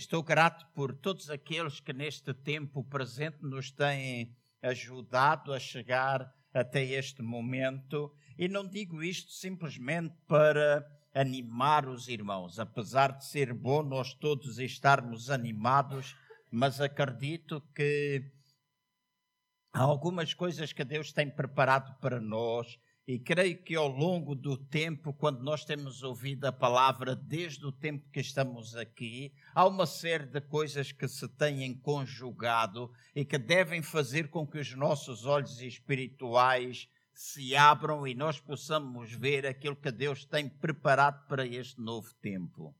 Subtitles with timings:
[0.00, 6.82] Estou grato por todos aqueles que neste tempo presente nos têm ajudado a chegar até
[6.82, 8.10] este momento.
[8.38, 14.58] E não digo isto simplesmente para animar os irmãos, apesar de ser bom nós todos
[14.58, 16.16] estarmos animados,
[16.50, 18.22] mas acredito que
[19.70, 22.78] há algumas coisas que Deus tem preparado para nós
[23.12, 27.72] e creio que ao longo do tempo, quando nós temos ouvido a palavra, desde o
[27.72, 33.36] tempo que estamos aqui, há uma série de coisas que se têm conjugado e que
[33.36, 39.74] devem fazer com que os nossos olhos espirituais se abram e nós possamos ver aquilo
[39.74, 42.72] que Deus tem preparado para este novo tempo.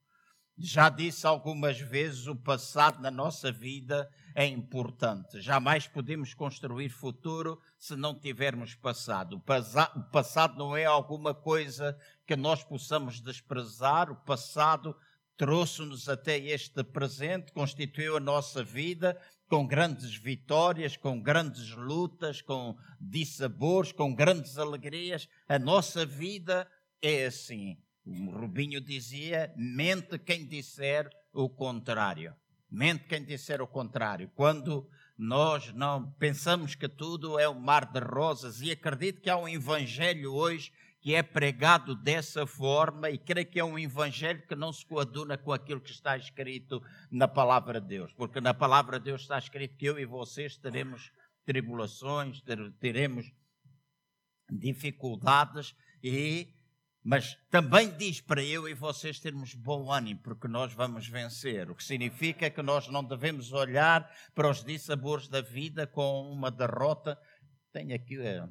[0.62, 5.41] Já disse algumas vezes, o passado na nossa vida é importante.
[5.41, 9.37] Jamais podemos construir futuro se não tivermos passado.
[9.37, 14.10] O passado não é alguma coisa que nós possamos desprezar.
[14.10, 14.95] O passado
[15.34, 19.18] trouxe-nos até este presente, constituiu a nossa vida
[19.48, 25.27] com grandes vitórias, com grandes lutas, com dissabores, com grandes alegrias.
[25.49, 27.79] A nossa vida é assim.
[28.04, 32.34] O Rubinho dizia: mente quem disser o contrário.
[32.70, 34.30] Mente quem disser o contrário.
[34.34, 39.37] Quando nós não pensamos que tudo é um mar de rosas, e acredito que há
[39.37, 44.54] um evangelho hoje que é pregado dessa forma, e creio que é um evangelho que
[44.54, 48.98] não se coaduna com aquilo que está escrito na palavra de Deus, porque na palavra
[48.98, 51.10] de Deus está escrito que eu e vocês teremos
[51.45, 52.43] tribulações,
[52.78, 53.32] teremos
[54.51, 56.54] dificuldades e
[57.02, 61.70] mas também diz para eu e vocês termos bom ânimo, porque nós vamos vencer.
[61.70, 66.50] O que significa que nós não devemos olhar para os dissabores da vida com uma
[66.50, 67.19] derrota.
[67.72, 68.47] Tenho aqui eh,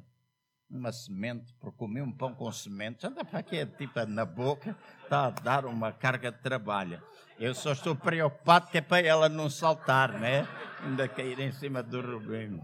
[0.68, 4.76] uma semente, por comer um pão com semente, anda para aqui, é tipo na boca,
[5.04, 7.00] está a dar uma carga de trabalho.
[7.38, 10.46] Eu só estou preocupado que é para ela não saltar, né?
[10.82, 12.62] Ainda cair em cima do Rubinho.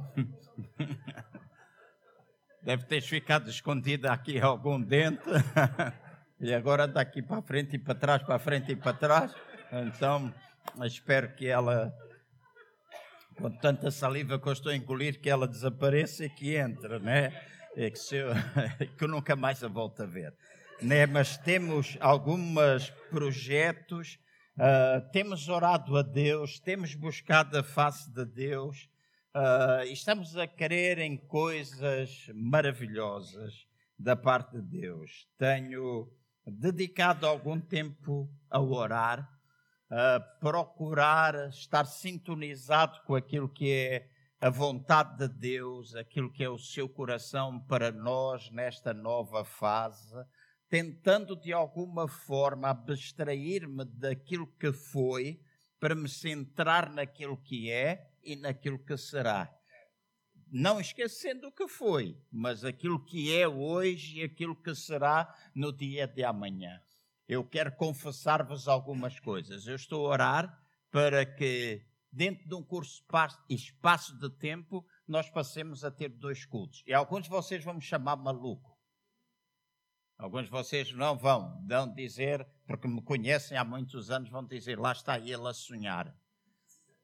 [2.67, 5.23] Deve ter ficado escondida aqui algum dente.
[6.41, 9.33] e agora daqui para frente e para trás, para frente e para trás.
[9.71, 10.35] Então,
[10.83, 11.95] espero que ela,
[13.37, 17.41] com tanta saliva que eu estou a engolir, que ela desapareça e que entre, né?
[17.77, 18.31] E que, eu,
[18.99, 20.35] que eu nunca mais a volto a ver.
[20.83, 21.07] Né?
[21.07, 24.19] Mas temos alguns projetos,
[24.59, 28.89] uh, temos orado a Deus, temos buscado a face de Deus
[29.37, 33.67] Uh, estamos a querer em coisas maravilhosas
[33.99, 35.29] da parte de Deus.
[35.37, 36.11] Tenho
[36.47, 39.29] dedicado algum tempo a orar,
[39.91, 44.09] a procurar estar sintonizado com aquilo que é
[44.41, 50.17] a vontade de Deus, aquilo que é o seu coração para nós nesta nova fase,
[50.71, 55.39] tentando de alguma forma abstrair-me daquilo que foi
[55.79, 59.53] para me centrar naquilo que é e naquilo que será.
[60.51, 65.73] Não esquecendo o que foi, mas aquilo que é hoje e aquilo que será no
[65.73, 66.81] dia de amanhã.
[67.29, 69.67] Eu quero confessar-vos algumas coisas.
[69.67, 73.03] Eu estou a orar para que, dentro de um curso
[73.51, 76.83] espaço de tempo, nós passemos a ter dois cultos.
[76.87, 78.77] E alguns de vocês vão me chamar maluco.
[80.17, 84.79] Alguns de vocês não vão, vão dizer, porque me conhecem há muitos anos, vão dizer:
[84.79, 86.15] lá está ele a sonhar.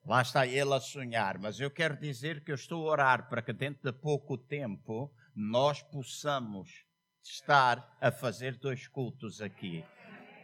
[0.05, 3.41] Lá está ele a sonhar, mas eu quero dizer que eu estou a orar para
[3.41, 6.85] que dentro de pouco tempo nós possamos
[7.23, 9.85] estar a fazer dois cultos aqui.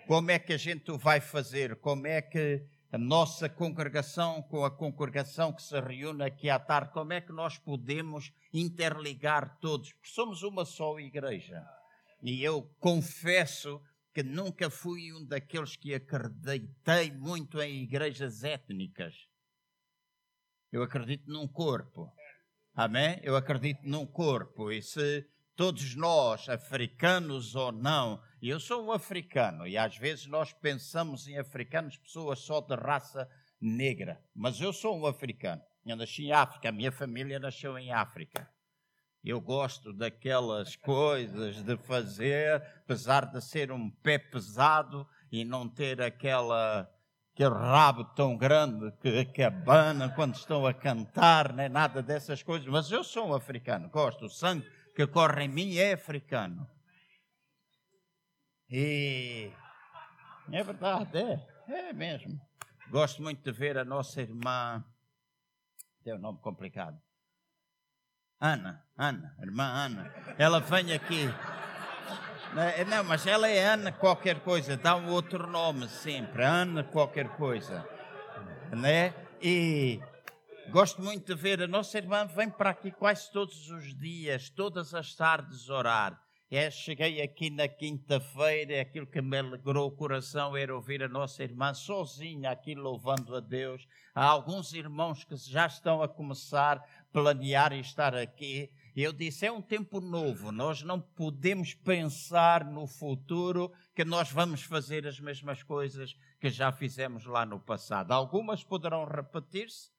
[0.06, 1.74] Como é que a gente o vai fazer?
[1.80, 6.92] Como é que a nossa congregação com a congregação que se reúne aqui à tarde,
[6.92, 9.92] como é que nós podemos interligar todos?
[9.92, 11.66] Porque somos uma só igreja.
[12.22, 13.82] E eu confesso
[14.14, 19.14] que nunca fui um daqueles que acreditei muito em igrejas étnicas.
[20.72, 22.12] Eu acredito num corpo.
[22.74, 23.18] Amém?
[23.22, 24.70] Eu acredito num corpo.
[24.70, 25.26] E se
[25.56, 31.36] todos nós, africanos ou não, eu sou um africano, e às vezes nós pensamos em
[31.36, 33.28] africanos, pessoas só de raça
[33.60, 35.60] negra, mas eu sou um africano.
[35.84, 38.48] Eu nasci em África, a minha família nasceu em África.
[39.24, 46.00] Eu gosto daquelas coisas de fazer, apesar de ser um pé pesado e não ter
[46.00, 46.88] aquela
[47.32, 52.66] aquele rabo tão grande que, que abana quando estão a cantar, nem nada dessas coisas.
[52.66, 54.24] Mas eu sou um africano, gosto.
[54.24, 56.68] O sangue que corre em mim é africano.
[58.68, 59.52] E
[60.50, 62.40] é verdade, é, é mesmo.
[62.90, 64.84] Gosto muito de ver a nossa irmã,
[66.02, 67.00] tem um nome complicado.
[68.40, 70.14] Ana, Ana, irmã Ana.
[70.38, 71.28] Ela vem aqui
[72.56, 77.28] é, não, mas ela é Ana qualquer coisa, dá um outro nome sempre, Ana qualquer
[77.36, 77.86] coisa.
[78.72, 79.14] né?
[79.40, 80.00] E
[80.70, 84.94] gosto muito de ver a nossa irmã vem para aqui quase todos os dias, todas
[84.94, 86.18] as tardes orar.
[86.50, 91.42] É, cheguei aqui na quinta-feira, aquilo que me alegrou o coração era ouvir a nossa
[91.42, 93.86] irmã sozinha aqui louvando a Deus.
[94.14, 96.82] Há alguns irmãos que já estão a começar
[97.18, 98.70] planear e estar aqui.
[98.94, 104.62] Eu disse: é um tempo novo, nós não podemos pensar no futuro que nós vamos
[104.62, 108.12] fazer as mesmas coisas que já fizemos lá no passado.
[108.12, 109.90] Algumas poderão repetir-se,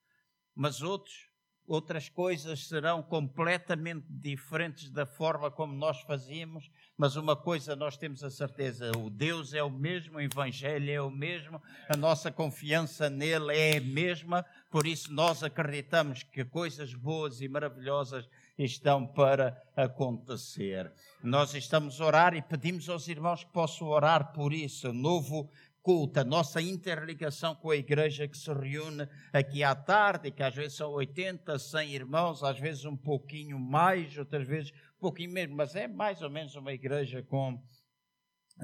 [0.55, 1.28] mas outros
[1.69, 8.23] outras coisas serão completamente diferentes da forma como nós fazíamos, mas uma coisa nós temos
[8.23, 13.09] a certeza: o Deus é o mesmo, o Evangelho é o mesmo, a nossa confiança
[13.09, 18.27] nele é a mesma, por isso nós acreditamos que coisas boas e maravilhosas
[18.57, 20.91] estão para acontecer.
[21.23, 24.91] Nós estamos a orar e pedimos aos irmãos que possam orar por isso.
[24.91, 25.49] Novo
[25.81, 30.53] culto, a nossa interligação com a igreja que se reúne aqui à tarde, que às
[30.53, 35.55] vezes são 80, 100 irmãos, às vezes um pouquinho mais, outras vezes um pouquinho menos,
[35.55, 37.61] mas é mais ou menos uma igreja com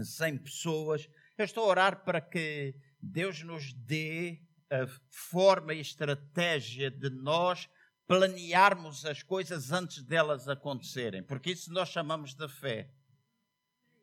[0.01, 1.09] 100 pessoas.
[1.37, 7.69] Eu estou a orar para que Deus nos dê a forma e estratégia de nós
[8.07, 12.89] planearmos as coisas antes delas acontecerem, porque isso nós chamamos de fé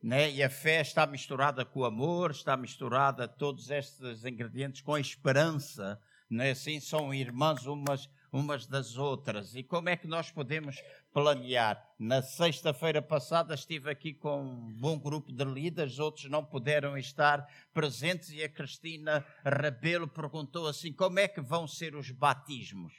[0.02, 0.30] né?
[0.30, 5.00] e a fé está misturada com o amor, está misturada todos estes ingredientes com a
[5.00, 6.50] esperança, né?
[6.50, 9.54] assim são irmãs umas, umas das outras.
[9.54, 10.82] E como é que nós podemos
[11.12, 11.80] planear?
[11.98, 17.46] Na sexta-feira passada estive aqui com um bom grupo de líderes, outros não puderam estar
[17.72, 22.92] presentes e a Cristina Rabelo perguntou assim: como é que vão ser os batismos?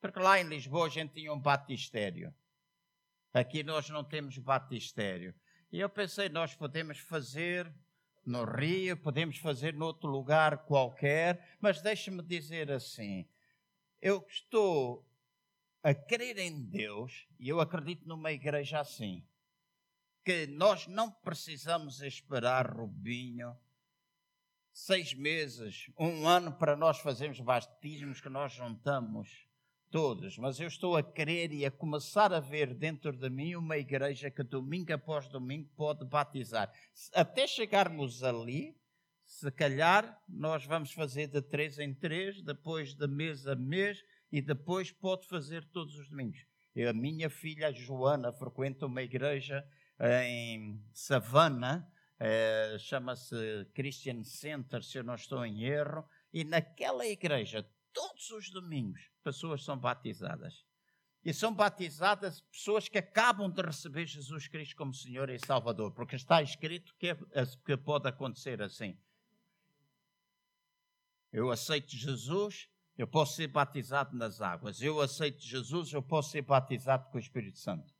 [0.00, 2.34] Porque lá em Lisboa a gente tinha um batistério.
[3.32, 5.32] Aqui nós não temos batistério.
[5.72, 7.72] E eu pensei, nós podemos fazer
[8.26, 13.28] no Rio, podemos fazer noutro lugar qualquer, mas deixe-me dizer assim:
[14.02, 15.08] eu estou
[15.82, 19.24] a crer em Deus e eu acredito numa igreja assim,
[20.24, 23.56] que nós não precisamos esperar, Rubinho,
[24.72, 29.48] seis meses, um ano para nós fazermos batismos que nós juntamos
[29.90, 33.76] todos, mas eu estou a querer e a começar a ver dentro de mim uma
[33.76, 36.72] igreja que domingo após domingo pode batizar.
[37.12, 38.76] Até chegarmos ali,
[39.24, 44.00] se calhar nós vamos fazer de três em três, depois de mês a mês
[44.30, 46.46] e depois pode fazer todos os domingos.
[46.74, 49.66] Eu, a minha filha Joana frequenta uma igreja
[50.24, 51.90] em Savana,
[52.20, 53.34] eh, chama-se
[53.74, 59.64] Christian Center, se eu não estou em erro, e naquela igreja todos os domingos pessoas
[59.64, 60.64] são batizadas.
[61.22, 66.16] E são batizadas pessoas que acabam de receber Jesus Cristo como Senhor e Salvador, porque
[66.16, 67.16] está escrito que, é,
[67.64, 68.98] que pode acontecer assim.
[71.30, 74.80] Eu aceito Jesus, eu posso ser batizado nas águas.
[74.80, 77.94] Eu aceito Jesus, eu posso ser batizado com o Espírito Santo.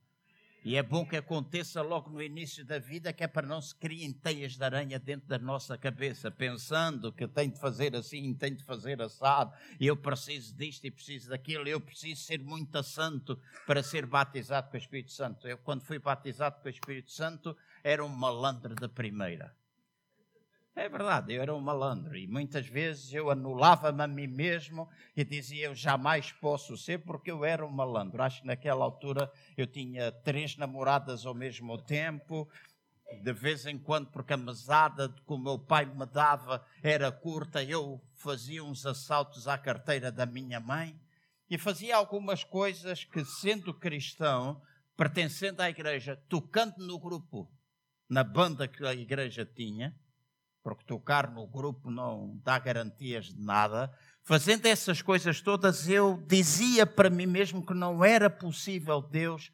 [0.62, 3.74] E é bom que aconteça logo no início da vida, que é para não se
[3.74, 8.54] criem teias de aranha dentro da nossa cabeça, pensando que tem de fazer assim, tem
[8.54, 13.82] de fazer assado, eu preciso disto e preciso daquilo, eu preciso ser muito santo para
[13.82, 15.48] ser batizado com o Espírito Santo.
[15.48, 19.54] Eu, quando fui batizado com o Espírito Santo, era um malandro da primeira.
[20.76, 25.24] É verdade, eu era um malandro e muitas vezes eu anulava-me a mim mesmo e
[25.24, 28.22] dizia eu jamais posso ser porque eu era um malandro.
[28.22, 32.48] Acho que naquela altura eu tinha três namoradas ao mesmo tempo,
[33.20, 37.62] de vez em quando, porque a mesada que o meu pai me dava era curta,
[37.62, 40.98] eu fazia uns assaltos à carteira da minha mãe
[41.50, 44.62] e fazia algumas coisas que, sendo cristão,
[44.96, 47.50] pertencendo à igreja, tocando no grupo,
[48.08, 49.92] na banda que a igreja tinha
[50.62, 53.92] porque tocar no grupo não dá garantias de nada.
[54.22, 59.50] Fazendo essas coisas todas, eu dizia para mim mesmo que não era possível Deus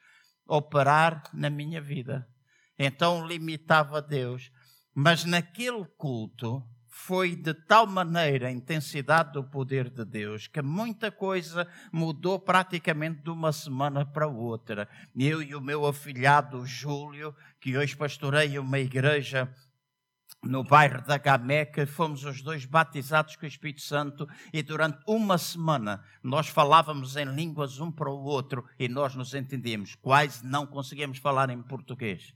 [0.47, 2.27] operar na minha vida.
[2.79, 4.51] Então limitava Deus.
[4.95, 11.13] Mas naquele culto foi de tal maneira a intensidade do poder de Deus que muita
[11.13, 14.89] coisa mudou praticamente de uma semana para outra.
[15.15, 19.53] Eu e o meu afilhado Júlio, que hoje pastoreia uma igreja
[20.47, 25.37] no bairro da Gameca, fomos os dois batizados com o Espírito Santo e durante uma
[25.39, 29.95] semana nós falávamos em línguas um para o outro e nós nos entendíamos.
[29.97, 32.35] Quase não conseguíamos falar em português.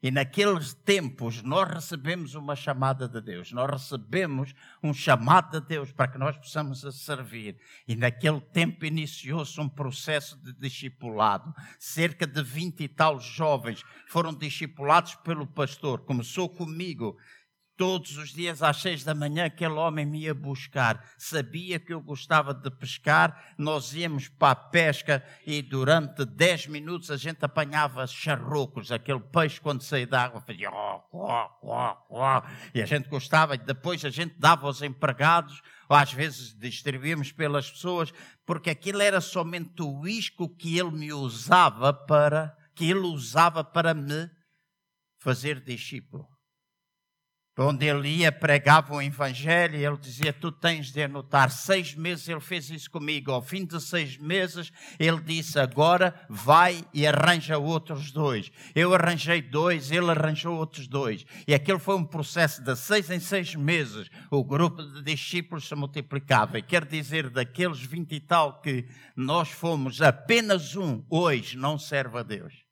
[0.00, 5.90] E naqueles tempos nós recebemos uma chamada de Deus, nós recebemos um chamado de Deus
[5.90, 7.58] para que nós possamos servir.
[7.86, 11.52] E naquele tempo iniciou-se um processo de discipulado.
[11.80, 16.04] Cerca de vinte e tal jovens foram discipulados pelo pastor.
[16.04, 17.16] Começou comigo
[17.78, 21.00] Todos os dias às seis da manhã aquele homem me ia buscar.
[21.16, 27.08] Sabia que eu gostava de pescar, nós íamos para a pesca e durante dez minutos
[27.08, 32.42] a gente apanhava charrocos, aquele peixe quando saía da água fazia ó, ó, ó, ó,
[32.74, 33.54] e a gente gostava.
[33.54, 35.62] E depois a gente dava aos empregados.
[35.88, 38.12] Ou às vezes distribuímos pelas pessoas,
[38.44, 43.94] porque aquilo era somente o isco que ele me usava para, que ele usava para
[43.94, 44.28] me
[45.20, 46.37] fazer discípulo
[47.58, 51.50] onde ele ia, pregava o Evangelho e ele dizia: Tu tens de anotar.
[51.50, 53.32] Seis meses ele fez isso comigo.
[53.32, 58.52] Ao fim de seis meses, ele disse: Agora vai e arranja outros dois.
[58.74, 61.26] Eu arranjei dois, ele arranjou outros dois.
[61.46, 64.08] E aquele foi um processo de seis em seis meses.
[64.30, 66.58] O grupo de discípulos se multiplicava.
[66.58, 68.86] E quer dizer, daqueles vinte e tal que
[69.16, 72.67] nós fomos, apenas um hoje não serve a Deus.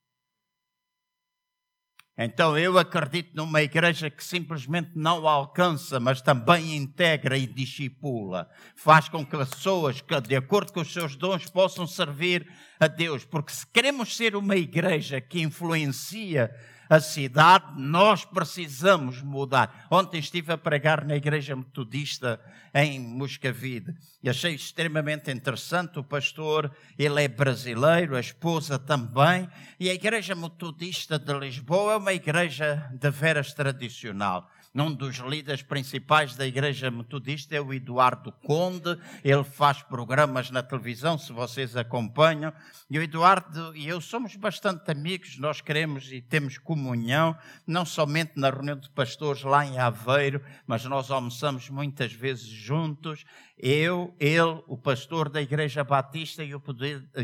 [2.19, 8.49] Então eu acredito numa igreja que simplesmente não alcança, mas também integra e discipula.
[8.75, 13.25] Faz com que as pessoas, de acordo com os seus dons, possam servir a Deus.
[13.25, 16.51] Porque se queremos ser uma igreja que influencia
[16.89, 19.87] a cidade, nós precisamos mudar.
[19.91, 22.41] Ontem estive a pregar na Igreja Metodista
[22.75, 25.99] em Moscavide e achei extremamente interessante.
[25.99, 31.97] O pastor, ele é brasileiro, a esposa também, e a Igreja Metodista de Lisboa é
[31.97, 34.51] uma igreja de veras tradicional
[34.83, 38.99] um dos líderes principais da Igreja Metodista é o Eduardo Conde.
[39.25, 42.53] Ele faz programas na televisão, se vocês acompanham.
[42.91, 48.33] E o Eduardo e eu somos bastante amigos, nós queremos e temos comunhão, não somente
[48.37, 53.25] na reunião de pastores lá em Aveiro, mas nós almoçamos muitas vezes juntos
[53.59, 56.63] eu, ele, o pastor da Igreja Batista e o,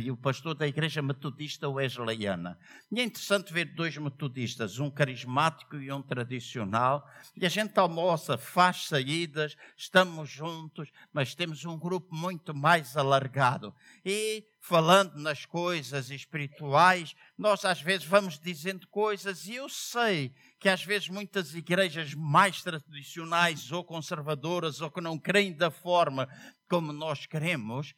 [0.00, 2.58] e o pastor da Igreja Metodista Wesleyana.
[2.90, 7.06] E é interessante ver dois metodistas, um carismático e um tradicional,
[7.42, 13.74] e a gente almoça, faz saídas, estamos juntos, mas temos um grupo muito mais alargado.
[14.04, 20.68] E falando nas coisas espirituais, nós às vezes vamos dizendo coisas, e eu sei que
[20.68, 26.28] às vezes muitas igrejas mais tradicionais ou conservadoras ou que não creem da forma
[26.68, 27.92] como nós queremos,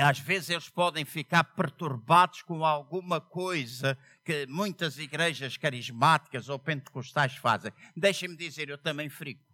[0.00, 7.36] às vezes eles podem ficar perturbados com alguma coisa que muitas igrejas carismáticas ou pentecostais
[7.36, 7.72] fazem.
[7.96, 9.44] Deixem-me dizer, eu também frico.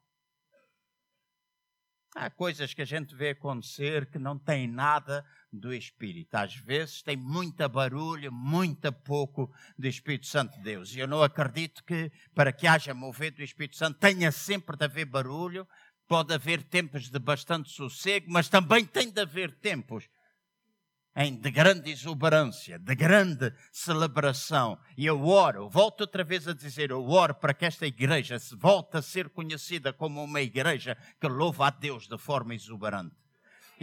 [2.14, 6.34] Há coisas que a gente vê acontecer que não têm nada do Espírito.
[6.34, 10.94] Às vezes tem muita barulho, muito pouco do Espírito Santo de Deus.
[10.94, 14.84] E eu não acredito que para que haja mover do Espírito Santo tenha sempre de
[14.84, 15.68] haver barulho.
[16.08, 20.08] Pode haver tempos de bastante sossego, mas também tem de haver tempos
[21.16, 24.78] em de grande exuberância, de grande celebração.
[24.96, 28.54] E eu oro, volto outra vez a dizer, eu oro para que esta igreja se
[28.56, 33.20] volte a ser conhecida como uma igreja que louva a Deus de forma exuberante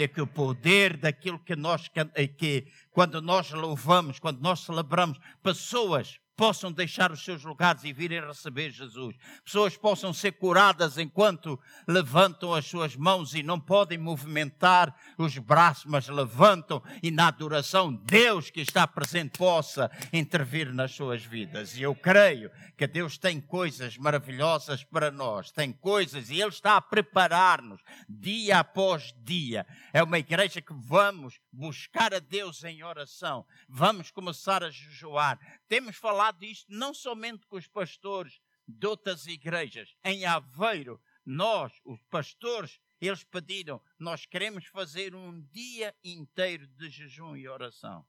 [0.03, 1.89] é que o poder daquilo que nós,
[2.38, 8.22] que quando nós louvamos, quando nós celebramos, pessoas possam deixar os seus lugares e virem
[8.22, 9.15] receber Jesus.
[9.44, 15.86] Pessoas possam ser curadas enquanto levantam as suas mãos e não podem movimentar os braços,
[15.86, 21.75] mas levantam e na adoração Deus que está presente possa intervir nas suas vidas.
[21.75, 26.77] E eu creio que Deus tem coisas maravilhosas para nós, tem coisas e Ele está
[26.77, 29.65] a preparar-nos dia após dia.
[29.91, 35.39] É uma igreja que vamos buscar a Deus em oração, vamos começar a jejuar.
[35.67, 39.95] Temos falado isto não somente com os pastores de outras igrejas.
[40.03, 47.36] Em Aveiro, nós, os pastores, eles pediram: nós queremos fazer um dia inteiro de jejum
[47.36, 48.05] e oração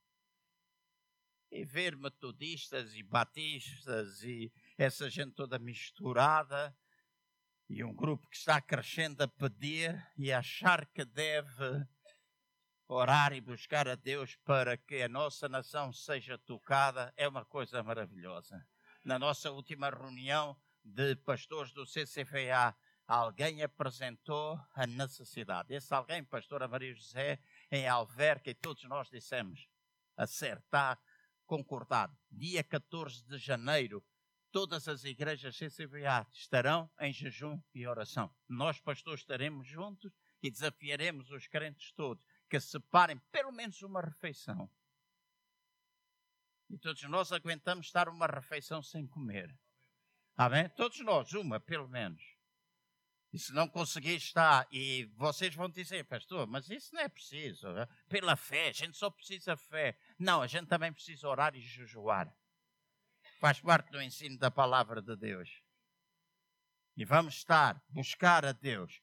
[1.50, 6.76] e ver metodistas e batistas e essa gente toda misturada
[7.68, 11.86] e um grupo que está crescendo a pedir e achar que deve
[12.88, 17.82] orar e buscar a Deus para que a nossa nação seja tocada é uma coisa
[17.82, 18.66] maravilhosa.
[19.04, 22.74] Na nossa última reunião de pastores do CCVA,
[23.06, 25.74] alguém apresentou a necessidade.
[25.74, 27.38] Esse alguém, pastora Maria José,
[27.70, 29.68] em Alverca, e todos nós dissemos,
[30.16, 30.98] acertar
[31.44, 32.16] concordado.
[32.30, 34.02] Dia 14 de janeiro,
[34.50, 38.34] todas as igrejas CCBA estarão em jejum e oração.
[38.48, 40.10] Nós, pastores, estaremos juntos
[40.42, 44.70] e desafiaremos os crentes todos que separem pelo menos uma refeição.
[46.70, 49.56] E todos nós aguentamos estar uma refeição sem comer.
[50.36, 50.68] Amém?
[50.70, 52.22] Todos nós, uma pelo menos.
[53.32, 57.70] E se não conseguir estar, e vocês vão dizer, pastor, mas isso não é preciso.
[57.72, 57.86] Né?
[58.08, 59.98] Pela fé, a gente só precisa fé.
[60.18, 62.32] Não, a gente também precisa orar e jejuar.
[63.38, 65.62] Faz parte do ensino da palavra de Deus.
[66.96, 69.00] E vamos estar, buscar a Deus,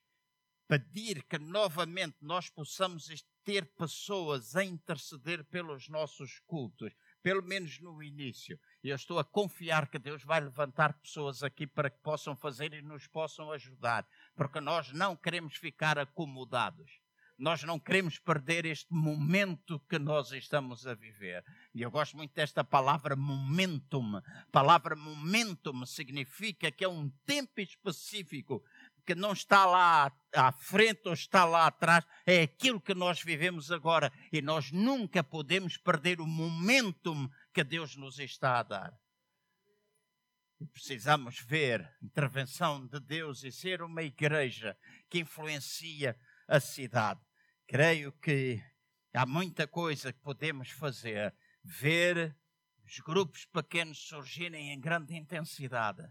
[0.68, 3.10] pedir que novamente nós possamos
[3.46, 8.60] ter pessoas a interceder pelos nossos cultos, pelo menos no início.
[8.84, 12.74] E eu estou a confiar que Deus vai levantar pessoas aqui para que possam fazer
[12.74, 17.00] e nos possam ajudar, porque nós não queremos ficar acomodados.
[17.38, 21.44] Nós não queremos perder este momento que nós estamos a viver.
[21.74, 24.16] E eu gosto muito desta palavra momentum.
[24.16, 24.24] A
[24.54, 28.64] palavra momentum significa que é um tempo específico
[29.06, 33.72] que não está lá à frente ou está lá atrás, é aquilo que nós vivemos
[33.72, 34.12] agora.
[34.32, 38.94] E nós nunca podemos perder o momentum que Deus nos está a dar.
[40.72, 44.78] Precisamos ver intervenção de Deus e ser uma igreja
[45.10, 47.22] que influencia a cidade.
[47.68, 48.62] Creio que
[49.14, 51.36] há muita coisa que podemos fazer.
[51.64, 52.36] Ver
[52.86, 56.04] os grupos pequenos surgirem em grande intensidade.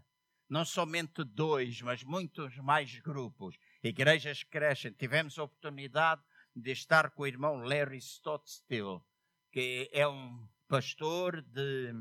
[0.49, 3.57] Não somente dois, mas muitos mais grupos.
[3.83, 4.91] Igrejas crescem.
[4.91, 6.21] Tivemos a oportunidade
[6.55, 9.03] de estar com o irmão Larry Stotstill,
[9.51, 11.93] que é um pastor de.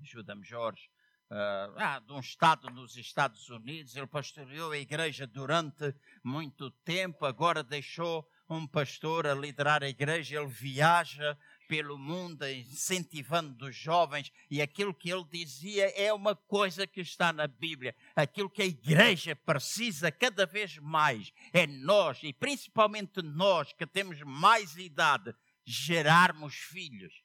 [0.00, 0.90] Ajuda-me, Jorge
[1.30, 3.96] uh, ah, de um estado nos Estados Unidos.
[3.96, 10.38] Ele pastoreou a igreja durante muito tempo, agora deixou um pastor a liderar a igreja.
[10.38, 11.38] Ele viaja
[11.70, 17.32] pelo mundo incentivando os jovens e aquilo que ele dizia é uma coisa que está
[17.32, 17.94] na Bíblia.
[18.16, 24.20] Aquilo que a igreja precisa cada vez mais é nós e principalmente nós que temos
[24.22, 25.32] mais idade
[25.64, 27.22] gerarmos filhos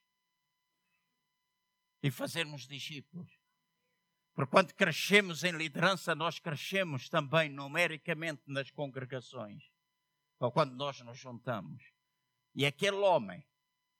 [2.00, 3.28] e fazermos discípulos.
[4.32, 9.64] Porque quando crescemos em liderança, nós crescemos também numericamente nas congregações.
[10.38, 11.82] Ou quando nós nos juntamos.
[12.54, 13.44] E aquele homem,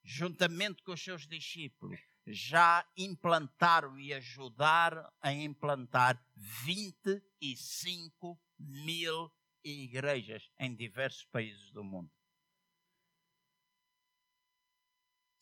[0.07, 6.25] juntamente com os seus discípulos, já implantaram e ajudaram a implantar
[6.65, 9.31] 25 mil
[9.65, 12.11] igrejas em diversos países do mundo.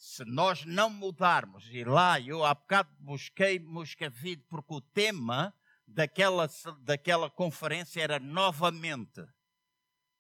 [0.05, 5.53] se nós não mudarmos, e lá eu há bocado busquei Moscavide, porque o tema
[5.87, 6.47] daquela,
[6.83, 9.27] daquela conferência era novamente.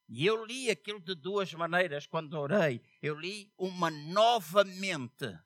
[0.09, 2.81] E eu li aquilo de duas maneiras quando orei.
[3.01, 5.39] Eu li uma nova mente.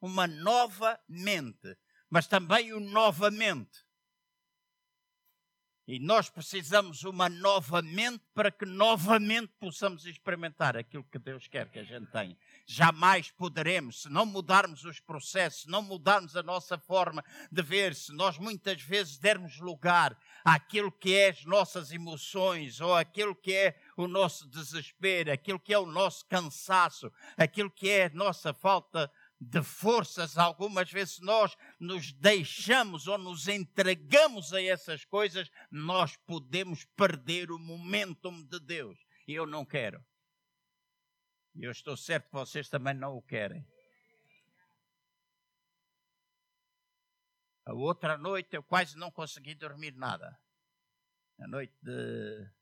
[0.00, 1.76] Uma nova mente.
[2.08, 3.88] Mas também o novamente.
[5.90, 11.70] E nós precisamos uma nova mente para que novamente possamos experimentar aquilo que Deus quer
[11.70, 12.36] que a gente tenha.
[12.66, 17.94] Jamais poderemos, se não mudarmos os processos, se não mudarmos a nossa forma de ver,
[17.94, 23.54] se nós muitas vezes dermos lugar àquilo que é as nossas emoções, ou aquilo que
[23.54, 28.54] é o nosso desespero, aquilo que é o nosso cansaço, aquilo que é a nossa
[28.54, 36.16] falta de forças, algumas vezes nós nos deixamos ou nos entregamos a essas coisas, nós
[36.16, 38.98] podemos perder o momentum de Deus.
[39.26, 40.04] E eu não quero.
[41.54, 43.66] E eu estou certo que vocês também não o querem.
[47.66, 50.38] A outra noite eu quase não consegui dormir nada.
[51.40, 52.57] A noite de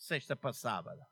[0.00, 1.06] sexta passada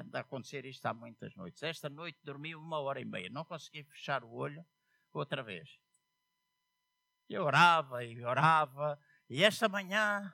[0.00, 1.62] anda a acontecer isto há muitas noites.
[1.62, 4.64] Esta noite dormi uma hora e meia, não consegui fechar o olho
[5.12, 5.78] outra vez.
[7.28, 8.98] E orava e orava,
[9.30, 10.32] e esta manhã,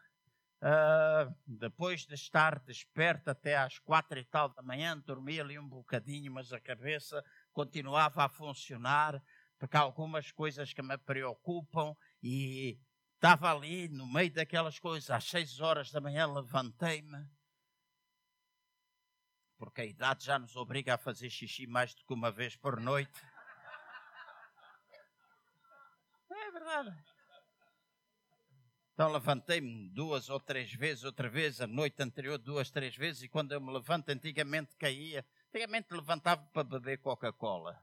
[0.62, 5.68] uh, depois de estar desperto até às quatro e tal da manhã, dormi ali um
[5.68, 9.22] bocadinho, mas a cabeça continuava a funcionar,
[9.58, 11.94] porque há algumas coisas que me preocupam.
[12.22, 12.78] E
[13.14, 17.28] estava ali no meio daquelas coisas, às seis horas da manhã levantei-me
[19.60, 22.80] porque a idade já nos obriga a fazer xixi mais do que uma vez por
[22.80, 23.12] noite.
[26.30, 26.96] É verdade.
[28.94, 33.28] Então levantei-me duas ou três vezes, outra vez, a noite anterior, duas, três vezes, e
[33.28, 35.26] quando eu me levanto, antigamente caía.
[35.48, 37.78] Antigamente levantava para beber Coca-Cola.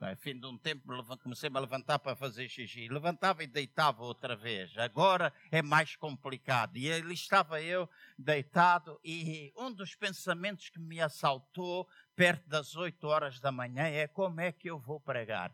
[0.00, 0.86] No fim de um tempo
[1.18, 2.88] comecei a levantar para fazer xixi.
[2.88, 4.76] Levantava e deitava outra vez.
[4.78, 6.76] Agora é mais complicado.
[6.76, 13.04] E ali estava eu deitado e um dos pensamentos que me assaltou perto das 8
[13.08, 15.52] horas da manhã é como é que eu vou pregar.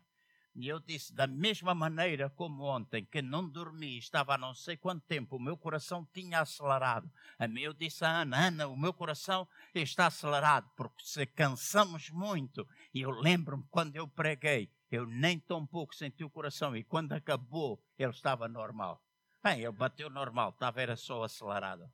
[0.57, 4.77] E eu disse, da mesma maneira como ontem, que não dormi, estava há não sei
[4.77, 7.11] quanto tempo, o meu coração tinha acelerado.
[7.37, 12.09] A mim eu disse a Ana, Ana, o meu coração está acelerado, porque se cansamos
[12.09, 12.65] muito.
[12.95, 17.11] E eu lembro-me quando eu preguei, eu nem tão pouco senti o coração, e quando
[17.11, 19.03] acabou, ele estava normal.
[19.43, 21.91] Bem, ele bateu normal, estava era só acelerado.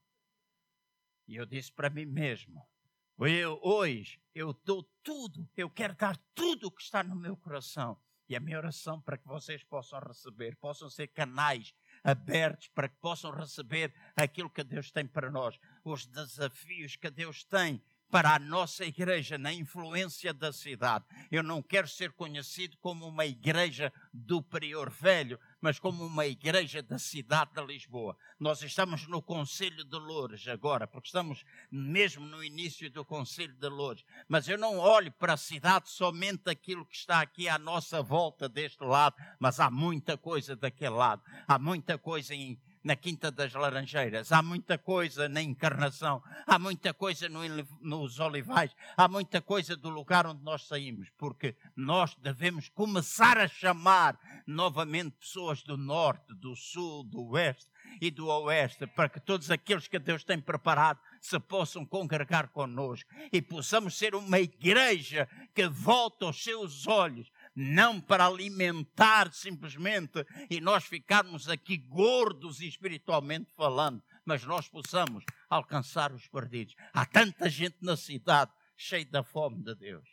[1.28, 2.70] E eu disse para mim mesmo,
[3.18, 8.00] eu, hoje eu dou tudo, eu quero dar tudo o que está no meu coração
[8.30, 12.96] e a minha oração para que vocês possam receber, possam ser canais abertos para que
[12.98, 18.40] possam receber aquilo que Deus tem para nós, os desafios que Deus tem para a
[18.40, 21.06] nossa igreja na influência da cidade.
[21.32, 26.84] Eu não quero ser conhecido como uma igreja do Prior Velho, mas como uma igreja
[26.84, 28.18] da cidade de Lisboa.
[28.38, 33.70] Nós estamos no Conselho de Loures agora, porque estamos mesmo no início do Conselho de
[33.70, 34.04] Loures.
[34.28, 38.50] Mas eu não olho para a cidade somente aquilo que está aqui à nossa volta
[38.50, 41.24] deste lado, mas há muita coisa daquele lado.
[41.48, 46.94] Há muita coisa em na Quinta das Laranjeiras, há muita coisa na Encarnação, há muita
[46.94, 47.42] coisa no,
[47.82, 53.48] nos Olivais, há muita coisa do lugar onde nós saímos, porque nós devemos começar a
[53.48, 59.52] chamar novamente pessoas do Norte, do Sul, do Oeste e do Oeste, para que todos
[59.52, 65.68] aqueles que Deus tem preparado se possam congregar conosco e possamos ser uma igreja que
[65.68, 74.04] volta os seus olhos não para alimentar simplesmente e nós ficarmos aqui gordos espiritualmente falando,
[74.26, 76.76] mas nós possamos alcançar os perdidos.
[76.94, 80.08] Há tanta gente na cidade cheia da fome de Deus.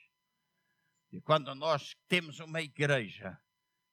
[1.11, 3.38] E quando nós temos uma igreja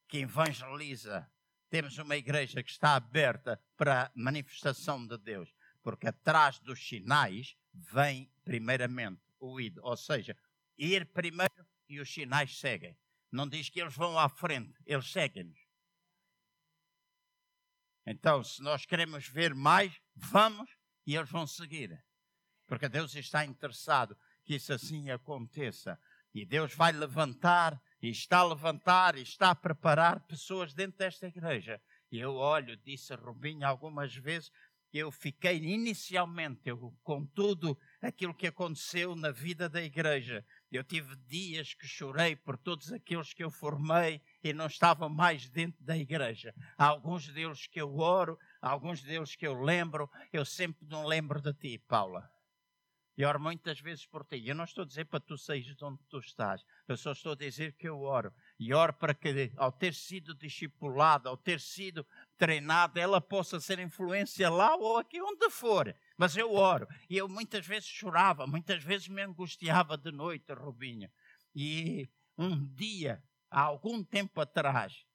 [0.08, 1.30] que evangeliza,
[1.70, 7.56] temos uma igreja que está aberta para a manifestação de Deus, porque atrás dos sinais
[7.74, 10.36] vem primeiramente o ir, ou seja,
[10.78, 12.98] ir primeiro e os sinais seguem.
[13.36, 15.60] Não diz que eles vão à frente, eles seguem-nos.
[18.08, 20.70] Então, se nós queremos ver mais, vamos
[21.06, 22.02] e eles vão seguir.
[22.66, 26.00] Porque Deus está interessado que isso assim aconteça.
[26.34, 31.28] E Deus vai levantar, e está a levantar, e está a preparar pessoas dentro desta
[31.28, 31.82] igreja.
[32.10, 34.50] E eu olho, disse a Rubinho algumas vezes,
[34.94, 41.16] eu fiquei inicialmente, eu, com tudo aquilo que aconteceu na vida da igreja, eu tive
[41.28, 45.98] dias que chorei por todos aqueles que eu formei e não estavam mais dentro da
[45.98, 46.54] igreja.
[46.78, 50.10] Há alguns deles que eu oro, há alguns deles que eu lembro.
[50.34, 52.30] Eu sempre não lembro de ti, Paula.
[53.18, 54.46] E oro muitas vezes por ti.
[54.46, 56.66] Eu não estou a dizer para tu sair de onde tu estás.
[56.86, 58.34] Eu só estou a dizer que eu oro.
[58.60, 62.06] E oro para que, ao ter sido discipulada, ao ter sido
[62.38, 65.96] treinada, ela possa ser influência lá ou aqui onde for.
[66.18, 66.88] Mas eu oro.
[67.10, 71.10] E eu muitas vezes chorava, muitas vezes me angustiava de noite, Rubinho.
[71.54, 75.06] E um dia, há algum tempo atrás,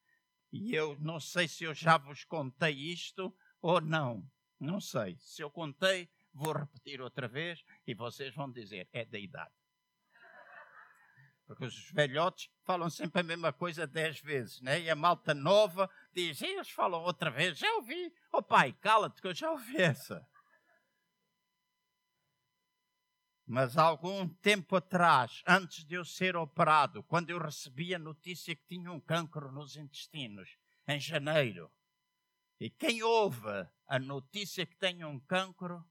[0.53, 4.29] e eu não sei se eu já vos contei isto ou não.
[4.59, 5.17] Não sei.
[5.19, 9.55] Se eu contei, vou repetir outra vez e vocês vão dizer: é da idade.
[11.47, 14.83] Porque os velhotes falam sempre a mesma coisa dez vezes, né?
[14.83, 18.13] E a malta nova diz: eles falam outra vez, já ouvi.
[18.33, 20.25] Oh pai, cala-te que eu já ouvi essa.
[23.53, 28.65] Mas algum tempo atrás, antes de eu ser operado, quando eu recebi a notícia que
[28.65, 31.69] tinha um cancro nos intestinos, em janeiro,
[32.61, 35.85] e quem ouve a notícia que tem um cancro,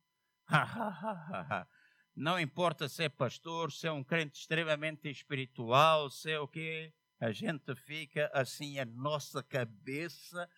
[2.16, 6.94] não importa se é pastor, se é um crente extremamente espiritual, se é o quê,
[7.20, 10.50] a gente fica assim, a nossa cabeça,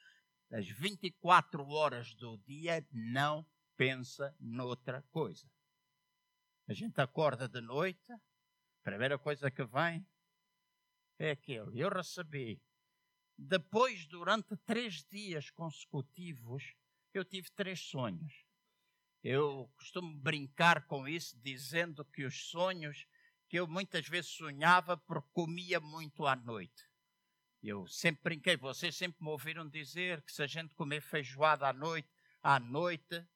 [0.51, 3.43] as 24 horas do dia, não
[3.75, 5.49] pensa noutra coisa.
[6.71, 10.07] A gente acorda de noite, a primeira coisa que vem
[11.19, 11.77] é aquele.
[11.77, 12.61] Eu recebi.
[13.37, 16.73] Depois, durante três dias consecutivos,
[17.13, 18.45] eu tive três sonhos.
[19.21, 23.05] Eu costumo brincar com isso, dizendo que os sonhos
[23.49, 26.89] que eu muitas vezes sonhava porque comia muito à noite.
[27.61, 31.73] Eu sempre brinquei, vocês sempre me ouviram dizer que se a gente comer feijoada à
[31.73, 32.07] noite,
[32.41, 33.27] à noite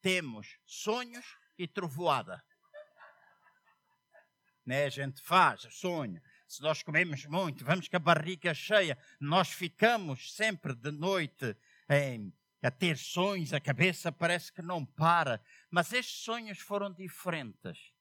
[0.00, 2.42] temos sonhos e trovoada.
[4.64, 4.86] Né?
[4.86, 6.22] A gente faz, sonha.
[6.48, 11.56] Se nós comemos muito, vamos com a barriga cheia, nós ficamos sempre de noite
[11.88, 15.40] em, a ter sonhos, a cabeça parece que não para.
[15.70, 17.92] Mas estes sonhos foram diferentes.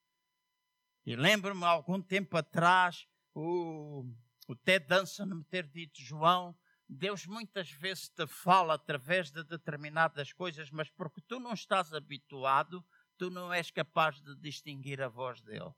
[1.05, 4.05] E lembro-me, algum tempo atrás, o,
[4.47, 10.33] o Ted Danson me ter dito, João, Deus muitas vezes te fala através de determinadas
[10.33, 12.83] coisas, mas porque tu não estás habituado,
[13.19, 15.73] tu não és capaz de distinguir a voz dele.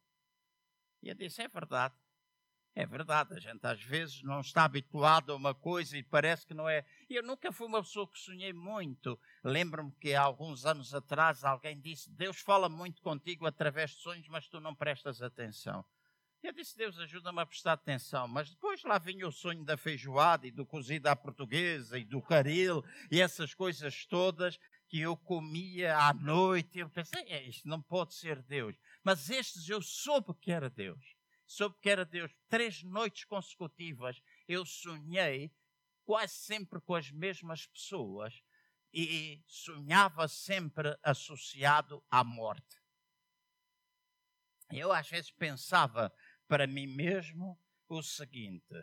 [1.01, 1.95] E eu disse: é verdade.
[2.73, 6.54] É verdade, a gente às vezes não está habituado a uma coisa e parece que
[6.54, 6.86] não é.
[7.10, 9.19] Eu nunca fui uma pessoa que sonhei muito.
[9.43, 14.27] Lembro-me que há alguns anos atrás alguém disse: Deus fala muito contigo através de sonhos,
[14.30, 15.84] mas tu não prestas atenção.
[16.41, 18.25] Eu disse: Deus ajuda-me a prestar atenção.
[18.27, 22.21] Mas depois lá vinha o sonho da feijoada e do cozido à portuguesa e do
[22.21, 24.58] caril e essas coisas todas
[24.91, 26.80] que eu comia à noite.
[26.80, 28.75] Eu pensei, é, isto não pode ser Deus.
[29.01, 31.15] Mas estes eu soube que era Deus.
[31.47, 32.36] Soube que era Deus.
[32.49, 35.49] Três noites consecutivas eu sonhei
[36.04, 38.43] quase sempre com as mesmas pessoas
[38.93, 42.82] e sonhava sempre associado à morte.
[44.69, 46.13] Eu às vezes pensava
[46.49, 48.75] para mim mesmo o seguinte: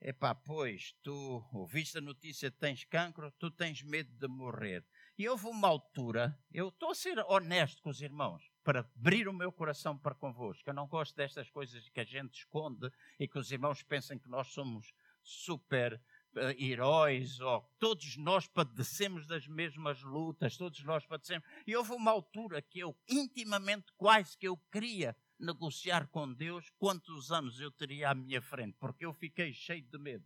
[0.00, 4.84] epá, pois tu ouviste a notícia tens cancro, tu tens medo de morrer.
[5.18, 9.32] E houve uma altura, eu estou a ser honesto com os irmãos, para abrir o
[9.32, 10.70] meu coração para convosco.
[10.70, 14.28] Eu não gosto destas coisas que a gente esconde e que os irmãos pensam que
[14.28, 16.00] nós somos super
[16.36, 21.44] uh, heróis, ou todos nós padecemos das mesmas lutas, todos nós padecemos.
[21.66, 27.32] E houve uma altura que eu, intimamente, quase que eu queria negociar com Deus quantos
[27.32, 30.24] anos eu teria à minha frente, porque eu fiquei cheio de medo.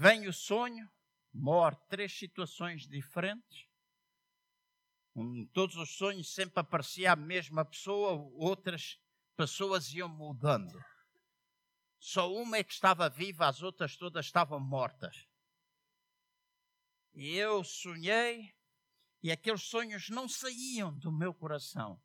[0.00, 0.88] Vem o sonho,
[1.34, 3.66] morre, três situações diferentes.
[5.52, 9.02] Todos os sonhos sempre aparecia a mesma pessoa, outras
[9.36, 10.80] pessoas iam mudando.
[11.98, 15.26] Só uma é que estava viva, as outras todas estavam mortas.
[17.12, 18.54] E eu sonhei,
[19.20, 22.00] e aqueles sonhos não saíam do meu coração.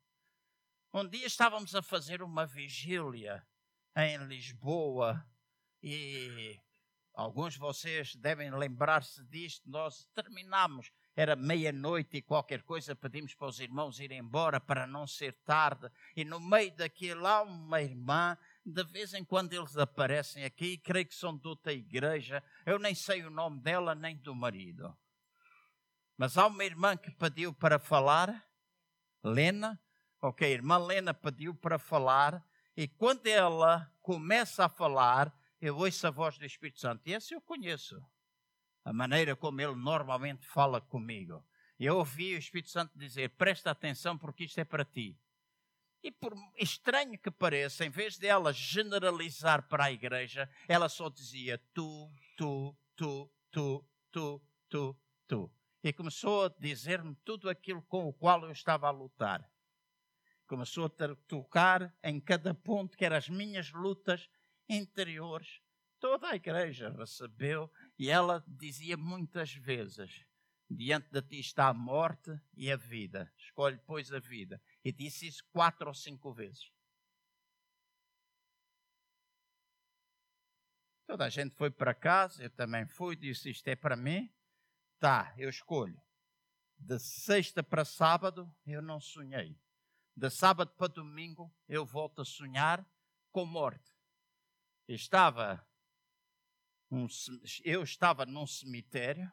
[0.92, 3.46] Um dia estávamos a fazer uma vigília
[3.96, 5.24] em Lisboa
[5.80, 6.60] e
[7.14, 9.70] Alguns de vocês devem lembrar-se disto.
[9.70, 15.06] Nós terminamos, era meia-noite e qualquer coisa, pedimos para os irmãos irem embora para não
[15.06, 15.88] ser tarde.
[16.16, 21.06] E no meio daquilo há uma irmã, de vez em quando eles aparecem aqui, creio
[21.06, 22.42] que são de outra igreja.
[22.66, 24.92] Eu nem sei o nome dela nem do marido.
[26.16, 28.44] Mas há uma irmã que pediu para falar,
[29.22, 29.80] Lena.
[30.20, 32.44] Ok, a irmã Lena pediu para falar,
[32.76, 37.02] e quando ela começa a falar, eu ouço a voz do Espírito Santo.
[37.06, 38.00] E esse eu conheço.
[38.84, 41.44] A maneira como ele normalmente fala comigo.
[41.78, 45.18] Eu ouvi o Espírito Santo dizer: presta atenção, porque isto é para ti.
[46.02, 51.08] E por estranho que pareça, em vez de ela generalizar para a igreja, ela só
[51.08, 55.52] dizia tu, tu, tu, tu, tu, tu, tu.
[55.82, 59.50] E começou a dizer-me tudo aquilo com o qual eu estava a lutar.
[60.46, 64.28] Começou a tocar em cada ponto que eram as minhas lutas
[64.68, 65.60] interiores.
[65.98, 70.24] Toda a igreja recebeu e ela dizia muitas vezes:
[70.68, 73.32] Diante de ti está a morte e a vida.
[73.38, 74.60] Escolhe, pois, a vida.
[74.84, 76.72] E disse isso quatro ou cinco vezes.
[81.06, 84.32] Toda a gente foi para casa, eu também fui, disse: Isto é para mim.
[84.98, 86.00] Tá, eu escolho.
[86.76, 89.58] De sexta para sábado, eu não sonhei.
[90.16, 92.86] De sábado para domingo, eu volto a sonhar
[93.30, 93.93] com morte
[94.88, 95.66] estava
[96.90, 97.06] um,
[97.64, 99.30] eu estava num cemitério,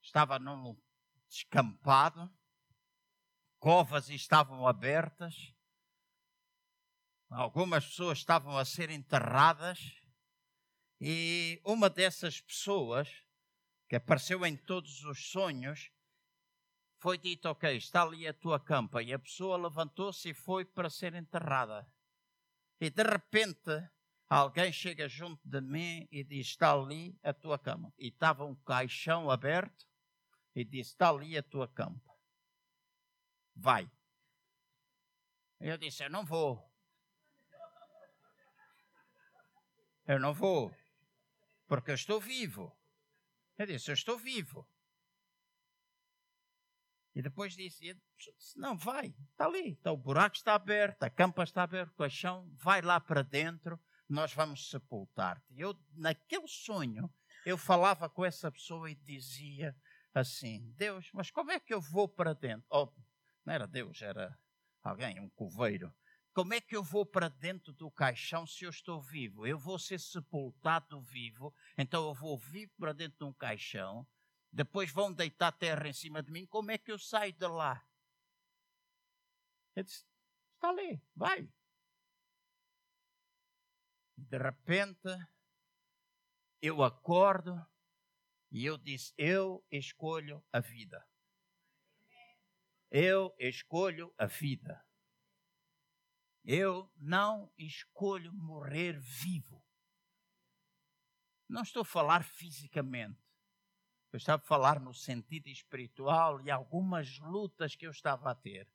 [0.00, 0.80] estava num
[1.28, 2.32] descampado,
[3.58, 5.52] covas estavam abertas,
[7.28, 9.78] algumas pessoas estavam a ser enterradas,
[11.00, 13.08] e uma dessas pessoas,
[13.88, 15.90] que apareceu em todos os sonhos,
[16.98, 19.02] foi dito: Ok, está ali a tua campa.
[19.02, 21.86] E a pessoa levantou-se e foi para ser enterrada.
[22.80, 23.90] E de repente,
[24.28, 27.92] Alguém chega junto de mim e diz: Está ali a tua cama.
[27.98, 29.86] E estava um caixão aberto
[30.54, 32.00] e disse: Está ali a tua cama.
[33.54, 33.90] Vai.
[35.60, 36.70] Eu disse: Eu não vou.
[40.06, 40.74] Eu não vou.
[41.66, 42.76] Porque eu estou vivo.
[43.58, 44.68] Eu disse: Eu estou vivo.
[47.14, 47.96] E depois disse,
[48.56, 52.50] Não, vai, está ali, está, o buraco está aberto, a campa está aberta, o caixão,
[52.56, 55.58] vai lá para dentro nós vamos sepultar-te.
[55.58, 57.12] Eu, naquele sonho,
[57.44, 59.76] eu falava com essa pessoa e dizia
[60.12, 62.66] assim: Deus, mas como é que eu vou para dentro?
[62.70, 62.90] Oh,
[63.44, 64.38] não era Deus, era
[64.82, 65.94] alguém, um coveiro.
[66.32, 69.46] Como é que eu vou para dentro do caixão se eu estou vivo?
[69.46, 74.04] Eu vou ser sepultado vivo, então eu vou vivo para dentro de um caixão,
[74.52, 77.86] depois vão deitar terra em cima de mim, como é que eu saio de lá?
[79.76, 80.04] Ele disse,
[80.54, 81.48] está ali, vai,
[84.16, 85.08] de repente,
[86.60, 87.54] eu acordo
[88.50, 91.06] e eu disse: Eu escolho a vida.
[92.90, 94.84] Eu escolho a vida.
[96.44, 99.64] Eu não escolho morrer vivo.
[101.48, 103.20] Não estou a falar fisicamente.
[104.12, 108.70] Eu estava a falar no sentido espiritual e algumas lutas que eu estava a ter.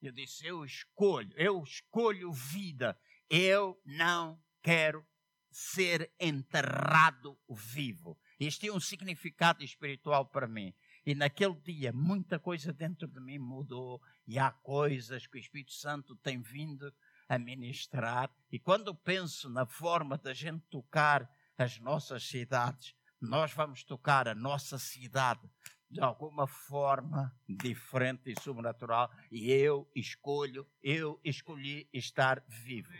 [0.00, 2.98] Eu disse: Eu escolho, eu escolho vida.
[3.28, 5.04] Eu não quero
[5.50, 8.18] ser enterrado vivo.
[8.38, 10.74] Isto tem um significado espiritual para mim.
[11.04, 14.00] E naquele dia, muita coisa dentro de mim mudou.
[14.26, 16.92] E há coisas que o Espírito Santo tem vindo
[17.28, 18.30] a ministrar.
[18.50, 24.34] E quando penso na forma da gente tocar as nossas cidades, nós vamos tocar a
[24.34, 25.48] nossa cidade
[25.90, 29.10] de alguma forma diferente e sobrenatural.
[29.30, 32.92] E eu escolho, eu escolhi estar vivo.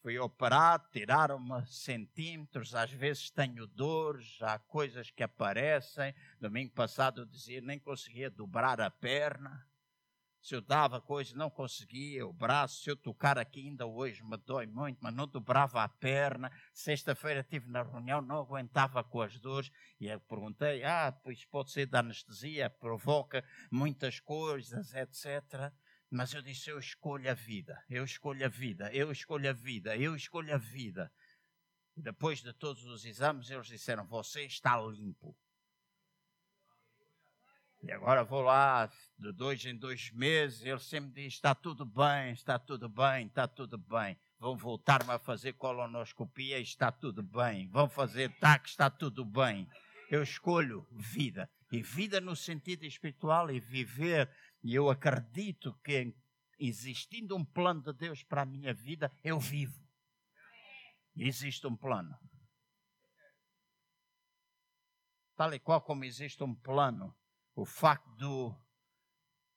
[0.00, 6.14] Fui operado, tiraram-me centímetros, às vezes tenho dores, há coisas que aparecem.
[6.40, 9.67] Domingo passado eu dizia, nem conseguia dobrar a perna.
[10.40, 14.36] Se eu dava coisa, não conseguia, o braço, se eu tocar aqui ainda hoje me
[14.36, 16.50] dói muito, mas não dobrava a perna.
[16.72, 19.70] Sexta-feira estive na reunião, não aguentava com as dores
[20.00, 25.72] e eu perguntei, ah, pois pode ser da anestesia, provoca muitas coisas, etc.
[26.10, 29.96] Mas eu disse, eu escolho a vida, eu escolho a vida, eu escolho a vida,
[29.96, 31.12] eu escolho a vida.
[31.96, 35.36] E depois de todos os exames, eles disseram, você está limpo.
[37.80, 42.32] E agora vou lá, de dois em dois meses, ele sempre diz: está tudo bem,
[42.32, 44.18] está tudo bem, está tudo bem.
[44.38, 47.68] Vão voltar-me a fazer colonoscopia, está tudo bem.
[47.68, 49.68] Vão fazer TAC, está tudo bem.
[50.10, 51.48] Eu escolho vida.
[51.70, 54.28] E vida no sentido espiritual e viver.
[54.62, 56.14] E eu acredito que
[56.58, 59.80] existindo um plano de Deus para a minha vida, eu vivo.
[61.16, 62.16] Existe um plano.
[65.36, 67.14] Tal e qual como existe um plano
[67.58, 68.56] o facto do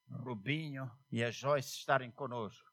[0.10, 2.68] Rubinho e a Joyce estarem conosco,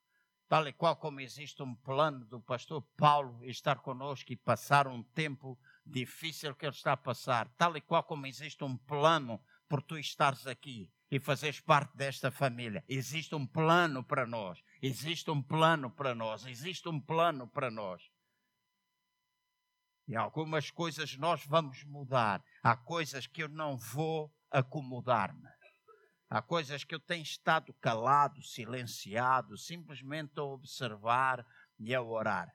[0.49, 5.03] tal e qual como existe um plano do pastor Paulo estar conosco e passar um
[5.03, 9.39] tempo difícil que ele está a passar, tal e qual como existe um plano
[9.69, 12.83] por tu estares aqui e fazeres parte desta família.
[12.89, 18.03] Existe um plano para nós, existe um plano para nós, existe um plano para nós.
[20.07, 22.43] E algumas coisas nós vamos mudar.
[22.63, 25.49] Há coisas que eu não vou acomodar-me.
[26.31, 31.47] Há coisas que eu tenho estado calado, silenciado, simplesmente a observar
[31.79, 32.55] e a orar.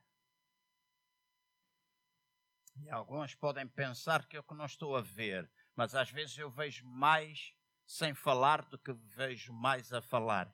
[2.78, 6.86] E alguns podem pensar que eu não estou a ver, mas às vezes eu vejo
[6.86, 7.54] mais
[7.86, 10.54] sem falar do que vejo mais a falar.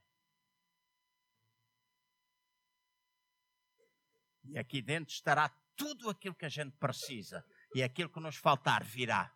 [4.43, 7.45] E aqui dentro estará tudo aquilo que a gente precisa.
[7.73, 9.32] E aquilo que nos faltar virá.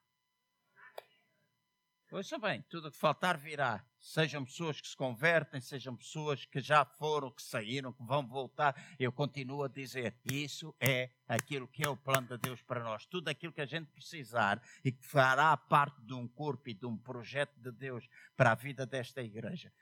[2.13, 3.83] Ouça bem, tudo o que faltar virá.
[3.99, 8.75] Sejam pessoas que se convertem, sejam pessoas que já foram, que saíram, que vão voltar.
[8.99, 13.07] Eu continuo a dizer, isso é aquilo que é o plano de Deus para nós.
[13.07, 16.85] Tudo aquilo que a gente precisar e que fará parte de um corpo e de
[16.85, 19.73] um projeto de Deus para a vida desta igreja.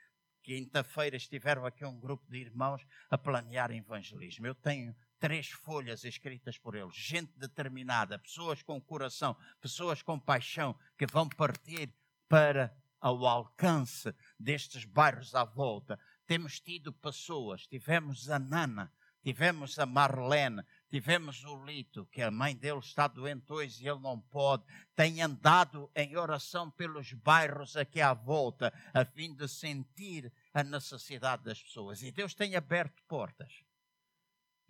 [0.42, 4.46] Quinta-feira estiveram aqui um grupo de irmãos a planear evangelismo.
[4.46, 10.74] Eu tenho três folhas escritas por eles, gente determinada, pessoas com coração, pessoas com paixão,
[10.96, 11.94] que vão partir
[12.32, 16.00] para ao alcance destes bairros à volta.
[16.26, 18.90] Temos tido pessoas, tivemos a Nana,
[19.22, 24.00] tivemos a Marlene, tivemos o Lito, que a mãe dele está doente hoje e ele
[24.00, 24.64] não pode,
[24.96, 31.44] tem andado em oração pelos bairros aqui à volta, a fim de sentir a necessidade
[31.44, 32.02] das pessoas.
[32.02, 33.62] E Deus tem aberto portas.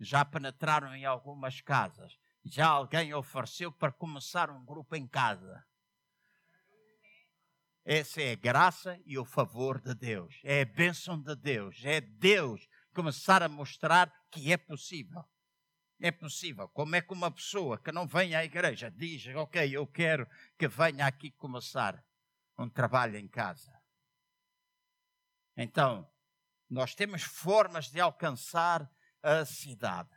[0.01, 2.19] Já penetraram em algumas casas.
[2.43, 5.63] Já alguém ofereceu para começar um grupo em casa.
[7.85, 10.39] Essa é a graça e o favor de Deus.
[10.43, 11.83] É a bênção de Deus.
[11.83, 15.23] É Deus começar a mostrar que é possível.
[15.99, 16.69] É possível.
[16.69, 20.67] Como é que uma pessoa que não vem à igreja diz: Ok, eu quero que
[20.67, 22.01] venha aqui começar
[22.57, 23.73] um trabalho em casa.
[25.57, 26.09] Então,
[26.69, 28.89] nós temos formas de alcançar
[29.21, 30.09] a cidade.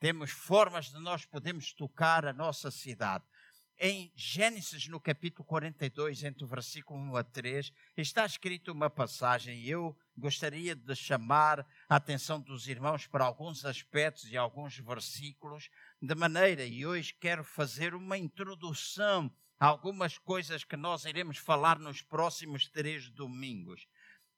[0.00, 3.24] Temos formas de nós podermos tocar a nossa cidade
[3.78, 9.64] em Gênesis, no capítulo 42, entre o versículo 1 a 3, está escrito uma passagem.
[9.64, 15.68] Eu gostaria de chamar a atenção dos irmãos para alguns aspectos e alguns versículos,
[16.00, 21.78] de maneira, e hoje quero fazer uma introdução a algumas coisas que nós iremos falar
[21.78, 23.86] nos próximos três domingos.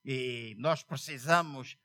[0.04, 1.76] E nós precisamos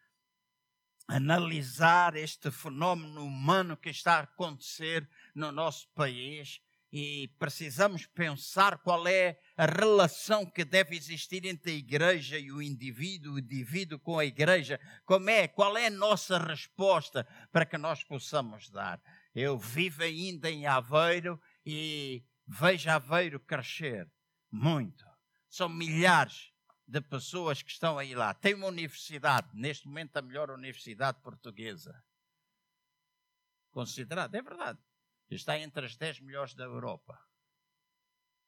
[1.07, 6.61] analisar este fenómeno humano que está a acontecer no nosso país
[6.91, 12.61] e precisamos pensar qual é a relação que deve existir entre a igreja e o
[12.61, 14.77] indivíduo, o indivíduo com a igreja.
[15.05, 15.47] Como é?
[15.47, 19.01] Qual é a nossa resposta para que nós possamos dar?
[19.33, 24.11] Eu vivo ainda em Aveiro e vejo Aveiro crescer
[24.51, 25.05] muito.
[25.47, 26.51] São milhares
[26.85, 28.33] de pessoas que estão aí lá.
[28.33, 32.03] Tem uma universidade, neste momento a melhor universidade portuguesa.
[33.71, 34.79] Considerada, é verdade
[35.35, 37.19] está entre as 10 melhores da Europa.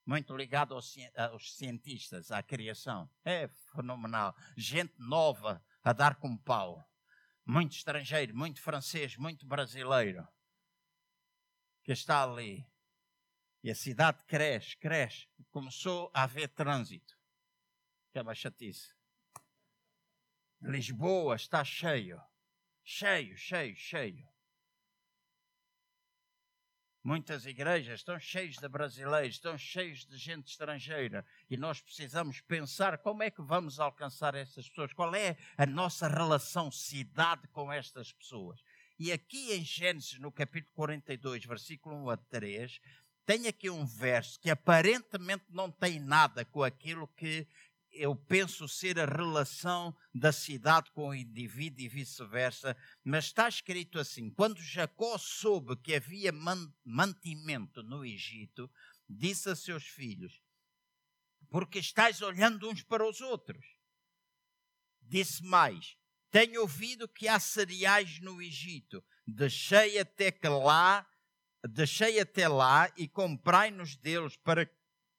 [0.05, 3.09] muito ligado aos, aos cientistas, à criação.
[3.23, 4.35] É fenomenal.
[4.57, 6.83] Gente nova a dar com pau.
[7.45, 10.27] Muito estrangeiro, muito francês, muito brasileiro
[11.83, 12.65] que está ali.
[13.61, 15.27] E a cidade cresce, cresce.
[15.51, 17.17] Começou a haver trânsito.
[18.11, 18.93] Que é uma chatice.
[20.61, 22.21] Lisboa está cheio.
[22.83, 24.32] Cheio, cheio, cheio.
[27.03, 32.97] Muitas igrejas estão cheias de brasileiros, estão cheias de gente estrangeira e nós precisamos pensar
[32.97, 38.13] como é que vamos alcançar essas pessoas, qual é a nossa relação cidade com estas
[38.13, 38.63] pessoas.
[38.97, 42.79] E aqui em Gênesis, no capítulo 42, versículo 1 a 3,
[43.25, 47.45] tem aqui um verso que aparentemente não tem nada com aquilo que
[47.93, 53.99] eu penso ser a relação da cidade com o indivíduo e vice-versa, mas está escrito
[53.99, 56.31] assim: quando Jacó soube que havia
[56.83, 58.69] mantimento no Egito,
[59.07, 60.41] disse a seus filhos:
[61.49, 63.65] Porque estáis olhando uns para os outros.
[65.01, 65.95] Disse mais:
[66.31, 69.03] Tenho ouvido que há cereais no Egito.
[69.25, 71.07] Deixei até que lá,
[71.69, 74.69] deixei até lá e comprai-nos deles para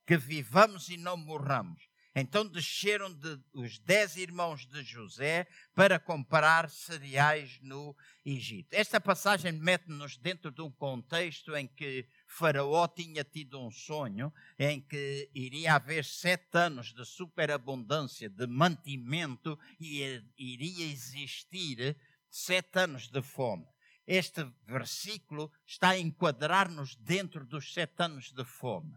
[0.06, 1.93] que vivamos e não morramos.
[2.16, 8.72] Então desceram de, os dez irmãos de José para comprar cereais no Egito.
[8.72, 14.80] Esta passagem mete-nos dentro de um contexto em que Faraó tinha tido um sonho em
[14.80, 21.96] que iria haver sete anos de superabundância, de mantimento e iria existir
[22.30, 23.66] sete anos de fome.
[24.06, 28.94] Este versículo está a enquadrar-nos dentro dos sete anos de fome.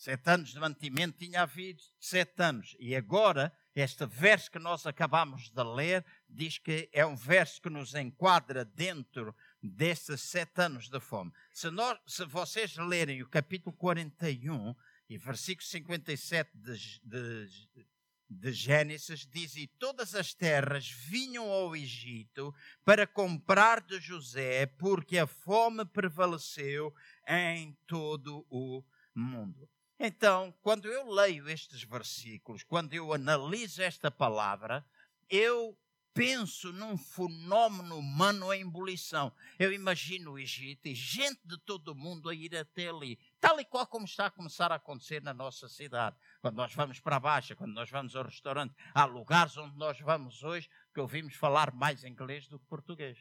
[0.00, 2.74] Sete anos de mantimento tinha havido sete anos.
[2.80, 7.68] E agora, este verso que nós acabamos de ler diz que é um verso que
[7.68, 11.30] nos enquadra dentro desses sete anos de fome.
[11.52, 14.74] Se, nós, se vocês lerem o capítulo 41
[15.06, 17.86] e versículo 57 de, de,
[18.26, 22.54] de Gênesis, diz: E todas as terras vinham ao Egito
[22.86, 26.90] para comprar de José, porque a fome prevaleceu
[27.28, 28.82] em todo o
[29.14, 29.68] mundo.
[30.02, 34.82] Então, quando eu leio estes versículos, quando eu analiso esta palavra,
[35.28, 35.78] eu
[36.14, 39.30] penso num fenómeno humano em ebulição.
[39.58, 43.60] Eu imagino o Egito e gente de todo o mundo a ir até ali, tal
[43.60, 46.16] e qual como está a começar a acontecer na nossa cidade.
[46.40, 50.00] Quando nós vamos para a Baixa, quando nós vamos ao restaurante, há lugares onde nós
[50.00, 53.18] vamos hoje que ouvimos falar mais inglês do que português.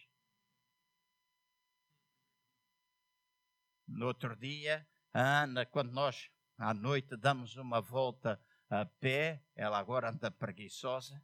[3.85, 6.29] No outro dia, a Ana, quando nós
[6.59, 8.37] à noite damos uma volta
[8.69, 11.23] a pé, ela agora anda preguiçosa,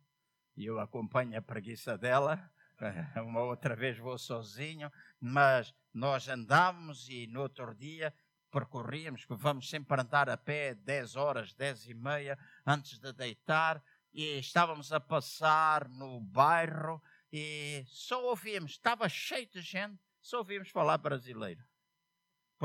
[0.56, 2.50] e eu acompanho a preguiça dela,
[3.22, 8.14] uma outra vez vou sozinho, mas nós andamos e no outro dia
[8.50, 13.84] percorríamos, que vamos sempre andar a pé 10 horas, 10 e meia, antes de deitar,
[14.14, 20.70] e estávamos a passar no bairro e só ouvíamos, estava cheio de gente, só ouvíamos
[20.70, 21.62] falar brasileiro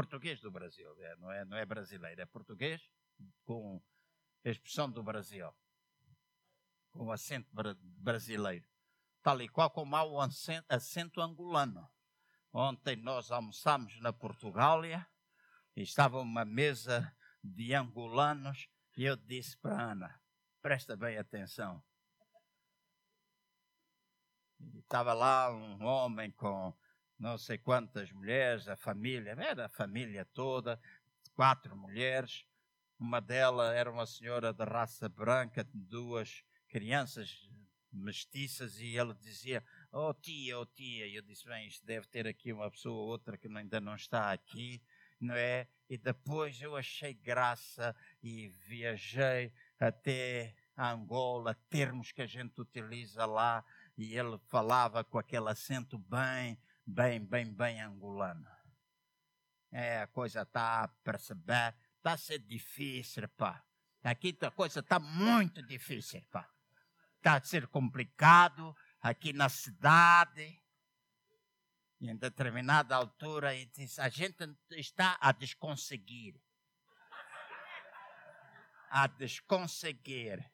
[0.01, 2.80] português do Brasil, é, não, é, não é brasileiro, é português
[3.44, 3.82] com
[4.42, 5.53] expressão do Brasil,
[6.90, 7.51] com acento
[7.82, 8.66] brasileiro,
[9.22, 11.86] tal e qual como há o acento, acento angolano.
[12.51, 15.07] Ontem nós almoçámos na Portugália
[15.76, 20.18] e estava uma mesa de angolanos e eu disse para Ana,
[20.62, 21.84] presta bem atenção.
[24.59, 26.74] E estava lá um homem com
[27.21, 30.81] não sei quantas mulheres, a família, era a família toda,
[31.35, 32.47] quatro mulheres.
[32.99, 37.47] Uma delas era uma senhora de raça branca, duas crianças
[37.93, 39.62] mestiças, e ele dizia:
[39.93, 41.07] Oh tia, oh tia.
[41.07, 43.95] E eu disse: Bem, isto deve ter aqui uma pessoa ou outra que ainda não
[43.95, 44.83] está aqui,
[45.21, 45.68] não é?
[45.91, 53.62] E depois eu achei graça e viajei até Angola, termos que a gente utiliza lá,
[53.99, 58.49] e ele falava com aquele acento bem bem, bem, bem angolano.
[59.72, 63.64] É, a coisa está a perceber, está a ser difícil, pá.
[64.03, 66.49] Aqui a coisa está muito difícil, pá.
[67.16, 70.61] Está a ser complicado aqui na cidade.
[72.01, 76.41] E em determinada altura, a gente está a desconseguir.
[78.89, 80.51] A desconseguir.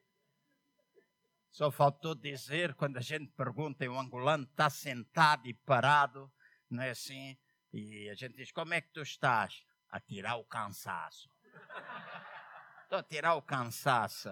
[1.56, 6.30] Só faltou dizer, quando a gente pergunta e o angolano está sentado e parado,
[6.68, 7.34] não é assim?
[7.72, 9.64] E a gente diz: Como é que tu estás?
[9.88, 11.30] A tirar o cansaço.
[12.84, 14.30] Estou a tirar o cansaço.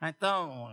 [0.00, 0.72] Então,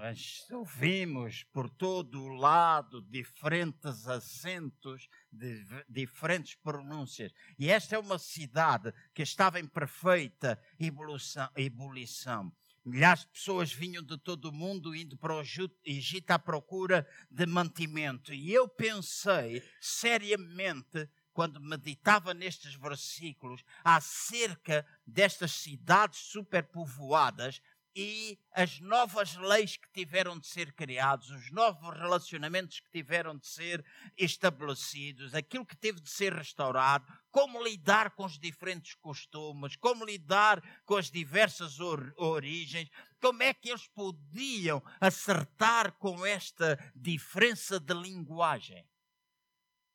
[0.51, 7.33] ouvimos por todo o lado diferentes acentos, de, diferentes pronúncias.
[7.57, 11.49] E esta é uma cidade que estava em perfeita evolução.
[11.55, 12.55] ebulição.
[12.86, 15.41] Milhares de pessoas vinham de todo o mundo indo para o
[15.86, 18.34] Egito à procura de mantimento.
[18.34, 27.61] E eu pensei seriamente, quando meditava nestes versículos, acerca destas cidades superpovoadas
[27.95, 33.45] e as novas leis que tiveram de ser criados, os novos relacionamentos que tiveram de
[33.47, 33.85] ser
[34.17, 40.61] estabelecidos, aquilo que teve de ser restaurado, como lidar com os diferentes costumes, como lidar
[40.85, 42.89] com as diversas or origens,
[43.21, 48.87] como é que eles podiam acertar com esta diferença de linguagem.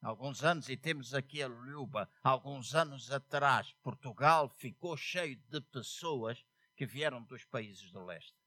[0.01, 6.45] Alguns anos, e temos aqui a Luba, alguns anos atrás, Portugal ficou cheio de pessoas
[6.79, 8.39] que vieram dos países do leste.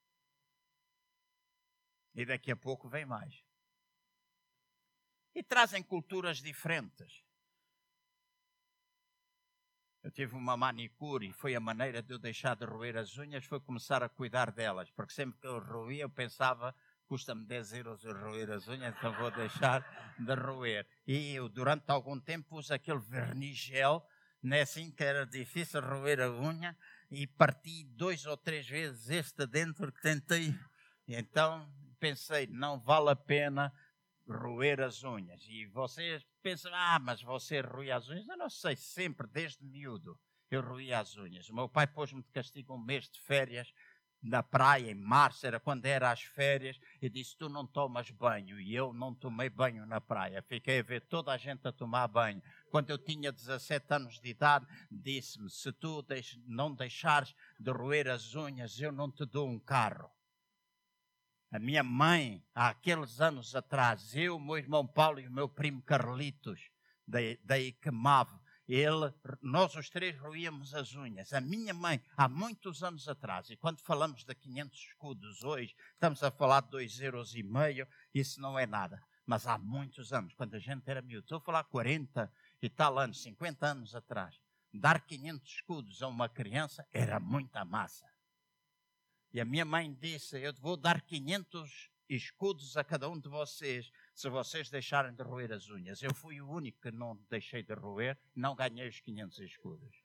[2.16, 3.44] E daqui a pouco vem mais.
[5.36, 7.26] E trazem culturas diferentes.
[10.02, 13.46] Eu tive uma manicure e foi a maneira de eu deixar de roer as unhas,
[13.46, 16.74] foi começar a cuidar delas, porque sempre que eu roía eu pensava,
[17.06, 20.88] custa-me 10 euros eu roer as unhas, então vou deixar de roer.
[21.06, 24.04] E eu durante algum tempo uso aquele verniz gel,
[24.42, 26.76] não é assim que era difícil roer a unha,
[27.12, 30.56] e parti dois ou três vezes este dentro que tentei.
[31.08, 33.72] Então pensei, não vale a pena
[34.28, 35.46] roer as unhas.
[35.48, 38.28] E vocês pensam, ah, mas você roía as unhas?
[38.28, 40.18] Eu não sei, sempre, desde miúdo,
[40.50, 41.50] eu roía as unhas.
[41.50, 43.72] O meu pai pôs-me de castigo um mês de férias
[44.22, 48.60] na praia, em março, era quando era as férias, e disse: Tu não tomas banho.
[48.60, 50.44] E eu não tomei banho na praia.
[50.44, 52.42] Fiquei a ver toda a gente a tomar banho.
[52.70, 56.06] Quando eu tinha 17 anos de idade, disse-me: Se tu
[56.46, 60.10] não deixares de roer as unhas, eu não te dou um carro.
[61.52, 65.82] A minha mãe, há aqueles anos atrás, eu, meu irmão Paulo e o meu primo
[65.82, 66.70] Carlitos,
[67.06, 68.41] da, da ICMAV,
[68.74, 71.34] ele, nós os três roíamos as unhas.
[71.34, 76.24] A minha mãe, há muitos anos atrás, e quando falamos de 500 escudos hoje, estamos
[76.24, 79.04] a falar de 2,5 euros, e meio, isso não é nada.
[79.26, 82.98] Mas há muitos anos, quando a gente era miúdo, estou a falar 40 e tal
[82.98, 84.40] anos, 50 anos atrás,
[84.74, 88.10] dar 500 escudos a uma criança era muita massa.
[89.34, 93.92] E a minha mãe disse: Eu vou dar 500 escudos a cada um de vocês
[94.22, 96.04] se vocês deixarem de roer as unhas.
[96.04, 100.04] Eu fui o único que não deixei de roer, não ganhei os 500 escudos.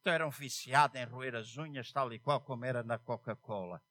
[0.00, 3.82] Então era um viciado em roer as unhas, tal e qual como era na Coca-Cola.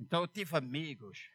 [0.00, 1.30] Então eu tive amigos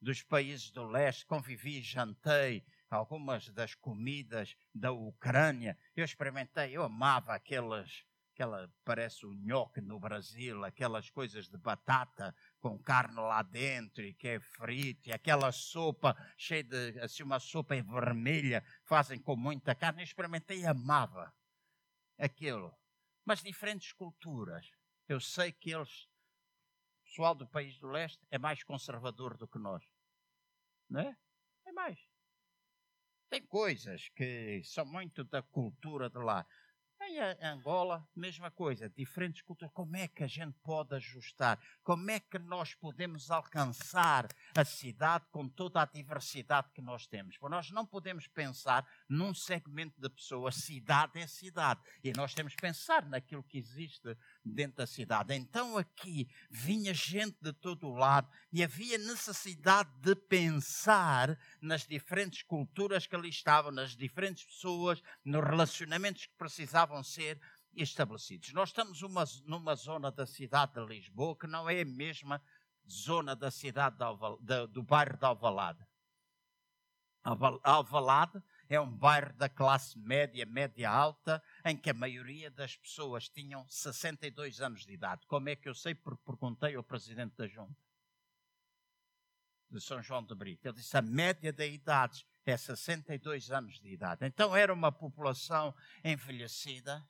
[0.00, 5.76] dos países do leste, convivi, jantei algumas das comidas da Ucrânia.
[5.94, 8.06] Eu experimentei, eu amava aquelas
[8.38, 14.14] aquela parece o nhoque no Brasil, aquelas coisas de batata com carne lá dentro e
[14.14, 19.74] que é frito, e aquela sopa cheia de, assim, uma sopa vermelha, fazem com muita
[19.74, 20.02] carne.
[20.02, 21.32] Eu experimentei e amava
[22.18, 22.76] aquilo.
[23.24, 24.70] Mas diferentes culturas.
[25.08, 26.04] Eu sei que eles,
[27.00, 29.84] o pessoal do país do leste, é mais conservador do que nós.
[30.88, 31.16] Não é?
[31.66, 31.98] É mais.
[33.30, 36.46] Tem coisas que são muito da cultura de lá.
[37.10, 39.72] Em Angola, mesma coisa, diferentes culturas.
[39.72, 41.58] Como é que a gente pode ajustar?
[41.82, 47.38] Como é que nós podemos alcançar a cidade com toda a diversidade que nós temos?
[47.38, 50.56] Porque nós não podemos pensar num segmento de pessoas.
[50.56, 51.80] Cidade é cidade.
[52.04, 55.34] E nós temos que pensar naquilo que existe dentro da cidade.
[55.34, 62.42] Então aqui vinha gente de todo o lado e havia necessidade de pensar nas diferentes
[62.42, 67.40] culturas que ali estavam, nas diferentes pessoas, nos relacionamentos que precisavam ser
[67.74, 68.52] estabelecidos.
[68.52, 72.42] Nós estamos uma, numa zona da cidade de Lisboa que não é a mesma
[72.88, 75.86] zona da cidade de Alval, de, do bairro de Alvalade.
[77.62, 83.28] Alvalade é um bairro da classe média, média alta, em que a maioria das pessoas
[83.28, 85.26] tinham 62 anos de idade.
[85.26, 85.94] Como é que eu sei?
[85.94, 87.76] Porque perguntei ao presidente da Junta
[89.70, 90.66] de São João de Brito.
[90.66, 94.26] Ele disse a média da idade é 62 anos de idade.
[94.26, 95.74] Então era uma população
[96.04, 97.06] envelhecida.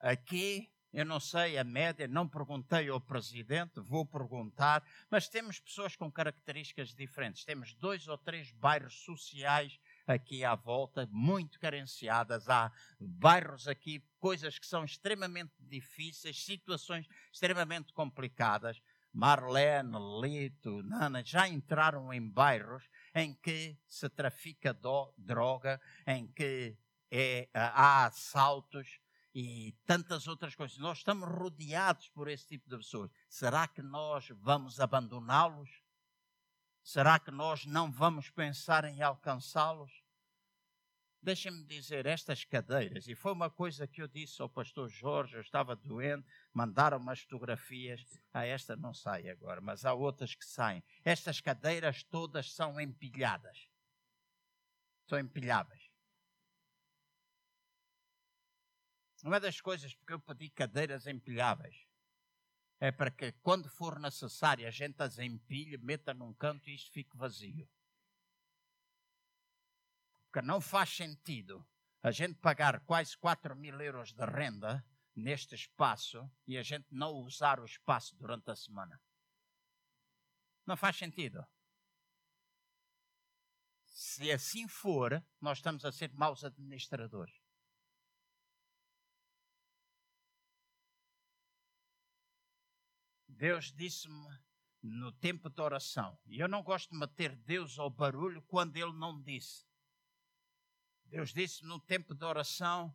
[0.00, 5.94] Aqui eu não sei a média, não perguntei ao presidente, vou perguntar, mas temos pessoas
[5.94, 7.44] com características diferentes.
[7.44, 12.48] Temos dois ou três bairros sociais aqui à volta, muito carenciadas.
[12.48, 18.80] Há bairros aqui, coisas que são extremamente difíceis, situações extremamente complicadas.
[19.12, 26.76] Marlene, Lito, Nana já entraram em bairros em que se trafica do, droga, em que
[27.10, 29.00] é, há assaltos
[29.34, 30.78] e tantas outras coisas.
[30.78, 33.10] Nós estamos rodeados por esse tipo de pessoas.
[33.28, 35.82] Será que nós vamos abandoná-los?
[36.82, 39.97] Será que nós não vamos pensar em alcançá-los?
[41.20, 45.40] Deixem-me dizer, estas cadeiras, e foi uma coisa que eu disse ao pastor Jorge, eu
[45.40, 48.00] estava doente, mandaram umas fotografias,
[48.32, 50.82] ah, esta não sai agora, mas há outras que saem.
[51.04, 53.68] Estas cadeiras todas são empilhadas.
[55.08, 55.88] São empilháveis.
[59.24, 61.88] Uma das coisas porque eu pedi cadeiras empilháveis
[62.80, 66.92] é para que, quando for necessário, a gente as empilhe, meta num canto e isto
[66.92, 67.68] fique vazio.
[70.30, 71.66] Porque não faz sentido
[72.02, 77.12] a gente pagar quase 4 mil euros de renda neste espaço e a gente não
[77.14, 79.00] usar o espaço durante a semana.
[80.66, 81.44] Não faz sentido.
[83.86, 87.34] Se assim for, nós estamos a ser maus administradores.
[93.26, 94.38] Deus disse-me
[94.82, 98.92] no tempo de oração, e eu não gosto de meter Deus ao barulho quando Ele
[98.92, 99.67] não disse.
[101.08, 102.94] Deus disse no tempo de oração,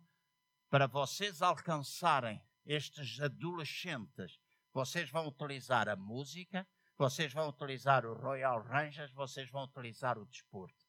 [0.69, 4.39] para vocês alcançarem estes adolescentes,
[4.71, 10.25] vocês vão utilizar a música, vocês vão utilizar o Royal Rangers, vocês vão utilizar o
[10.25, 10.85] desporto.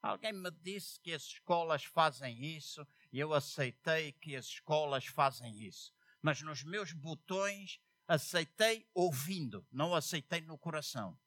[0.00, 5.56] Alguém me disse que as escolas fazem isso e eu aceitei que as escolas fazem
[5.62, 5.92] isso
[6.22, 11.18] mas nos meus botões aceitei ouvindo, não aceitei no coração.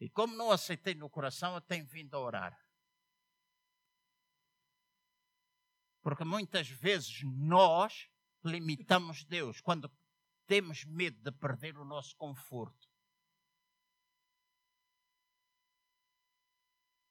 [0.00, 2.58] E como não aceitei no coração, eu tenho vindo a orar.
[6.02, 8.10] Porque muitas vezes nós
[8.44, 9.90] limitamos Deus quando
[10.46, 12.90] temos medo de perder o nosso conforto.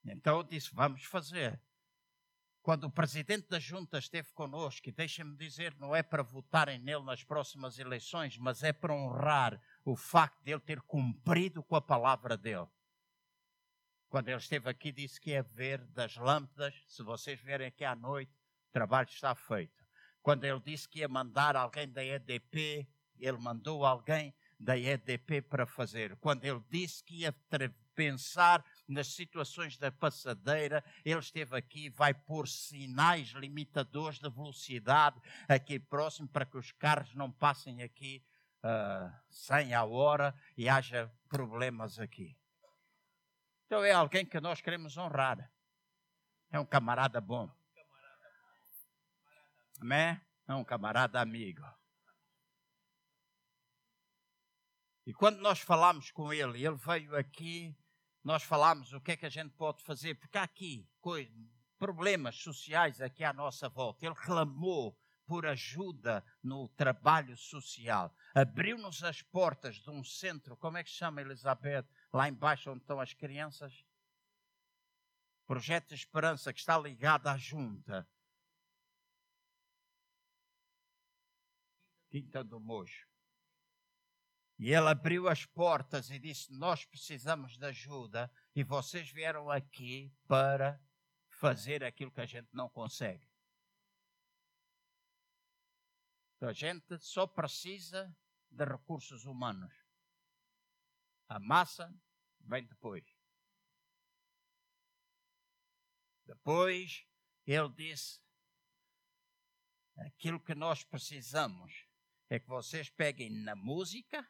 [0.05, 1.59] Então eu disse: vamos fazer.
[2.61, 7.03] Quando o presidente da junta esteve conosco, e deixem-me dizer, não é para votarem nele
[7.03, 11.81] nas próximas eleições, mas é para honrar o facto de ele ter cumprido com a
[11.81, 12.67] palavra dele.
[14.09, 17.95] Quando ele esteve aqui, disse que ia ver das lâmpadas, se vocês vierem aqui à
[17.95, 18.31] noite,
[18.71, 19.85] o trabalho está feito.
[20.21, 22.87] Quando ele disse que ia mandar alguém da EDP,
[23.19, 26.15] ele mandou alguém da EDP para fazer.
[26.17, 27.35] Quando ele disse que ia
[27.93, 35.19] pensar nas situações da passadeira, ele esteve aqui, vai pôr sinais limitadores de velocidade
[35.49, 38.23] aqui próximo para que os carros não passem aqui
[38.63, 42.37] uh, 100 a hora e haja problemas aqui.
[43.65, 45.51] Então é alguém que nós queremos honrar.
[46.49, 47.49] É um camarada bom.
[49.81, 50.21] Amém?
[50.47, 51.63] É um camarada amigo.
[55.05, 57.75] E quando nós falamos com ele, ele veio aqui
[58.23, 60.87] nós falámos o que é que a gente pode fazer, porque há aqui
[61.79, 64.05] problemas sociais aqui à nossa volta.
[64.05, 68.15] Ele clamou por ajuda no trabalho social.
[68.35, 71.85] Abriu-nos as portas de um centro, como é que se chama, Elizabeth?
[72.13, 73.83] Lá embaixo onde estão as crianças?
[75.47, 78.07] Projeto de Esperança, que está ligado à junta.
[82.11, 83.07] Quinta do Mojo.
[84.59, 90.13] E ele abriu as portas e disse: Nós precisamos de ajuda e vocês vieram aqui
[90.27, 90.79] para
[91.29, 93.27] fazer aquilo que a gente não consegue.
[96.35, 98.13] Então, a gente só precisa
[98.49, 99.73] de recursos humanos.
[101.29, 101.91] A massa
[102.41, 103.05] vem depois.
[106.25, 107.07] Depois,
[107.47, 108.21] ele disse:
[109.95, 111.89] aquilo que nós precisamos
[112.31, 114.25] é que vocês peguem na música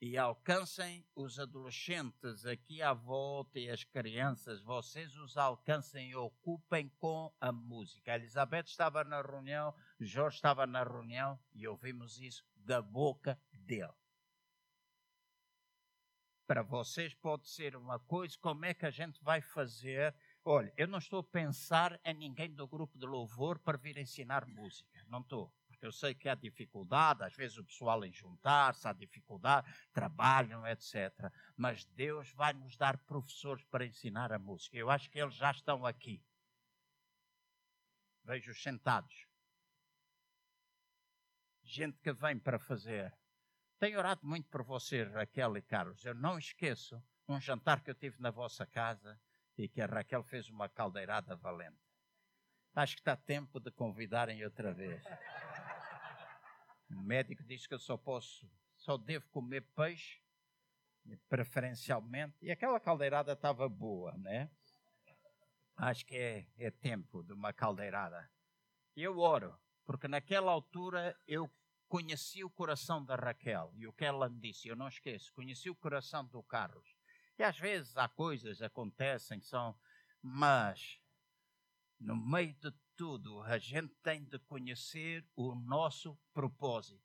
[0.00, 6.88] e alcancem os adolescentes aqui à volta e as crianças, vocês os alcancem e ocupem
[6.98, 8.12] com a música.
[8.12, 13.92] A Elizabeth estava na reunião, Jorge estava na reunião e ouvimos isso da boca dele.
[16.46, 20.14] Para vocês pode ser uma coisa, como é que a gente vai fazer?
[20.48, 24.46] Olha, eu não estou a pensar em ninguém do grupo de louvor para vir ensinar
[24.46, 28.88] música, não estou porque eu sei que há dificuldade, às vezes o pessoal em juntar-se,
[28.88, 31.12] há dificuldade, trabalham, etc.
[31.54, 34.76] Mas Deus vai nos dar professores para ensinar a música.
[34.76, 36.24] Eu acho que eles já estão aqui.
[38.24, 39.26] Vejo-os sentados.
[41.62, 43.14] Gente que vem para fazer.
[43.78, 46.04] Tenho orado muito por você, Raquel e Carlos.
[46.06, 49.20] Eu não esqueço um jantar que eu tive na vossa casa
[49.56, 51.80] e que a Raquel fez uma caldeirada valente.
[52.74, 55.02] Acho que está tempo de convidarem outra vez.
[56.90, 60.20] O médico diz que eu só posso, só devo comer peixe,
[61.28, 62.36] preferencialmente.
[62.42, 64.50] E aquela caldeirada estava boa, né?
[65.76, 68.30] Acho que é, é tempo de uma caldeirada.
[68.94, 71.50] Eu oro, porque naquela altura eu
[71.88, 75.70] conheci o coração da Raquel e o que ela me disse, eu não esqueço, conheci
[75.70, 76.95] o coração do Carlos.
[77.38, 79.78] E às vezes há coisas acontecem que são,
[80.22, 80.98] mas
[81.98, 87.04] no meio de tudo a gente tem de conhecer o nosso propósito.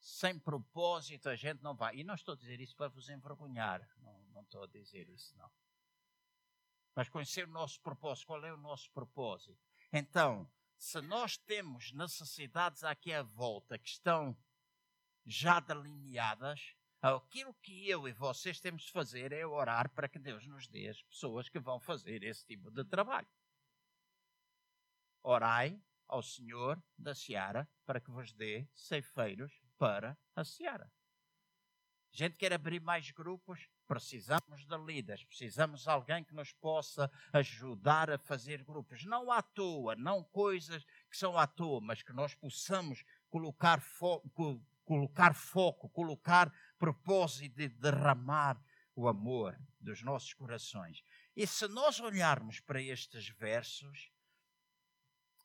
[0.00, 1.96] Sem propósito a gente não vai.
[1.96, 5.36] E não estou a dizer isso para vos envergonhar, não, não estou a dizer isso,
[5.36, 5.50] não.
[6.94, 9.60] Mas conhecer o nosso propósito, qual é o nosso propósito?
[9.92, 14.36] Então, se nós temos necessidades aqui à volta que estão
[15.24, 20.46] já delineadas, aquilo que eu e vocês temos de fazer é orar para que Deus
[20.46, 23.28] nos dê as pessoas que vão fazer esse tipo de trabalho.
[25.22, 30.90] Orai ao Senhor da Seara para que vos dê ceifeiros para a Seara.
[32.12, 37.10] A gente quer abrir mais grupos, precisamos de líderes, precisamos de alguém que nos possa
[37.32, 39.04] ajudar a fazer grupos.
[39.04, 44.20] Não à toa, não coisas que são à toa, mas que nós possamos colocar, fo
[44.90, 48.60] colocar foco, colocar propósito de derramar
[48.92, 51.00] o amor dos nossos corações.
[51.36, 54.10] E se nós olharmos para estes versos,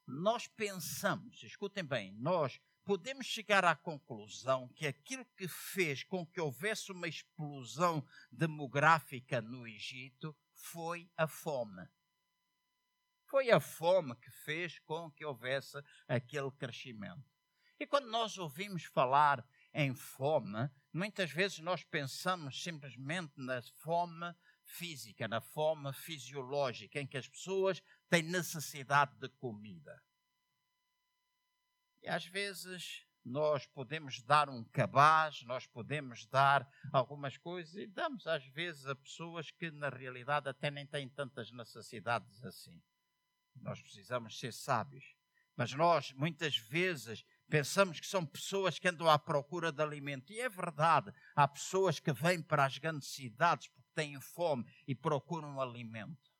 [0.07, 6.41] nós pensamos, escutem bem, nós podemos chegar à conclusão que aquilo que fez com que
[6.41, 11.87] houvesse uma explosão demográfica no Egito foi a fome.
[13.27, 15.77] Foi a fome que fez com que houvesse
[16.07, 17.34] aquele crescimento.
[17.79, 25.27] E quando nós ouvimos falar em fome, muitas vezes nós pensamos simplesmente na fome física,
[25.27, 30.01] na fome fisiológica, em que as pessoas têm necessidade de comida.
[32.01, 38.27] E às vezes nós podemos dar um cabaz, nós podemos dar algumas coisas e damos
[38.27, 42.81] às vezes a pessoas que na realidade até nem têm tantas necessidades assim.
[43.55, 45.15] Nós precisamos ser sábios.
[45.55, 50.33] Mas nós muitas vezes pensamos que são pessoas que andam à procura de alimento.
[50.33, 54.95] E é verdade, há pessoas que vêm para as grandes cidades porque têm fome e
[54.95, 56.33] procuram alimento.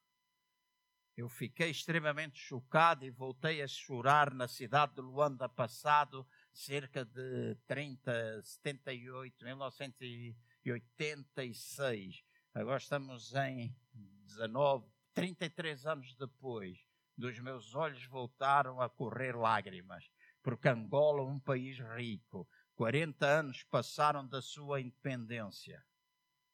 [1.15, 7.55] Eu fiquei extremamente chocado e voltei a chorar na cidade de Luanda passado, cerca de
[7.65, 12.21] 30, 78, 1986.
[12.53, 16.77] Agora estamos em 19, 33 anos depois.
[17.17, 20.11] Dos meus olhos voltaram a correr lágrimas,
[20.45, 22.47] porque Angola é um país rico.
[22.75, 25.83] 40 anos passaram da sua independência.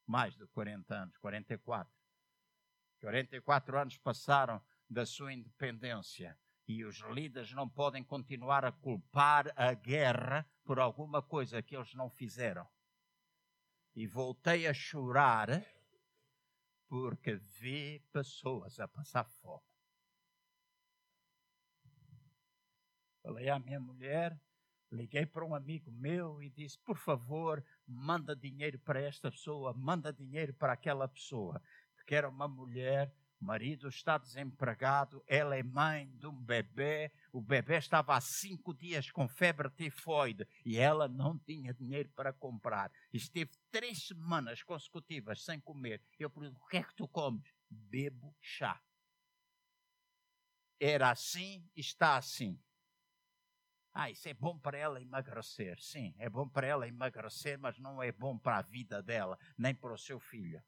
[0.08, 1.94] Mais de 40 anos, 44
[3.02, 9.74] 44 anos passaram da sua independência e os líderes não podem continuar a culpar a
[9.74, 12.66] guerra por alguma coisa que eles não fizeram.
[13.94, 15.66] E voltei a chorar
[16.88, 19.71] porque vi pessoas a passar fome.
[23.22, 24.40] Falei à minha mulher,
[24.92, 30.12] liguei para um amigo meu e disse: por favor, manda dinheiro para esta pessoa, manda
[30.12, 31.62] dinheiro para aquela pessoa
[32.02, 37.40] porque era uma mulher, o marido está desempregado, ela é mãe de um bebê, o
[37.40, 42.92] bebê estava há cinco dias com febre tifoide e ela não tinha dinheiro para comprar.
[43.14, 46.02] Esteve três semanas consecutivas sem comer.
[46.20, 47.50] Eu pergunto: o que é que tu comes?
[47.70, 48.82] Bebo chá.
[50.80, 52.60] Era assim, está assim.
[53.94, 55.80] Ah, isso é bom para ela emagrecer.
[55.82, 59.76] Sim, é bom para ela emagrecer, mas não é bom para a vida dela, nem
[59.76, 60.64] para o seu filho.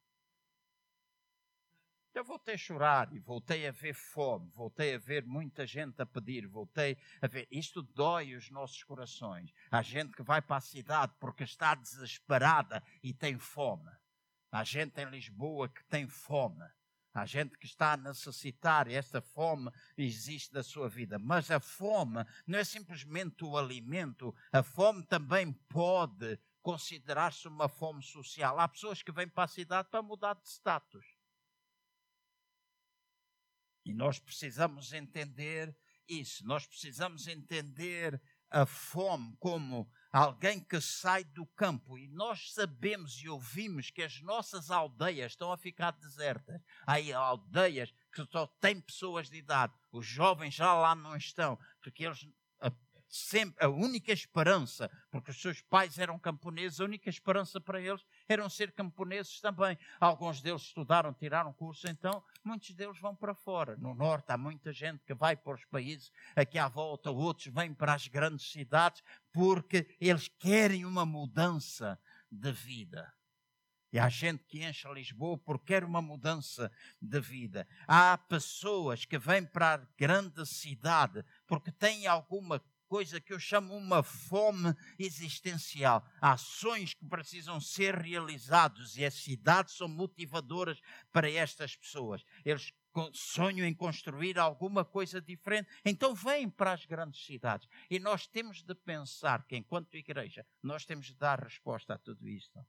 [2.13, 6.05] Eu voltei a chorar e voltei a ver fome, voltei a ver muita gente a
[6.05, 7.47] pedir, voltei a ver.
[7.49, 9.51] Isto dói os nossos corações.
[9.71, 13.89] Há gente que vai para a cidade porque está desesperada e tem fome.
[14.51, 16.63] Há gente em Lisboa que tem fome.
[17.13, 21.19] Há gente que está a necessitar e essa fome existe da sua vida.
[21.19, 28.01] Mas a fome não é simplesmente o alimento, a fome também pode considerar-se uma fome
[28.01, 28.59] social.
[28.59, 31.05] Há pessoas que vêm para a cidade para mudar de status.
[33.85, 35.75] E nós precisamos entender
[36.07, 43.19] isso, nós precisamos entender a fome como alguém que sai do campo e nós sabemos
[43.21, 46.61] e ouvimos que as nossas aldeias estão a ficar desertas.
[46.85, 52.05] Há aldeias que só têm pessoas de idade, os jovens já lá não estão, porque
[52.05, 52.27] eles
[53.13, 58.03] sempre a única esperança, porque os seus pais eram camponeses, a única esperança para eles
[58.27, 59.77] eram ser camponeses também.
[59.99, 63.75] Alguns deles estudaram, tiraram curso, então muitos deles vão para fora.
[63.77, 67.73] No norte há muita gente que vai para os países aqui à volta, outros vêm
[67.73, 71.99] para as grandes cidades porque eles querem uma mudança
[72.31, 73.13] de vida.
[73.93, 77.67] E há gente que enche Lisboa porque quer uma mudança de vida.
[77.87, 82.59] Há pessoas que vêm para a grande cidade porque têm alguma
[82.93, 86.07] coisa que eu chamo uma fome existencial.
[86.21, 90.79] Há ações que precisam ser realizadas e as cidades são motivadoras
[91.11, 92.23] para estas pessoas.
[92.45, 92.71] Eles
[93.11, 97.67] sonham em construir alguma coisa diferente, então vêm para as grandes cidades.
[97.89, 102.29] E nós temos de pensar que, enquanto igreja, nós temos de dar resposta a tudo
[102.29, 102.59] isto.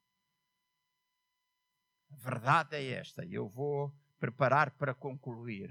[2.09, 5.70] A verdade é esta, e eu vou preparar para concluir.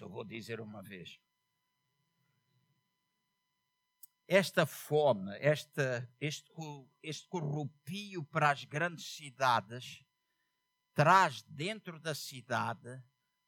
[0.00, 1.23] Eu vou dizer uma vez.
[4.26, 6.50] Esta fome, esta, este,
[7.02, 10.04] este corrupio para as grandes cidades,
[10.94, 13.02] traz dentro da cidade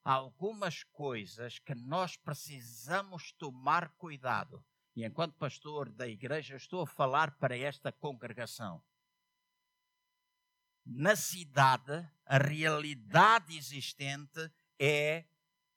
[0.04, 4.64] algumas coisas que nós precisamos tomar cuidado.
[4.94, 8.82] E enquanto pastor da igreja, estou a falar para esta congregação
[10.86, 15.24] na cidade, a realidade existente é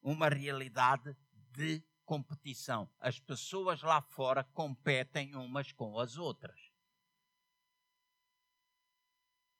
[0.01, 1.17] uma realidade
[1.51, 2.89] de competição.
[2.99, 6.59] As pessoas lá fora competem umas com as outras.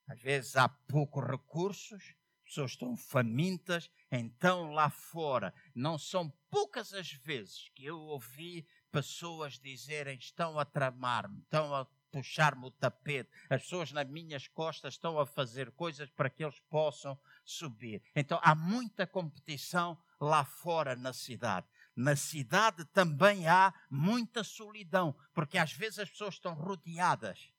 [0.08, 6.92] Às vezes há poucos recursos, as pessoas estão famintas, então lá fora não são poucas
[6.92, 13.30] as vezes que eu ouvi pessoas dizerem estão a tramar-me, estão a puxar-me o tapete.
[13.48, 18.02] As pessoas nas minhas costas estão a fazer coisas para que eles possam subir.
[18.16, 21.68] Então há muita competição lá fora na cidade.
[22.02, 27.52] Na cidade também há muita solidão, porque às vezes as pessoas estão rodeadas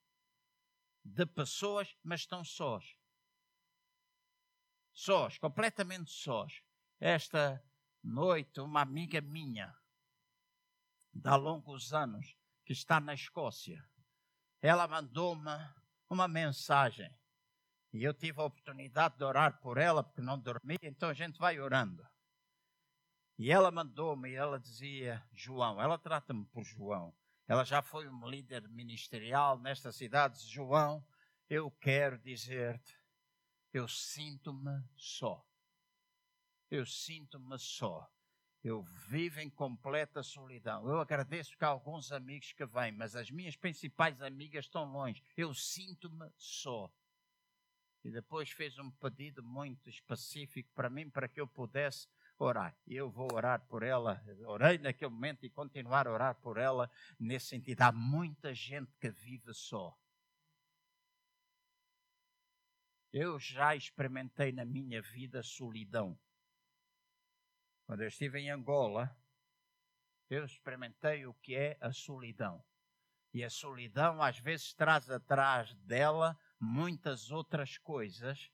[1.05, 2.97] de pessoas, mas estão sós.
[4.91, 6.63] Sós, completamente sós.
[6.99, 7.63] Esta
[8.03, 9.77] noite, uma amiga minha,
[11.13, 12.35] de há longos anos,
[12.65, 13.87] que está na Escócia,
[14.59, 15.51] ela mandou-me
[16.09, 17.15] uma mensagem.
[17.93, 21.37] E eu tive a oportunidade de orar por ela, porque não dormia, então a gente
[21.37, 22.03] vai orando.
[23.37, 27.13] E ela mandou-me, e ela dizia, João, ela trata-me por João.
[27.47, 30.39] Ela já foi um líder ministerial nesta cidade.
[30.47, 31.05] João,
[31.49, 32.97] eu quero dizer-te,
[33.73, 35.45] eu sinto-me só.
[36.69, 38.09] Eu sinto-me só
[38.63, 40.87] eu vivo em completa solidão.
[40.87, 45.23] Eu agradeço que há alguns amigos que vêm, mas as minhas principais amigas estão longe.
[45.35, 46.91] Eu sinto-me só.
[48.03, 52.07] E depois fez um pedido muito específico para mim, para que eu pudesse
[52.43, 52.75] orar.
[52.85, 54.23] E eu vou orar por ela.
[54.45, 56.89] Orei naquele momento e continuar a orar por ela
[57.19, 57.81] nesse sentido.
[57.81, 59.97] Há muita gente que vive só.
[63.11, 66.17] Eu já experimentei na minha vida solidão.
[67.85, 69.13] Quando eu estive em Angola,
[70.29, 72.63] eu experimentei o que é a solidão.
[73.33, 78.49] E a solidão às vezes traz atrás dela muitas outras coisas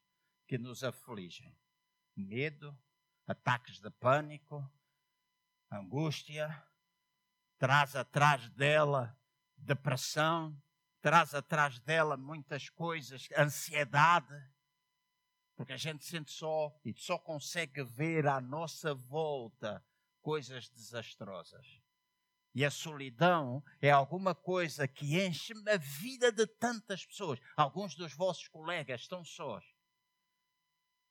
[0.48, 1.56] que nos afligem:
[2.16, 2.76] medo,
[3.28, 4.67] ataques de pânico,
[5.69, 6.63] angústia,
[7.59, 9.15] traz atrás dela
[9.57, 10.55] depressão,
[11.01, 14.36] traz atrás dela muitas coisas, ansiedade
[15.57, 19.84] porque a gente sente só e só consegue ver à nossa volta
[20.21, 21.82] coisas desastrosas.
[22.53, 27.39] E a solidão é alguma coisa que enche a vida de tantas pessoas.
[27.55, 29.65] Alguns dos vossos colegas estão sós.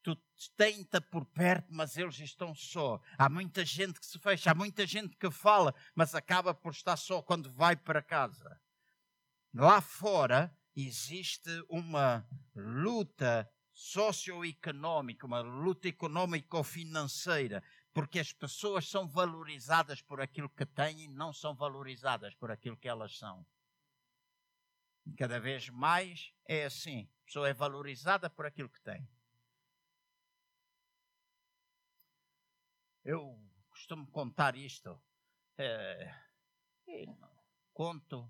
[0.07, 0.16] Tu
[0.57, 3.00] tenta por perto, mas eles estão só.
[3.18, 6.96] Há muita gente que se fecha, há muita gente que fala, mas acaba por estar
[6.96, 8.61] só quando vai para casa.
[9.52, 17.61] Lá fora existe uma luta socioeconómica, uma luta económico-financeira,
[17.92, 22.76] porque as pessoas são valorizadas por aquilo que têm e não são valorizadas por aquilo
[22.76, 23.44] que elas são.
[25.18, 27.11] Cada vez mais é assim.
[27.22, 29.04] A pessoa é valorizada por aquilo que tem.
[33.09, 33.40] Eu
[33.70, 35.00] costumo contar isto.
[35.57, 36.12] É,
[37.72, 38.28] conto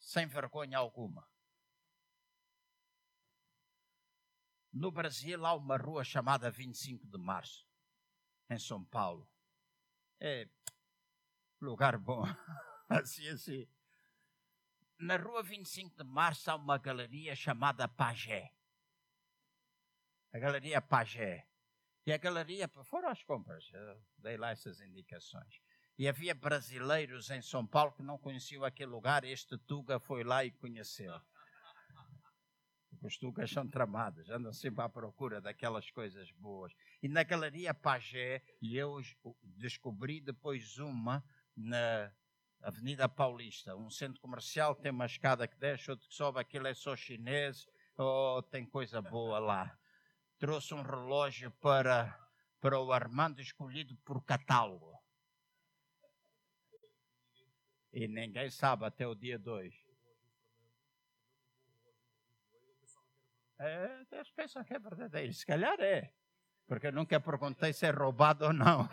[0.00, 1.30] sem vergonha alguma.
[4.72, 7.64] No Brasil há uma rua chamada 25 de Março,
[8.50, 9.30] em São Paulo.
[10.18, 10.48] É
[11.60, 12.24] lugar bom.
[12.90, 13.68] assim, assim.
[14.98, 18.52] Na rua 25 de Março há uma galeria chamada Pagé.
[20.32, 21.49] A galeria Pagé.
[22.06, 25.60] E a galeria, foram as compras, eu dei lá essas indicações.
[25.98, 30.44] E havia brasileiros em São Paulo que não conheciam aquele lugar, este Tuga foi lá
[30.44, 31.20] e conheceu
[33.02, 36.72] os tugas são tramados, andam sempre à procura daquelas coisas boas.
[37.02, 39.00] E na Galeria Pagé, e eu
[39.42, 41.24] descobri depois uma
[41.56, 42.12] na
[42.62, 46.74] Avenida Paulista, um centro comercial, tem uma escada que desce, outro que sobe, aquilo é
[46.74, 47.66] só chinês,
[48.02, 49.78] Oh, tem coisa boa lá.
[50.40, 52.18] Trouxe um relógio para,
[52.60, 54.98] para o Armando escolhido por catálogo.
[57.92, 59.74] E ninguém sabe até o dia 2.
[63.58, 65.34] É, pensam que é verdadeiro.
[65.34, 66.10] Se calhar é.
[66.66, 68.88] Porque eu nunca perguntei se é roubado ou não.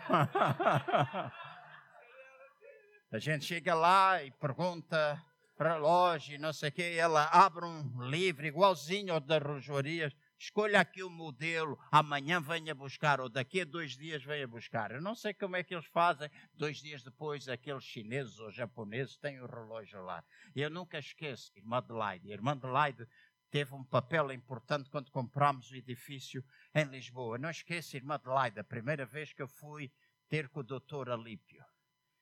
[3.10, 5.24] A gente chega lá e pergunta
[5.58, 11.02] relógio, não sei o quê, ela abre um livro igualzinho ao das relojarias, escolha aqui
[11.02, 14.92] o modelo, amanhã venha buscar, ou daqui a dois dias venha buscar.
[14.92, 19.16] Eu não sei como é que eles fazem, dois dias depois aqueles chineses ou japoneses
[19.16, 20.24] têm o relógio lá.
[20.54, 23.06] Eu nunca esqueço, irmã Adelaide, irmã Adelaide
[23.50, 27.38] teve um papel importante quando comprámos o edifício em Lisboa.
[27.38, 29.90] Não esqueça, irmã Adelaide, a primeira vez que eu fui
[30.28, 31.64] ter com o doutor Alípio.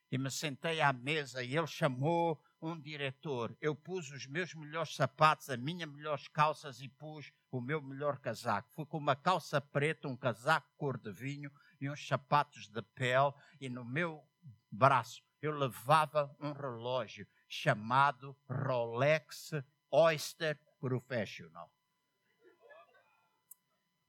[0.09, 3.55] E me sentei à mesa e ele chamou um diretor.
[3.61, 8.19] Eu pus os meus melhores sapatos, as minhas melhores calças e pus o meu melhor
[8.19, 8.71] casaco.
[8.75, 13.33] Fui com uma calça preta, um casaco cor de vinho e uns sapatos de pele.
[13.59, 14.23] E no meu
[14.71, 19.51] braço eu levava um relógio chamado Rolex
[19.91, 21.71] Oyster Professional.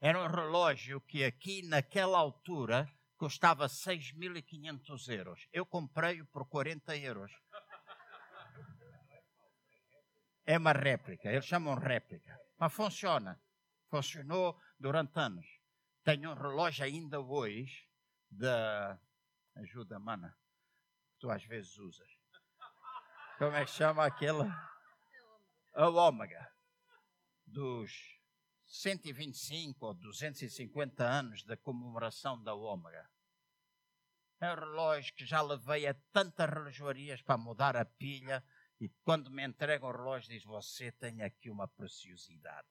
[0.00, 5.48] Era um relógio que aqui naquela altura custava 6.500 euros.
[5.52, 7.32] Eu comprei-o por 40 euros.
[10.48, 12.40] É uma réplica, eles chamam réplica.
[12.58, 13.38] Mas funciona.
[13.90, 15.46] Funcionou durante anos.
[16.02, 17.86] Tenho um relógio ainda hoje
[18.30, 18.98] da.
[19.56, 20.34] Ajuda, mana.
[21.10, 22.08] Que tu às vezes usas.
[23.36, 24.46] Como é que chama aquela?
[25.74, 26.50] A ômega.
[27.44, 27.92] Dos
[28.68, 33.06] 125 ou 250 anos da comemoração da ômega.
[34.40, 38.42] É um relógio que já levei a tantas relojoarias para mudar a pilha
[38.80, 42.68] e quando me entrega o relógio, diz: Você tem aqui uma preciosidade.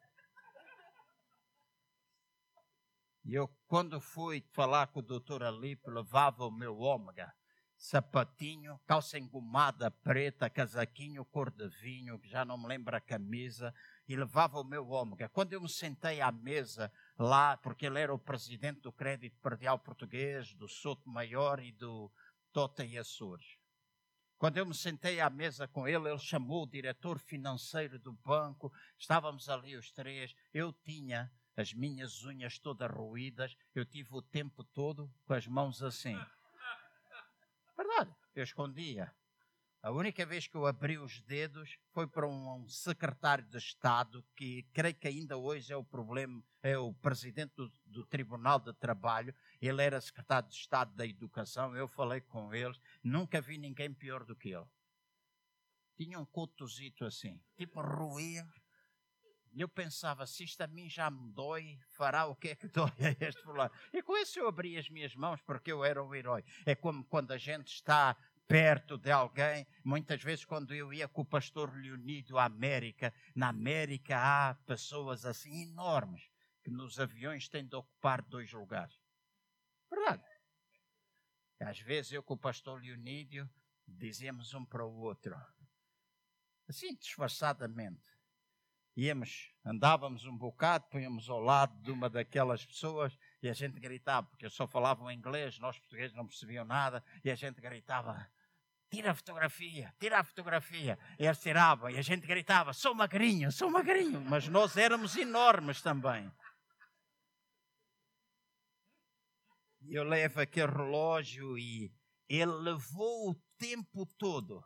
[3.26, 7.36] E eu, quando fui falar com o doutor Alipe, levava o meu ômega,
[7.76, 13.74] sapatinho, calça engomada preta, casaquinho cor de vinho, que já não me lembro a camisa,
[14.08, 15.28] e levava o meu ômega.
[15.28, 16.89] Quando eu me sentei à mesa
[17.20, 22.10] lá, porque ele era o presidente do Crédito Perdial Português, do Soto Maior e do
[22.53, 23.57] Tota e Açores.
[24.38, 28.72] Quando eu me sentei à mesa com ele, ele chamou o diretor financeiro do banco,
[28.98, 30.36] estávamos ali os três.
[30.54, 35.82] Eu tinha as minhas unhas todas ruídas, eu tive o tempo todo com as mãos
[35.82, 36.16] assim.
[37.76, 39.12] Verdade, eu escondia.
[39.82, 44.63] A única vez que eu abri os dedos foi para um, secretário de Estado, que
[44.73, 49.34] creio que ainda hoje é o problema, é o presidente do, do Tribunal de Trabalho,
[49.61, 54.25] ele era secretário de Estado da Educação, eu falei com eles, nunca vi ninguém pior
[54.25, 54.65] do que ele.
[55.95, 58.47] Tinha um cotozito assim, tipo ruía.
[59.53, 62.67] E eu pensava, se isto a mim já me dói, fará o que é que
[62.69, 63.73] dói a este fulano.
[63.93, 66.43] E com isso eu abri as minhas mãos porque eu era o herói.
[66.65, 68.15] É como quando a gente está
[68.48, 69.68] perto de alguém.
[69.84, 75.26] Muitas vezes, quando eu ia com o pastor Leonido à América, na América há pessoas
[75.26, 76.30] assim enormes
[76.64, 78.98] que nos aviões têm de ocupar dois lugares.
[79.89, 80.24] Verdade.
[81.60, 83.50] Às vezes eu com o pastor Leonídio
[83.88, 85.36] dizíamos um para o outro,
[86.68, 88.06] assim disfarçadamente.
[88.95, 94.28] Íamos, andávamos um bocado, punhamos ao lado de uma daquelas pessoas e a gente gritava,
[94.28, 98.28] porque só falavam inglês, nós portugueses não percebiam nada, e a gente gritava:
[98.90, 100.98] tira a fotografia, tira a fotografia.
[101.20, 104.22] E eles tiravam, e a gente gritava: sou magrinho, sou magrinho.
[104.22, 106.32] Mas nós éramos enormes também.
[109.90, 111.94] eu levo aquele relógio e
[112.28, 114.64] ele levou o tempo todo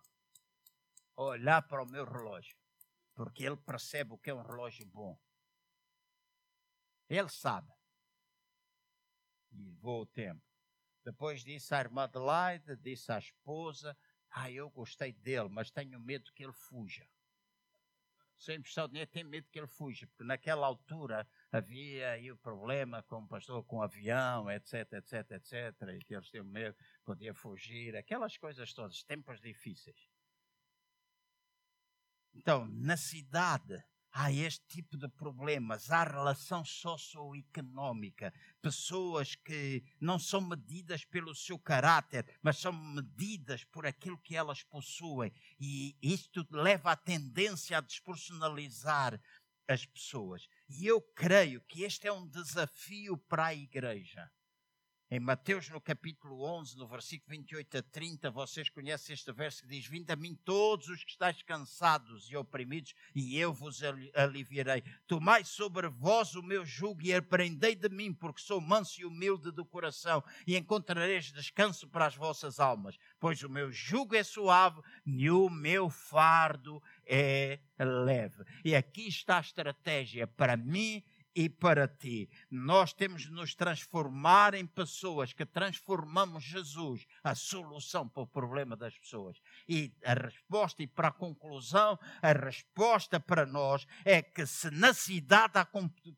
[1.15, 2.57] a olhar para o meu relógio,
[3.13, 5.19] porque ele percebe o que é um relógio bom.
[7.07, 7.71] Ele sabe.
[9.51, 10.41] E levou o tempo.
[11.03, 13.97] Depois disse à irmã Adelaide, disse à esposa,
[14.31, 17.07] ah, eu gostei dele, mas tenho medo que ele fuja.
[18.49, 23.03] Impressão de dinheiro, tenho medo que ele fuja, porque naquela altura havia aí o problema
[23.03, 25.53] com o pastor, com o avião, etc, etc, etc,
[25.95, 26.75] e que eles tinham medo,
[27.05, 30.09] podia fugir, aquelas coisas todas, tempos difíceis.
[32.33, 40.41] Então, na cidade, há este tipo de problemas, há relação socioeconómica, pessoas que não são
[40.41, 46.91] medidas pelo seu caráter, mas são medidas por aquilo que elas possuem, e isto leva
[46.91, 49.19] à tendência a despersonalizar
[49.67, 50.47] as pessoas.
[50.69, 54.29] E eu creio que este é um desafio para a igreja.
[55.13, 59.67] Em Mateus, no capítulo 11, no versículo 28 a 30, vocês conhecem este verso que
[59.67, 63.81] diz: Vinde a mim todos os que estáis cansados e oprimidos, e eu vos
[64.15, 64.81] aliviarei.
[65.05, 69.51] Tomai sobre vós o meu jugo e aprendei de mim, porque sou manso e humilde
[69.51, 72.97] de coração, e encontrareis descanso para as vossas almas.
[73.19, 78.45] Pois o meu jugo é suave e o meu fardo é leve.
[78.63, 81.03] E aqui está a estratégia para mim
[81.35, 82.29] e para ti.
[82.49, 88.75] Nós temos de nos transformar em pessoas que transformamos Jesus, a solução para o problema
[88.75, 89.37] das pessoas.
[89.67, 94.93] E a resposta, e para a conclusão, a resposta para nós é que se na
[94.93, 95.67] cidade há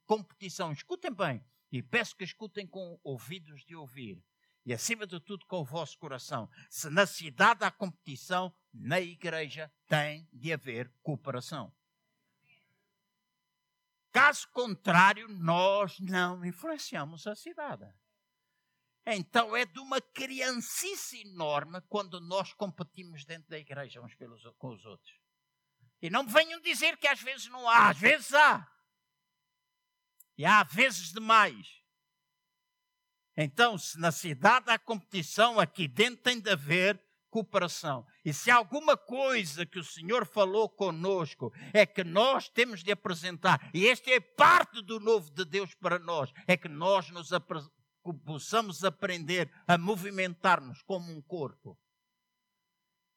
[0.05, 4.24] competição, escutem bem, e peço que escutem com ouvidos de ouvir,
[4.66, 9.72] e acima de tudo com o vosso coração, se na cidade há competição, na igreja
[9.88, 11.72] tem de haver cooperação.
[14.14, 17.91] Caso contrário, nós não influenciamos a cidade.
[19.07, 24.70] Então é de uma criancice enorme quando nós competimos dentro da igreja uns pelos, com
[24.70, 25.20] os outros.
[25.99, 28.72] E não me venham dizer que às vezes não há, às vezes há.
[30.38, 31.82] E há vezes demais.
[33.36, 37.03] Então, se na cidade há competição, aqui dentro tem de haver
[37.34, 38.05] cooperação.
[38.23, 43.71] E se alguma coisa que o Senhor falou conosco é que nós temos de apresentar,
[43.73, 47.29] e esta é parte do novo de Deus para nós, é que nós nos
[48.23, 51.75] possamos aprender a movimentar-nos como um corpo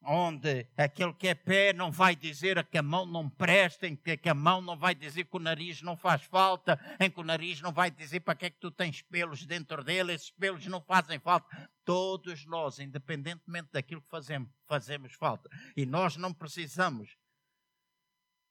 [0.07, 4.29] onde aquele que é pé não vai dizer que a mão não presta, em que
[4.29, 7.61] a mão não vai dizer que o nariz não faz falta, em que o nariz
[7.61, 10.81] não vai dizer para que é que tu tens pelos dentro dele, esses pelos não
[10.81, 11.71] fazem falta.
[11.85, 15.51] Todos nós, independentemente daquilo que fazemos, fazemos falta.
[15.77, 17.17] E nós não precisamos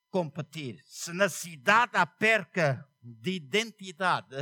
[0.10, 0.82] competir.
[0.86, 4.38] Se na cidade há perca de identidade,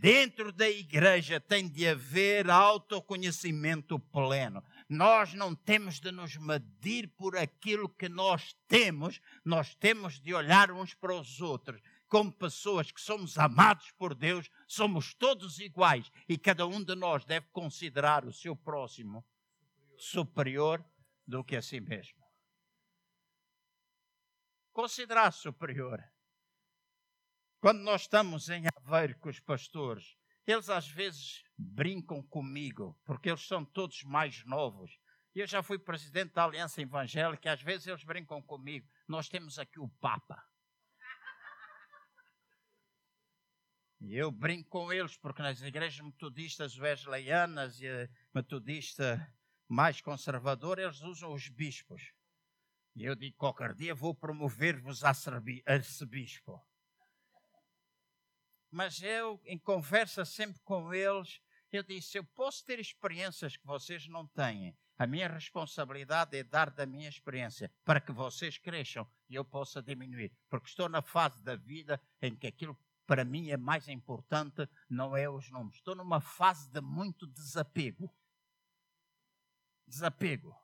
[0.00, 4.62] dentro da igreja tem de haver autoconhecimento pleno.
[4.88, 10.70] Nós não temos de nos medir por aquilo que nós temos, nós temos de olhar
[10.70, 11.82] uns para os outros.
[12.06, 17.24] Como pessoas que somos amados por Deus, somos todos iguais e cada um de nós
[17.24, 19.26] deve considerar o seu próximo
[19.98, 20.84] superior
[21.26, 22.24] do que a si mesmo.
[24.72, 26.00] Considerar superior.
[27.58, 30.16] Quando nós estamos em Aveiro com os pastores,
[30.46, 34.98] eles às vezes brincam comigo, porque eles são todos mais novos.
[35.34, 38.88] Eu já fui presidente da Aliança Evangélica, às vezes eles brincam comigo.
[39.06, 40.42] Nós temos aqui o Papa.
[44.00, 49.34] E eu brinco com eles, porque nas igrejas metodistas wesleyanas e a metodista
[49.68, 52.12] mais conservadora, eles usam os bispos.
[52.94, 55.12] E eu digo, qualquer dia vou promover-vos a
[55.66, 56.62] arcebispo
[58.70, 61.40] mas eu, em conversa sempre com eles,
[61.72, 64.76] eu disse: eu posso ter experiências que vocês não têm.
[64.98, 69.82] A minha responsabilidade é dar da minha experiência para que vocês cresçam e eu possa
[69.82, 70.32] diminuir.
[70.48, 75.16] Porque estou na fase da vida em que aquilo para mim é mais importante não
[75.16, 75.76] é os números.
[75.76, 78.10] Estou numa fase de muito desapego.
[79.86, 80.56] Desapego.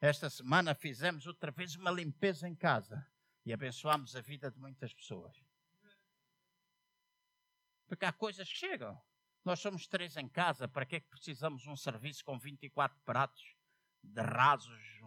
[0.00, 3.06] Esta semana fizemos outra vez uma limpeza em casa
[3.46, 5.43] e abençoamos a vida de muitas pessoas.
[7.86, 9.00] Porque há coisas que chegam.
[9.44, 13.42] Nós somos três em casa, para que é que precisamos um serviço com 24 pratos
[14.02, 15.00] de rasos,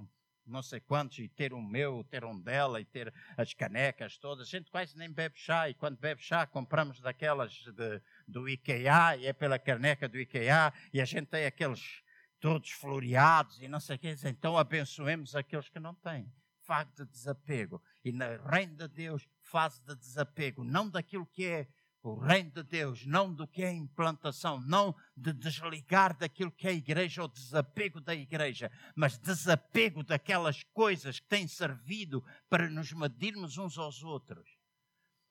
[0.46, 4.48] não sei quantos, e ter um meu, ter um dela, e ter as canecas todas.
[4.48, 9.18] A gente quase nem bebe chá, e quando bebe chá compramos daquelas de, do IKEA,
[9.18, 12.04] e é pela caneca do IKEA, e a gente tem aqueles
[12.40, 14.16] todos floreados e não sei o que.
[14.26, 16.32] Então abençoemos aqueles que não têm.
[16.62, 17.82] Fase de desapego.
[18.04, 21.68] E na reino de Deus, fase de desapego, não daquilo que é
[22.08, 26.72] o reino de Deus, não do que é implantação, não de desligar daquilo que é
[26.72, 32.94] a igreja ou desapego da igreja, mas desapego daquelas coisas que têm servido para nos
[32.94, 34.58] medirmos uns aos outros.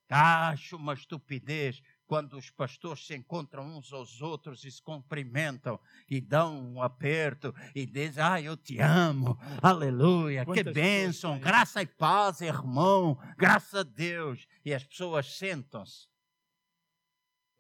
[0.08, 6.20] Acho uma estupidez quando os pastores se encontram uns aos outros e se cumprimentam e
[6.20, 11.86] dão um aperto e dizem: Ah, eu te amo, aleluia, Quantas que bênção, graça e
[11.86, 14.46] paz, irmão, graças a Deus.
[14.64, 16.06] E as pessoas sentam-se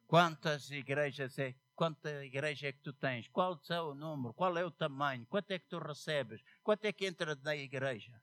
[0.06, 1.54] Quantas igrejas é?
[1.74, 3.28] Quanta igreja é que tu tens?
[3.28, 4.32] Qual é o número?
[4.32, 5.26] Qual é o tamanho?
[5.26, 6.42] Quanto é que tu recebes?
[6.62, 8.22] Quanto é que entra na igreja?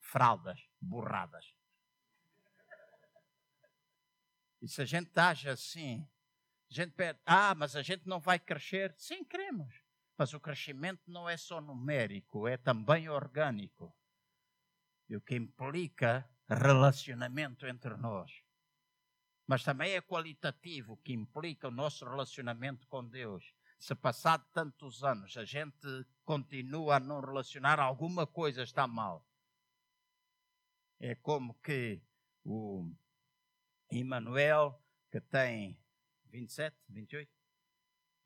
[0.00, 1.54] Fraldas, borradas.
[4.60, 6.08] E se a gente age assim,
[6.70, 8.94] a gente pede, ah, mas a gente não vai crescer.
[8.96, 9.82] Sim, queremos.
[10.16, 13.94] Mas o crescimento não é só numérico, é também orgânico.
[15.08, 18.41] E o que implica relacionamento entre nós.
[19.46, 23.54] Mas também é qualitativo, que implica o nosso relacionamento com Deus.
[23.78, 29.26] Se passado tantos anos a gente continua a não relacionar, alguma coisa está mal.
[31.00, 32.00] É como que
[32.44, 32.94] o
[33.90, 35.78] Emmanuel, que tem
[36.30, 37.30] 27, 28?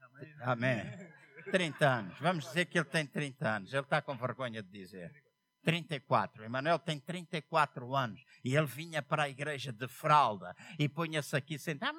[0.00, 0.34] Amém.
[0.40, 1.16] Amém.
[1.50, 2.18] 30 anos.
[2.18, 3.72] Vamos dizer que ele tem 30 anos.
[3.72, 5.25] Ele está com vergonha de dizer.
[5.66, 6.44] 34.
[6.44, 11.58] Emanuel tem 34 anos e ele vinha para a igreja de fralda e punha-se aqui
[11.58, 11.98] sentado.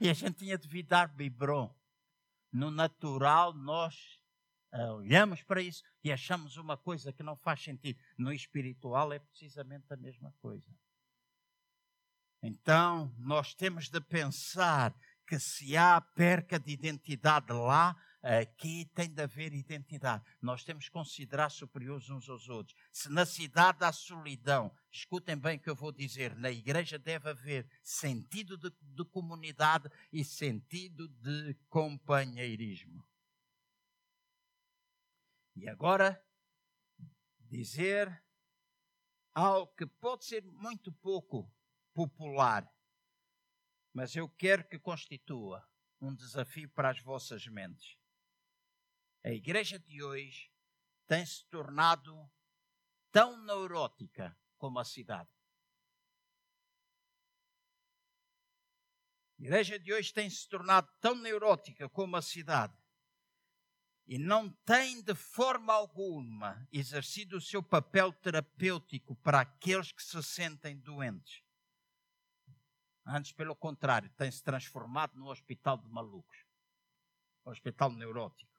[0.00, 1.74] E a gente tinha de vir dar biberon.
[2.52, 3.96] No natural, nós
[4.72, 8.00] uh, olhamos para isso e achamos uma coisa que não faz sentido.
[8.16, 10.72] No espiritual, é precisamente a mesma coisa.
[12.40, 14.94] Então, nós temos de pensar
[15.26, 20.24] que se há perca de identidade lá, aqui tem de haver identidade.
[20.40, 22.76] Nós temos que considerar superiores uns aos outros.
[22.92, 27.30] Se na cidade há solidão, escutem bem o que eu vou dizer, na igreja deve
[27.30, 33.06] haver sentido de, de comunidade e sentido de companheirismo.
[35.56, 36.22] E agora,
[37.40, 38.22] dizer
[39.34, 41.52] algo que pode ser muito pouco
[41.92, 42.70] popular
[43.92, 45.66] mas eu quero que constitua
[46.00, 47.98] um desafio para as vossas mentes.
[49.22, 50.50] A igreja de hoje
[51.06, 52.30] tem se tornado
[53.10, 55.30] tão neurótica como a cidade.
[59.38, 62.76] A igreja de hoje tem se tornado tão neurótica como a cidade
[64.06, 70.22] e não tem de forma alguma exercido o seu papel terapêutico para aqueles que se
[70.22, 71.42] sentem doentes.
[73.06, 76.50] Antes, pelo contrário, tem se transformado no hospital de malucos
[77.50, 78.49] hospital neurótico.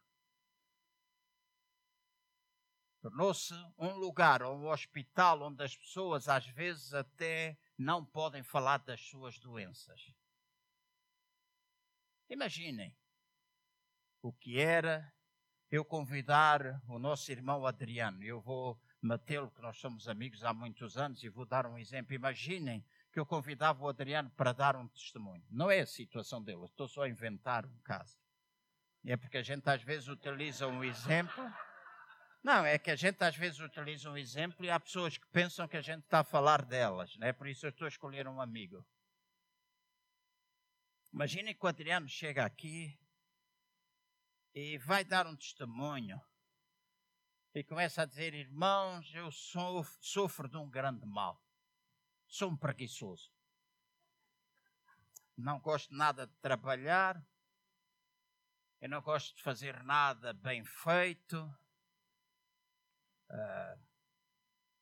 [3.01, 9.01] Tornou-se um lugar, um hospital onde as pessoas às vezes até não podem falar das
[9.01, 10.13] suas doenças.
[12.29, 12.95] Imaginem
[14.21, 15.11] o que era
[15.71, 18.23] eu convidar o nosso irmão Adriano.
[18.23, 22.13] Eu vou matê-lo, que nós somos amigos há muitos anos, e vou dar um exemplo.
[22.13, 25.43] Imaginem que eu convidava o Adriano para dar um testemunho.
[25.49, 28.15] Não é a situação dele, estou só a inventar um caso.
[29.03, 31.43] É porque a gente às vezes utiliza um exemplo.
[32.43, 35.67] Não, é que a gente às vezes utiliza um exemplo e há pessoas que pensam
[35.67, 37.31] que a gente está a falar delas, né?
[37.31, 38.85] Por isso eu estou a escolher um amigo.
[41.13, 42.97] Imagine que o Adriano chega aqui
[44.55, 46.19] e vai dar um testemunho
[47.53, 51.39] e começa a dizer: Irmãos, eu sofro, sofro de um grande mal
[52.31, 53.29] sou um preguiçoso.
[55.37, 57.21] Não gosto nada de trabalhar.
[58.79, 61.53] Eu não gosto de fazer nada bem feito.
[63.31, 63.79] Uh,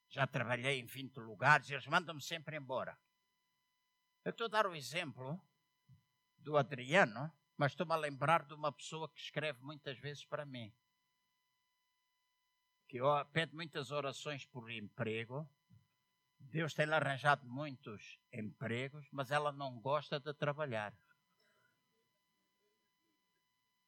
[0.10, 2.98] já trabalhei em 20 lugares e eles mandam-me sempre embora.
[4.26, 5.40] Eu estou a dar o exemplo
[6.38, 10.74] do Adriano, mas estou-me a lembrar de uma pessoa que escreve muitas vezes para mim.
[12.88, 13.00] Que
[13.32, 15.48] pede muitas orações por emprego
[16.40, 20.98] Deus tem-lhe arranjado muitos empregos, mas ela não gosta de trabalhar.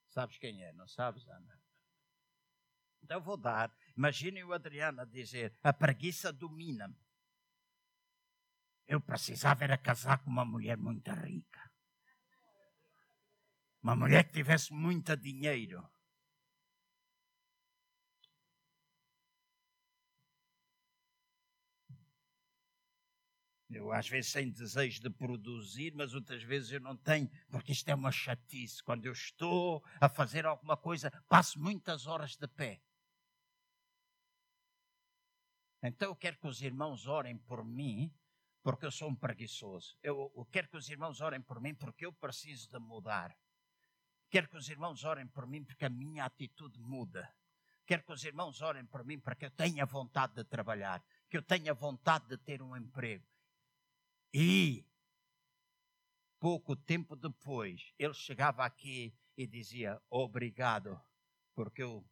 [0.10, 0.74] Sabes quem é?
[0.74, 1.60] Não sabes, Ana?
[3.02, 3.74] Então vou dar.
[3.96, 6.96] Imaginem o Adriano a dizer: a preguiça domina-me.
[8.88, 11.72] Eu precisava era casar com uma mulher muito rica.
[13.82, 15.90] Uma mulher que tivesse muito dinheiro.
[23.74, 27.88] Eu às vezes tenho desejo de produzir, mas outras vezes eu não tenho, porque isto
[27.88, 28.84] é uma chatice.
[28.84, 32.82] Quando eu estou a fazer alguma coisa, passo muitas horas de pé.
[35.84, 38.14] Então eu quero que os irmãos orem por mim,
[38.62, 39.98] porque eu sou um preguiçoso.
[40.04, 43.36] Eu, eu quero que os irmãos orem por mim, porque eu preciso de mudar.
[44.30, 47.34] Quero que os irmãos orem por mim, porque a minha atitude muda.
[47.86, 51.36] Quero que os irmãos orem por mim, para que eu tenha vontade de trabalhar, que
[51.38, 53.26] eu tenha vontade de ter um emprego
[54.34, 54.86] e
[56.40, 61.00] pouco tempo depois, ele chegava aqui e dizia: Obrigado,
[61.54, 62.06] porque eu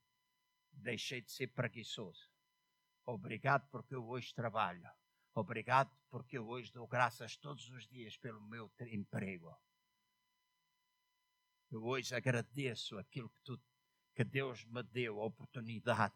[0.72, 2.28] deixei de ser preguiçoso.
[3.14, 4.90] Obrigado, porque eu hoje trabalho.
[5.34, 9.56] Obrigado, porque eu hoje dou graças todos os dias pelo meu emprego.
[11.72, 13.61] Eu hoje agradeço aquilo que, tu,
[14.15, 16.15] que Deus me deu, a oportunidade.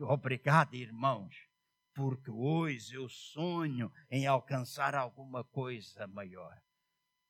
[0.00, 1.52] Obrigado, irmãos
[1.94, 6.60] porque hoje eu sonho em alcançar alguma coisa maior.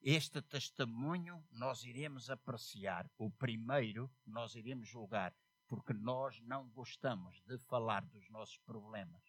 [0.00, 3.08] Este testemunho nós iremos apreciar.
[3.18, 5.34] O primeiro nós iremos julgar,
[5.72, 9.22] porque nós não gostamos de falar dos nossos problemas.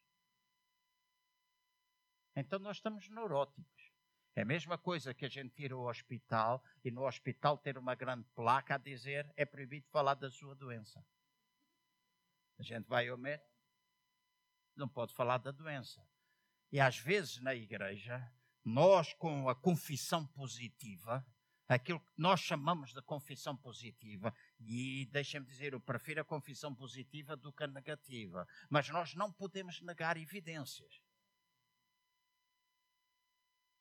[2.36, 3.94] Então nós estamos neuróticos.
[4.36, 7.96] É a mesma coisa que a gente ir ao hospital e no hospital ter uma
[7.96, 11.02] grande placa a dizer é proibido falar da sua doença.
[12.60, 13.50] A gente vai ao médico,
[14.76, 16.06] não pode falar da doença.
[16.74, 18.22] E às vezes na igreja,
[18.66, 21.26] nós com a confissão positiva,
[21.68, 27.36] aquilo que nós chamamos de confissão positiva, e deixem-me dizer, eu prefiro a confissão positiva
[27.36, 31.02] do que a negativa, mas nós não podemos negar evidências.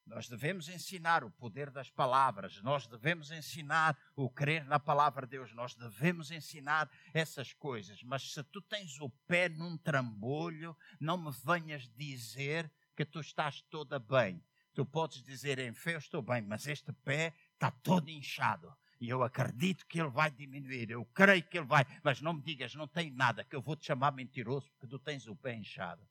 [0.05, 5.31] Nós devemos ensinar o poder das palavras, nós devemos ensinar o crer na palavra de
[5.31, 8.03] Deus, nós devemos ensinar essas coisas.
[8.03, 13.63] Mas se tu tens o pé num trambolho, não me venhas dizer que tu estás
[13.63, 14.45] toda bem.
[14.75, 18.75] Tu podes dizer em fé, eu estou bem, mas este pé está todo inchado.
[19.01, 22.43] E eu acredito que ele vai diminuir, eu creio que ele vai, mas não me
[22.43, 25.55] digas, não tem nada, que eu vou te chamar mentiroso porque tu tens o pé
[25.55, 26.07] inchado.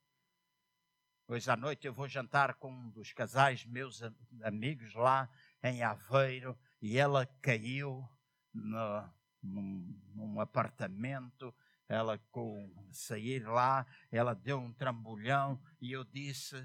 [1.27, 4.01] Hoje à noite eu vou jantar com um dos casais meus
[4.43, 5.29] amigos lá
[5.63, 8.05] em Aveiro e ela caiu
[8.53, 9.09] no,
[9.41, 11.53] num, num apartamento.
[11.87, 16.55] Ela, com sair lá, ela deu um trambolhão e eu disse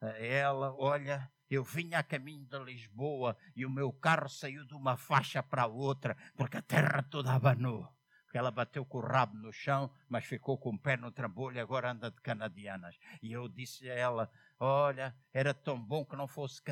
[0.00, 4.74] a ela: Olha, eu vinha a caminho de Lisboa e o meu carro saiu de
[4.74, 7.92] uma faixa para outra porque a terra toda abanou
[8.32, 11.60] ela bateu com o rabo no chão, mas ficou com o pé no trambolho e
[11.60, 12.96] agora anda de canadianas.
[13.22, 16.62] E eu disse a ela: Olha, era tão bom que não fosse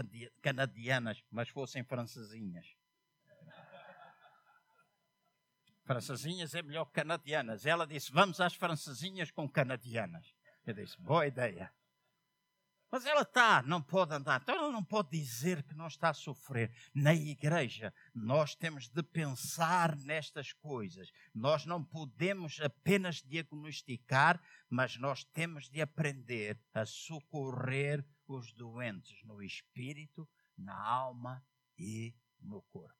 [0.41, 2.67] canadianas, mas fossem francesinhas.
[5.85, 7.67] francesinhas é melhor que canadianas.
[7.67, 10.35] Ela disse: Vamos às francesinhas com canadianas.
[10.65, 11.73] Eu disse: Boa ideia.
[12.91, 16.15] Mas ela está, não pode andar, então ela não pode dizer que não está a
[16.15, 16.75] sofrer.
[16.95, 21.11] Na igreja, nós temos de pensar nestas coisas.
[21.35, 24.41] Nós não podemos apenas diagnosticar,
[24.71, 31.45] mas nós temos de aprender a socorrer os doentes no espírito, na alma
[31.79, 32.97] e no corpo.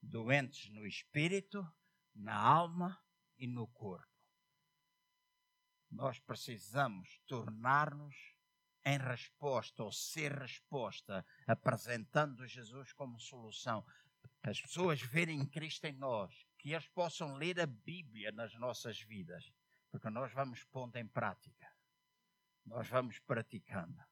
[0.00, 1.70] Doentes no espírito,
[2.14, 2.98] na alma
[3.36, 4.08] e no corpo.
[5.90, 8.37] Nós precisamos tornar-nos
[8.88, 13.84] em resposta ou ser resposta, apresentando Jesus como solução.
[14.42, 19.52] As pessoas verem Cristo em nós, que eles possam ler a Bíblia nas nossas vidas,
[19.90, 21.70] porque nós vamos pondo em prática,
[22.64, 24.02] nós vamos praticando.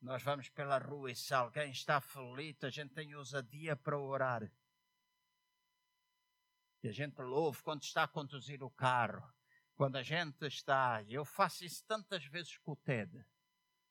[0.00, 4.50] Nós vamos pela rua e se alguém está aflito, a gente tem ousadia para orar.
[6.82, 9.30] E a gente louva quando está a conduzir o carro,
[9.74, 11.02] quando a gente está.
[11.06, 13.22] Eu faço isso tantas vezes com o TED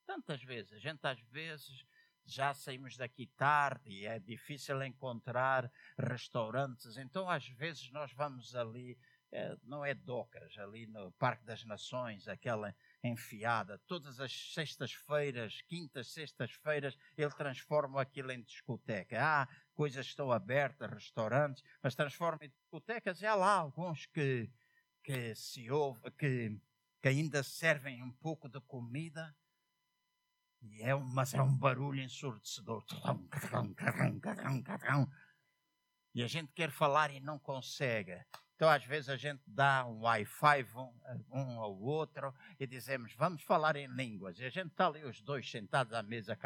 [0.10, 0.73] tantas vezes.
[0.73, 1.86] A gente às vezes
[2.26, 8.98] já saímos daqui tarde e é difícil encontrar restaurantes, então às vezes nós vamos ali,
[9.31, 16.11] é, não é Docas, ali no Parque das Nações, aquela enfiada, todas as sextas-feiras, quintas,
[16.11, 19.18] sextas-feiras, ele transforma aquilo em discoteca.
[19.22, 24.49] Ah, coisas estão abertas, restaurantes, mas transforma em discotecas e há lá alguns que,
[25.03, 26.60] que se ouve, que,
[26.99, 29.36] que ainda servem um pouco de comida
[30.61, 32.84] e é mas é um barulho ensurdecedor.
[36.14, 38.19] E a gente quer falar e não consegue.
[38.60, 40.65] Então, às vezes, a gente dá um Wi-Fi
[41.31, 44.38] um ao outro e dizemos, vamos falar em línguas.
[44.38, 46.38] E a gente está ali, os dois sentados à mesa,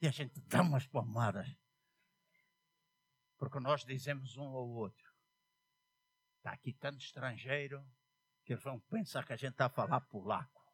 [0.00, 1.54] e a gente dá umas palmadas
[3.42, 5.12] porque nós dizemos um ao outro:
[6.36, 7.84] está aqui tanto estrangeiro
[8.44, 10.64] que vão pensar que a gente está a falar polaco.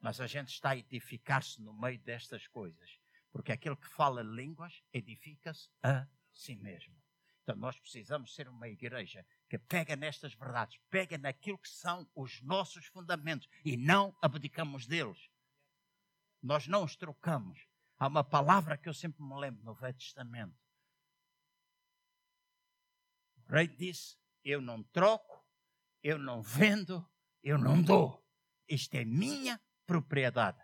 [0.00, 2.98] Mas a gente está a edificar-se no meio destas coisas.
[3.30, 6.96] Porque aquele que fala línguas edifica-se a si mesmo.
[7.42, 12.40] Então nós precisamos ser uma igreja que pega nestas verdades, pega naquilo que são os
[12.40, 15.28] nossos fundamentos e não abdicamos deles.
[16.42, 17.68] Nós não os trocamos.
[17.98, 20.61] Há uma palavra que eu sempre me lembro no Velho Testamento
[23.52, 25.44] rei disse: Eu não troco,
[26.02, 27.06] eu não vendo,
[27.42, 28.24] eu não dou.
[28.68, 30.60] Isto é minha propriedade.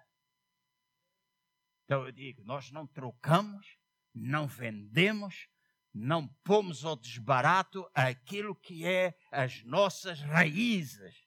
[1.84, 3.78] Então eu digo: nós não trocamos,
[4.14, 5.48] não vendemos,
[5.92, 11.26] não pomos ao desbarato aquilo que é as nossas raízes,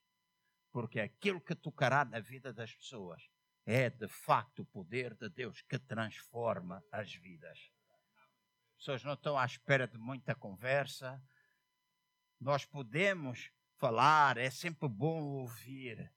[0.72, 3.30] porque aquilo que tocará na vida das pessoas
[3.66, 7.60] é de facto o poder de Deus que transforma as vidas.
[8.72, 11.22] As pessoas não estão à espera de muita conversa,
[12.42, 16.12] nós podemos falar, é sempre bom ouvir.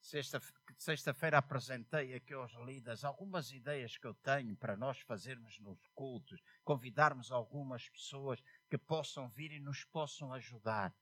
[0.00, 5.86] Sexta-feira sexta apresentei aqui aos líderes algumas ideias que eu tenho para nós fazermos nos
[5.88, 10.94] cultos, convidarmos algumas pessoas que possam vir e nos possam ajudar.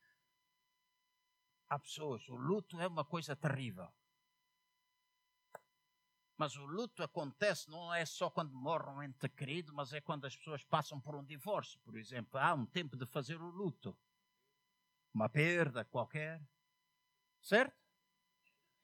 [1.68, 3.92] Há pessoas, o luto é uma coisa terrível.
[6.36, 10.26] Mas o luto acontece não é só quando morre um ente querido, mas é quando
[10.26, 12.38] as pessoas passam por um divórcio, por exemplo.
[12.38, 13.96] Há um tempo de fazer o luto.
[15.12, 16.42] Uma perda qualquer.
[17.40, 17.76] Certo?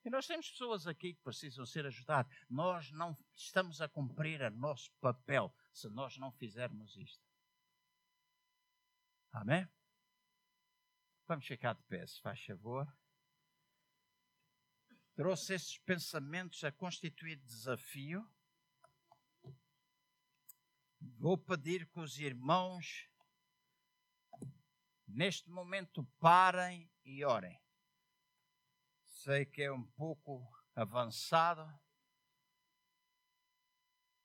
[0.04, 2.32] E nós temos pessoas aqui que precisam ser ajudadas.
[2.48, 7.24] Nós não estamos a cumprir o nosso papel se nós não fizermos isto.
[9.32, 9.68] Amém?
[11.26, 12.86] Vamos ficar de pé, se faz favor
[15.20, 18.26] trouxe esses pensamentos a constituir desafio.
[20.98, 23.06] Vou pedir que os irmãos,
[25.06, 27.60] neste momento, parem e orem.
[29.04, 31.70] Sei que é um pouco avançado,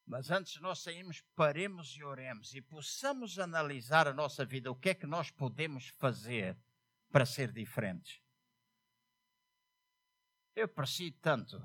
[0.06, 4.80] mas antes de nós sairmos, paremos e oremos e possamos analisar a nossa vida, o
[4.80, 6.58] que é que nós podemos fazer
[7.12, 8.25] para ser diferentes.
[10.56, 11.62] Eu aprecio tanto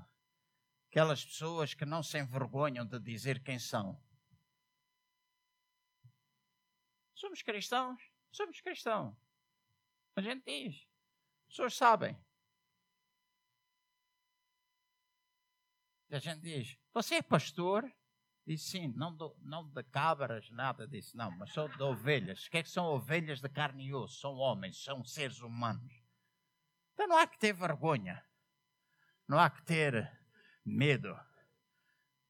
[0.89, 4.03] aquelas pessoas que não se envergonham de dizer quem são.
[7.15, 8.03] Somos cristãos?
[8.33, 9.17] Somos cristãos.
[10.17, 10.75] A gente diz.
[11.43, 12.17] As pessoas sabem.
[16.11, 17.91] A gente diz: Você é pastor?
[18.45, 22.47] Diz sim, não, do, não de cabras, nada disso, não, mas sou de ovelhas.
[22.47, 24.19] O que é que são ovelhas de carne e osso?
[24.19, 25.93] São homens, são seres humanos.
[26.95, 28.25] Então não há que ter vergonha.
[29.31, 30.11] Não há que ter
[30.67, 31.17] medo.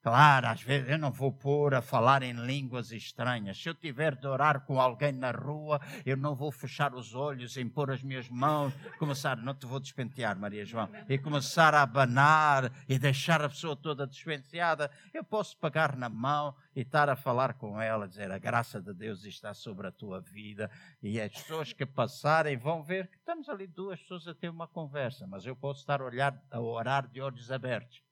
[0.02, 3.62] Claro, às vezes eu não vou pôr a falar em línguas estranhas.
[3.62, 7.59] Se eu tiver de orar com alguém na rua, eu não vou fechar os olhos,
[7.59, 11.82] em pôr as minhas mãos, começar, não te vou despentear, Maria João, e começar a
[11.82, 14.90] abanar e deixar a pessoa toda despenteada.
[15.12, 18.94] Eu posso pegar na mão e estar a falar com ela, dizer a graça de
[18.94, 20.70] Deus está sobre a tua vida.
[21.02, 24.66] E as pessoas que passarem vão ver que estamos ali duas pessoas a ter uma
[24.66, 28.02] conversa, mas eu posso estar a, olhar, a orar de olhos abertos.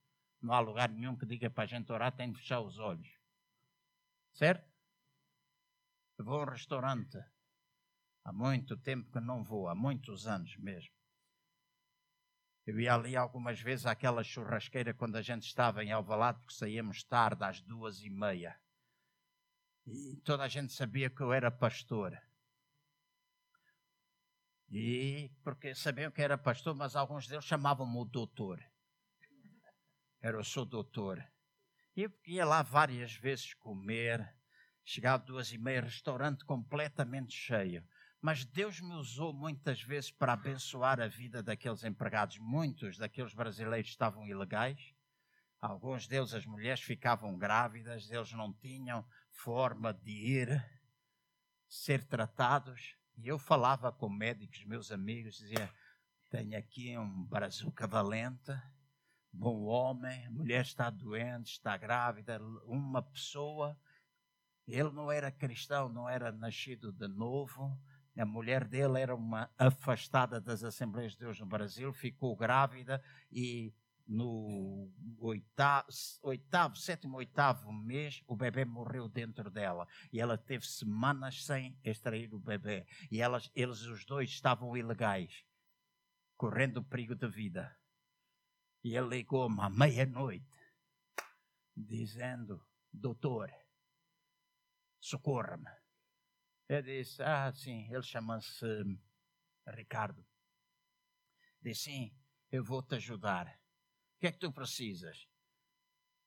[0.40, 3.08] Não há lugar nenhum que diga para a gente orar, tem de fechar os olhos.
[4.32, 4.68] Certo?
[6.16, 7.18] Eu vou a um restaurante.
[8.24, 10.94] Há muito tempo que não vou, há muitos anos mesmo.
[12.66, 17.02] Eu ia ali algumas vezes àquela churrasqueira quando a gente estava em Alvalade, porque saíamos
[17.02, 18.60] tarde, às duas e meia.
[19.86, 22.16] E toda a gente sabia que eu era pastor.
[24.70, 28.62] E porque sabiam que era pastor, mas alguns deles chamavam-me o doutor
[30.20, 31.24] era o seu doutor.
[31.96, 34.34] Eu ia lá várias vezes comer,
[34.84, 37.86] chegava duas e meia, restaurante completamente cheio.
[38.20, 42.38] Mas Deus me usou muitas vezes para abençoar a vida daqueles empregados.
[42.38, 44.92] Muitos daqueles brasileiros estavam ilegais.
[45.60, 50.64] Alguns deles, as mulheres ficavam grávidas, eles não tinham forma de ir
[51.68, 52.96] ser tratados.
[53.16, 55.72] E eu falava com médicos, meus amigos, dizia:
[56.30, 58.52] Tenho aqui um brazuca valente
[59.32, 63.78] bom homem, a mulher está doente, está grávida, uma pessoa.
[64.66, 67.78] Ele não era cristão, não era nascido de novo.
[68.16, 73.72] A mulher dele era uma afastada das Assembleias de Deus no Brasil, ficou grávida e
[74.08, 75.86] no oitavo,
[76.22, 79.86] oitavo, sétimo, oitavo mês, o bebê morreu dentro dela.
[80.10, 82.86] E ela teve semanas sem extrair o bebê.
[83.10, 85.44] E elas, eles, os dois, estavam ilegais,
[86.36, 87.77] correndo perigo de vida.
[88.84, 90.46] E ele ligou-me à meia-noite,
[91.76, 93.50] dizendo: Doutor,
[95.00, 95.70] socorra-me.
[96.68, 98.66] Eu disse: Ah, sim, ele chama-se
[99.66, 100.24] Ricardo.
[101.60, 102.16] Disse: Sim,
[102.50, 103.46] eu vou te ajudar.
[103.46, 105.28] O que é que tu precisas?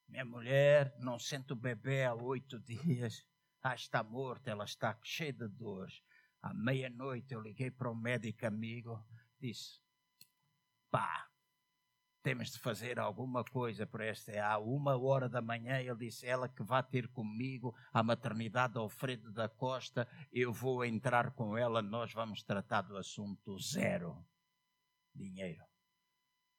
[0.07, 3.25] Minha mulher não sente o bebê há oito dias.
[3.63, 6.01] Ah, está morta, ela está cheia de dores.
[6.41, 9.05] À meia-noite eu liguei para um médico amigo,
[9.39, 9.79] disse:
[10.89, 11.30] Pá,
[12.21, 14.31] temos de fazer alguma coisa por esta.
[14.43, 19.31] À uma hora da manhã, ele disse: Ela que vai ter comigo à maternidade Alfredo
[19.31, 24.25] da Costa, eu vou entrar com ela, nós vamos tratar do assunto zero.
[25.13, 25.63] Dinheiro.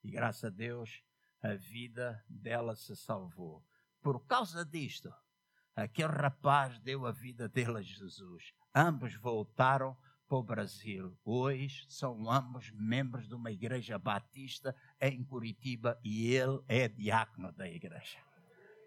[0.02, 1.02] E graças a Deus,
[1.42, 3.64] a vida dela se salvou.
[4.02, 5.12] Por causa disto,
[5.74, 8.52] aquele rapaz deu a vida dele a Jesus.
[8.74, 9.96] Ambos voltaram
[10.32, 11.14] para o Brasil.
[11.26, 17.68] Hoje são ambos membros de uma igreja batista em Curitiba e ele é diácono da
[17.68, 18.18] igreja.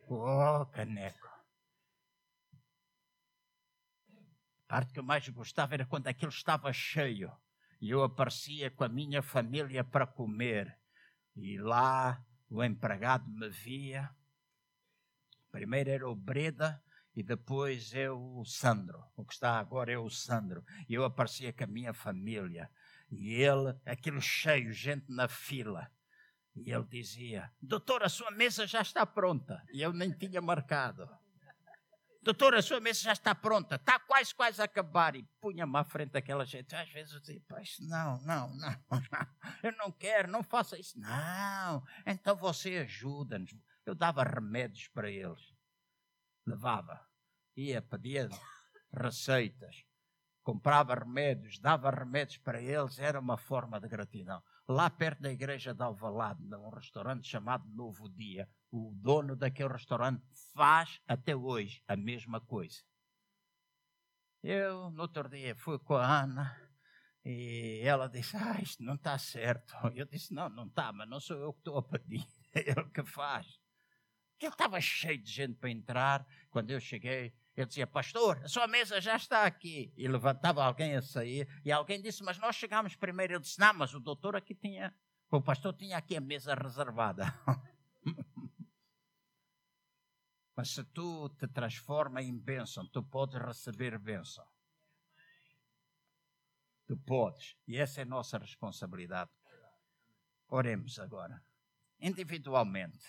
[0.07, 1.27] Oh, caneco.
[4.67, 7.31] A parte que eu mais gostava era quando aquilo estava cheio
[7.79, 10.75] e eu aparecia com a minha família para comer.
[11.35, 14.09] E lá o empregado me via.
[15.51, 16.83] Primeiro era o Breda
[17.15, 19.01] e depois é o Sandro.
[19.15, 20.63] O que está agora é o Sandro.
[20.89, 22.69] E eu aparecia com a minha família.
[23.09, 25.89] E ele, aquilo cheio, gente na fila.
[26.53, 29.63] E ele dizia: Doutor, a sua mesa já está pronta.
[29.71, 31.07] E eu nem tinha marcado.
[32.21, 35.15] Doutor, a sua mesa já está pronta, está quase, quase a acabar.
[35.15, 36.75] E punha-me à frente daquela gente.
[36.75, 37.41] Às vezes eu dizia,
[37.81, 38.99] não, não, não, não,
[39.61, 40.99] eu não quero, não faça isso.
[40.99, 43.55] Não, então você ajuda-nos.
[43.85, 45.54] Eu dava remédios para eles.
[46.45, 47.03] Levava,
[47.55, 48.29] ia, pedia
[48.93, 49.83] receitas,
[50.43, 54.43] comprava remédios, dava remédios para eles, era uma forma de gratidão.
[54.67, 60.23] Lá perto da igreja de Alvalade, num restaurante chamado Novo Dia, o dono daquele restaurante
[60.53, 62.83] faz até hoje a mesma coisa.
[64.43, 66.55] Eu, no outro dia, fui com a Ana
[67.25, 69.73] e ela disse: Ah, isto não está certo.
[69.95, 72.23] Eu disse: Não, não está, mas não sou eu que estou a pedir,
[72.53, 73.59] é ele que faz.
[74.39, 76.27] Ele estava cheio de gente para entrar.
[76.49, 79.93] Quando eu cheguei, eu dizia: Pastor, a sua mesa já está aqui.
[79.95, 81.47] E levantava alguém a sair.
[81.63, 83.33] E alguém disse: Mas nós chegámos primeiro.
[83.33, 84.93] Eu disse: Não, mas o doutor aqui tinha,
[85.31, 87.25] o pastor tinha aqui a mesa reservada.
[90.55, 94.47] Mas se tu te transforma em bênção, tu podes receber bênção.
[96.87, 97.57] Tu podes.
[97.67, 99.31] E essa é a nossa responsabilidade.
[100.47, 101.43] Oremos agora.
[101.99, 103.05] Individualmente,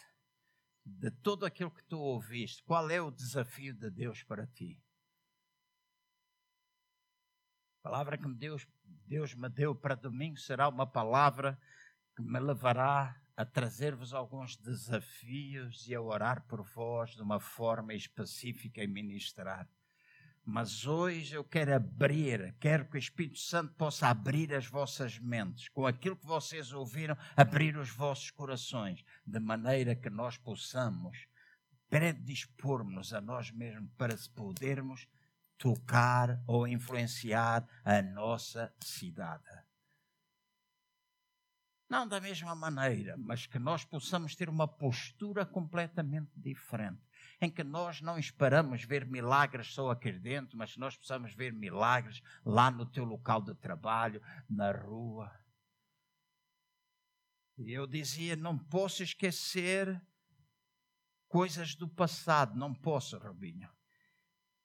[0.86, 4.80] de tudo aquilo que tu ouviste, qual é o desafio de Deus para ti?
[7.80, 11.60] A palavra que Deus, Deus me deu para domingo será uma palavra
[12.14, 17.92] que me levará a trazer-vos alguns desafios e a orar por vós de uma forma
[17.92, 19.68] específica e ministrar.
[20.48, 25.68] Mas hoje eu quero abrir, quero que o Espírito Santo possa abrir as vossas mentes,
[25.68, 31.26] com aquilo que vocês ouviram, abrir os vossos corações, de maneira que nós possamos
[31.90, 35.08] predispor-nos a nós mesmos para podermos
[35.58, 39.42] tocar ou influenciar a nossa cidade.
[41.88, 47.02] Não da mesma maneira, mas que nós possamos ter uma postura completamente diferente,
[47.40, 52.22] em que nós não esperamos ver milagres só aqui dentro, mas nós possamos ver milagres
[52.44, 55.30] lá no teu local de trabalho, na rua.
[57.58, 60.00] E eu dizia: não posso esquecer
[61.28, 63.70] coisas do passado, não posso, Robinho.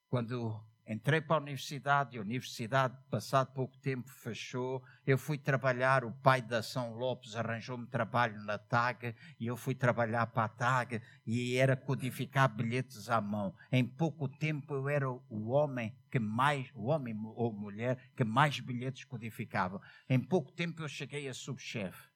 [0.08, 4.82] Quando Entrei para a universidade, a universidade, passado pouco tempo, fechou.
[5.06, 9.76] Eu fui trabalhar, o pai da São Lopes arranjou-me trabalho na TAG e eu fui
[9.76, 13.54] trabalhar para a TAG e era codificar bilhetes à mão.
[13.70, 18.58] Em pouco tempo eu era o homem que mais, o homem ou mulher que mais
[18.58, 19.80] bilhetes codificava.
[20.08, 22.10] Em pouco tempo eu cheguei a subchefe.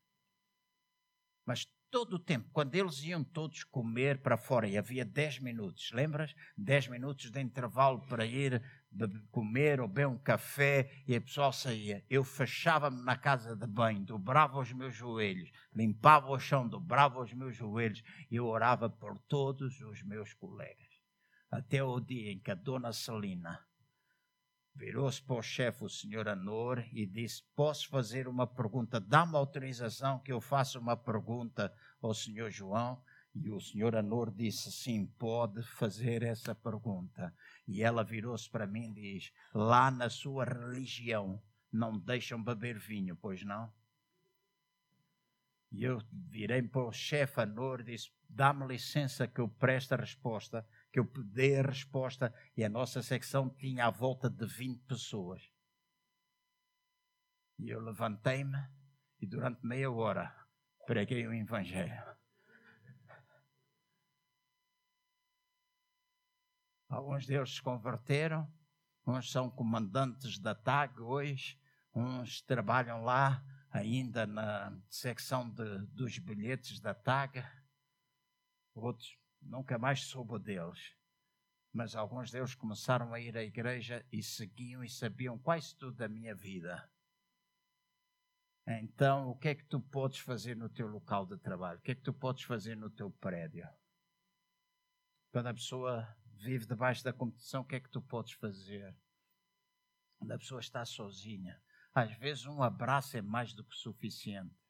[1.47, 1.65] Mas
[1.97, 6.35] todo o tempo, quando eles iam todos comer para fora, e havia 10 minutos, lembras?
[6.55, 8.63] 10 minutos de intervalo para ir
[9.31, 12.05] comer ou beber um café, e a pessoa saía.
[12.11, 17.33] Eu fechava-me na casa de banho, dobrava os meus joelhos, limpava o chão, dobrava os
[17.33, 21.01] meus joelhos, e eu orava por todos os meus colegas.
[21.51, 23.59] Até o dia em que a dona Celina
[24.77, 29.01] Virou-se para o chefe, o senhor Anor, e disse: Posso fazer uma pergunta?
[29.01, 33.03] Dá-me autorização que eu faça uma pergunta ao senhor João?
[33.35, 37.35] E o senhor Anor disse: Sim, pode fazer essa pergunta.
[37.67, 41.43] E ela virou-se para mim e diz: Lá na sua religião
[41.73, 43.73] não deixam beber vinho, pois não?
[45.73, 49.97] E eu virei para o chefe Anor e disse: Dá-me licença que eu preste a
[49.97, 50.67] resposta
[50.97, 55.53] que eu dei a resposta e a nossa secção tinha à volta de 20 pessoas.
[57.59, 58.57] E eu levantei-me
[59.21, 60.35] e durante meia hora
[60.87, 62.03] preguei o Evangelho.
[66.89, 68.51] Alguns deles se converteram,
[69.07, 71.61] uns são comandantes da TAG hoje,
[71.95, 77.45] uns trabalham lá ainda na secção de, dos bilhetes da TAG,
[78.75, 80.95] outros nunca mais soube deles.
[81.73, 86.09] Mas alguns deles começaram a ir à igreja e seguiam e sabiam quase tudo da
[86.09, 86.91] minha vida.
[88.67, 91.79] Então, o que é que tu podes fazer no teu local de trabalho?
[91.79, 93.69] O que é que tu podes fazer no teu prédio?
[95.31, 98.97] Quando a pessoa vive debaixo da competição, o que é que tu podes fazer?
[100.19, 101.63] Quando a pessoa está sozinha,
[101.95, 104.66] às vezes um abraço é mais do que suficiente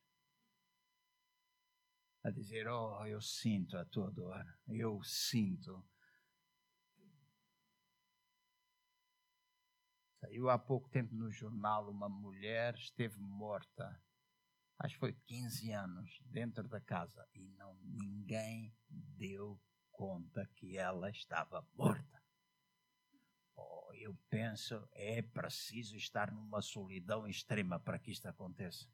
[2.27, 5.85] a dizer: Oh, eu sinto a tua dor, eu sinto.
[10.21, 14.03] Saiu há pouco tempo no jornal: uma mulher esteve morta
[14.79, 21.11] acho que foi 15 anos dentro da casa e não ninguém deu conta que ela
[21.11, 22.23] estava morta.
[23.57, 28.87] Oh, eu penso é preciso estar numa solidão extrema para que isto aconteça.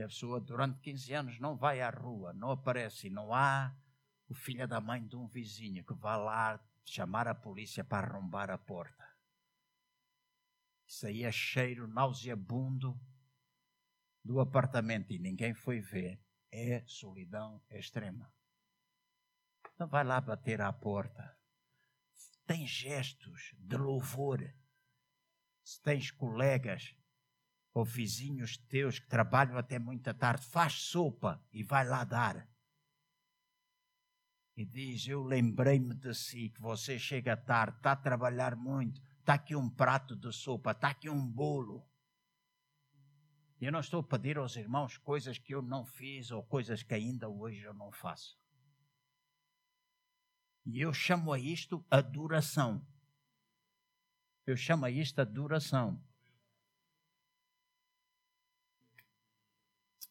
[0.00, 3.76] E a pessoa durante 15 anos não vai à rua, não aparece, não há
[4.30, 8.48] o filho da mãe de um vizinho que vá lá chamar a polícia para arrombar
[8.48, 9.06] a porta.
[10.86, 12.98] Saía cheiro nauseabundo
[14.24, 16.18] do apartamento e ninguém foi ver.
[16.50, 18.32] É solidão extrema.
[19.74, 21.38] Então vai lá bater à porta.
[22.46, 24.40] Tem gestos de louvor.
[25.62, 26.96] Se tens colegas
[27.72, 32.48] ou vizinhos teus que trabalham até muita tarde, faz sopa e vai lá dar.
[34.56, 39.34] E diz: Eu lembrei-me de si, que você chega tarde, está a trabalhar muito, está
[39.34, 41.86] aqui um prato de sopa, está aqui um bolo.
[43.60, 46.94] Eu não estou a pedir aos irmãos coisas que eu não fiz ou coisas que
[46.94, 48.38] ainda hoje eu não faço.
[50.64, 52.84] E eu chamo a isto adoração.
[54.46, 56.02] Eu chamo a isto adoração.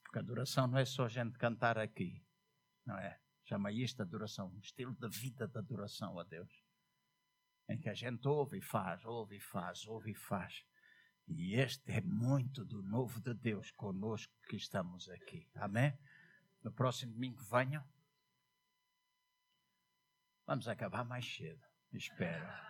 [0.10, 2.26] Porque adoração não é só a gente cantar aqui,
[2.84, 3.22] não é?
[3.44, 6.52] Chama isto adoração, um estilo de vida de adoração a Deus.
[7.70, 10.66] Em que a gente ouve e faz, ouve e faz, ouve e faz.
[11.28, 15.48] E este é muito do novo de Deus conosco que estamos aqui.
[15.54, 15.96] Amém?
[16.64, 17.88] No próximo domingo venham.
[20.48, 21.64] Vamos acabar mais cedo,
[21.94, 22.69] espero.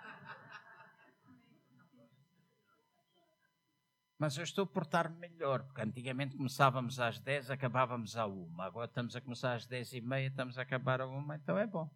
[4.19, 8.61] Mas eu estou a portar-me melhor, porque antigamente começávamos às 10, acabávamos à 1.
[8.61, 11.65] Agora estamos a começar às 10 e meia, estamos a acabar à 1, então é
[11.65, 11.89] bom.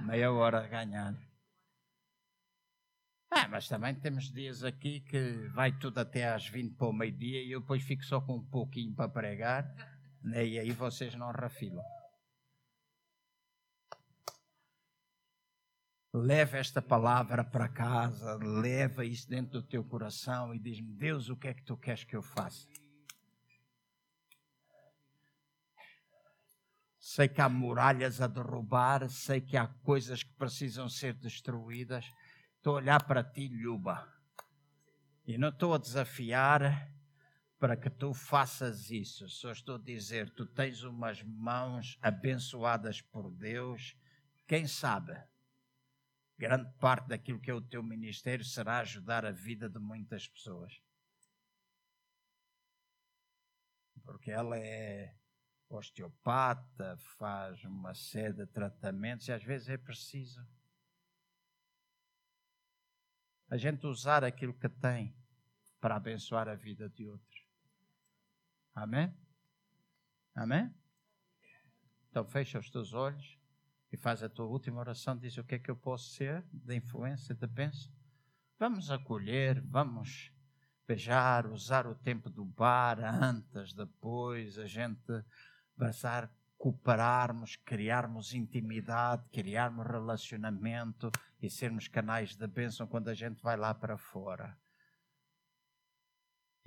[0.00, 1.16] Meia hora a ganhar.
[3.28, 7.42] Ah, mas também temos dias aqui que vai tudo até às 20 para o meio-dia
[7.42, 9.64] e eu depois fico só com um pouquinho para pregar,
[10.22, 10.46] né?
[10.46, 11.84] e aí vocês não rafilam.
[16.18, 21.36] Leva esta palavra para casa, leva isso dentro do teu coração e diz-me: Deus, o
[21.36, 22.66] que é que tu queres que eu faça?
[26.98, 32.04] Sei que há muralhas a derrubar, sei que há coisas que precisam ser destruídas.
[32.56, 34.06] Estou a olhar para ti, Luba,
[35.26, 36.92] e não estou a desafiar
[37.58, 39.28] para que tu faças isso.
[39.28, 43.96] Só estou a dizer: tu tens umas mãos abençoadas por Deus.
[44.46, 45.16] Quem sabe?
[46.38, 50.80] Grande parte daquilo que é o teu ministério será ajudar a vida de muitas pessoas.
[54.04, 55.14] Porque ela é
[55.68, 60.46] osteopata, faz uma série de tratamentos e às vezes é preciso
[63.50, 65.14] a gente usar aquilo que tem
[65.80, 67.46] para abençoar a vida de outros.
[68.74, 69.14] Amém?
[70.34, 70.74] Amém?
[72.10, 73.37] Então fecha os teus olhos
[73.92, 76.76] e faz a tua última oração, diz o que é que eu posso ser de
[76.76, 77.92] influência, de bênção.
[78.58, 80.32] Vamos acolher, vamos
[80.86, 85.24] beijar, usar o tempo do bar, antes, depois, a gente
[85.76, 91.10] passar, cooperarmos, criarmos intimidade, criarmos relacionamento
[91.40, 94.56] e sermos canais de bênção quando a gente vai lá para fora.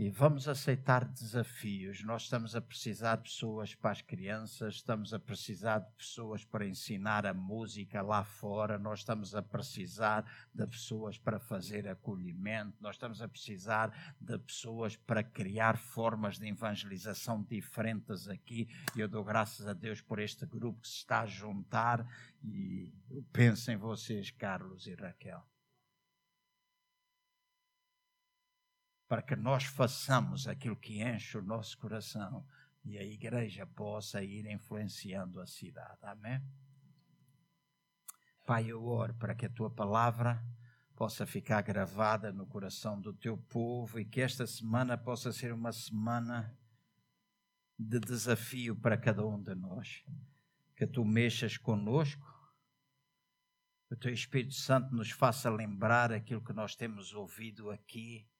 [0.02, 2.03] E vamos aceitar desafios.
[2.03, 6.65] Nós estamos a precisar de pessoas para as crianças, estamos a precisar de pessoas para
[6.65, 12.95] ensinar a música lá fora, nós estamos a precisar de pessoas para fazer acolhimento, nós
[12.95, 18.68] estamos a precisar de pessoas para criar formas de evangelização diferentes aqui.
[18.95, 22.07] E eu dou graças a Deus por este grupo que se está a juntar
[22.44, 25.51] e eu penso em vocês, Carlos e Raquel.
[29.12, 32.48] Para que nós façamos aquilo que enche o nosso coração
[32.82, 36.00] e a igreja possa ir influenciando a cidade.
[36.04, 36.42] Amém?
[38.46, 40.42] Pai, eu oro para que a tua palavra
[40.96, 45.74] possa ficar gravada no coração do teu povo e que esta semana possa ser uma
[45.74, 46.58] semana
[47.78, 50.06] de desafio para cada um de nós.
[50.74, 52.34] Que tu mexas conosco,
[53.90, 58.31] que o teu Espírito Santo nos faça lembrar aquilo que nós temos ouvido aqui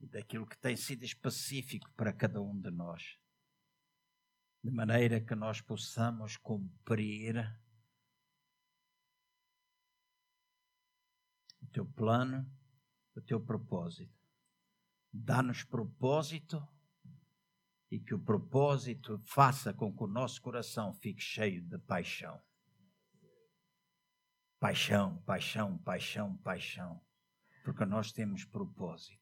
[0.00, 3.18] e daquilo que tem sido específico para cada um de nós,
[4.64, 7.36] de maneira que nós possamos cumprir
[11.62, 12.50] o teu plano,
[13.14, 14.18] o teu propósito.
[15.12, 16.66] Dá-nos propósito
[17.90, 22.40] e que o propósito faça com que o nosso coração fique cheio de paixão.
[24.60, 27.04] Paixão, paixão, paixão, paixão.
[27.64, 29.19] Porque nós temos propósito.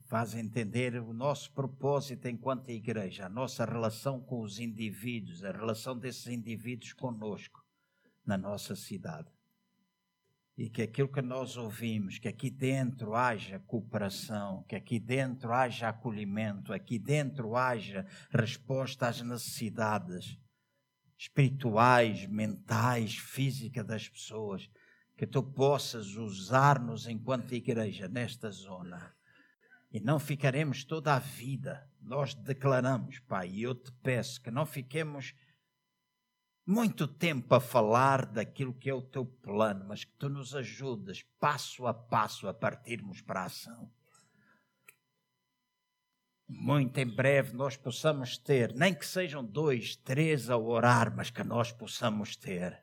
[0.00, 5.98] Faz entender o nosso propósito enquanto igreja, a nossa relação com os indivíduos, a relação
[5.98, 7.64] desses indivíduos conosco
[8.24, 9.28] na nossa cidade.
[10.56, 15.88] E que aquilo que nós ouvimos, que aqui dentro haja cooperação, que aqui dentro haja
[15.88, 20.38] acolhimento, aqui dentro haja resposta às necessidades
[21.18, 24.68] espirituais, mentais, físicas das pessoas,
[25.16, 29.15] que tu possas usar-nos enquanto igreja nesta zona
[29.90, 31.88] e não ficaremos toda a vida.
[32.00, 35.34] Nós declaramos, Pai, e eu te peço que não fiquemos
[36.66, 41.22] muito tempo a falar daquilo que é o teu plano, mas que tu nos ajudes
[41.38, 43.90] passo a passo a partirmos para a ação.
[46.48, 51.42] Muito em breve nós possamos ter, nem que sejam dois, três a orar, mas que
[51.42, 52.80] nós possamos ter,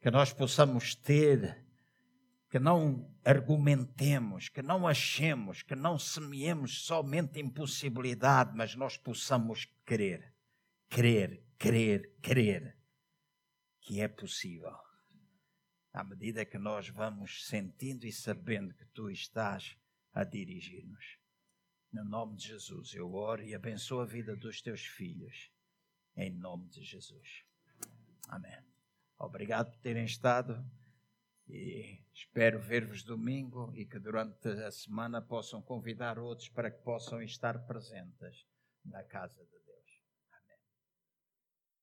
[0.00, 1.65] que nós possamos ter
[2.48, 10.32] que não argumentemos, que não achemos, que não semeemos somente impossibilidade, mas nós possamos crer,
[10.88, 12.76] crer, crer, crer
[13.86, 14.76] que é possível.
[15.92, 19.76] À medida que nós vamos sentindo e sabendo que tu estás
[20.12, 21.18] a dirigir-nos.
[21.92, 25.50] No nome de Jesus, eu oro e abençoo a vida dos teus filhos.
[26.16, 27.44] Em nome de Jesus.
[28.28, 28.58] Amém.
[29.18, 30.62] Obrigado por terem estado.
[31.48, 37.22] E espero ver-vos domingo e que durante a semana possam convidar outros para que possam
[37.22, 38.44] estar presentes
[38.84, 39.65] na casa de Deus.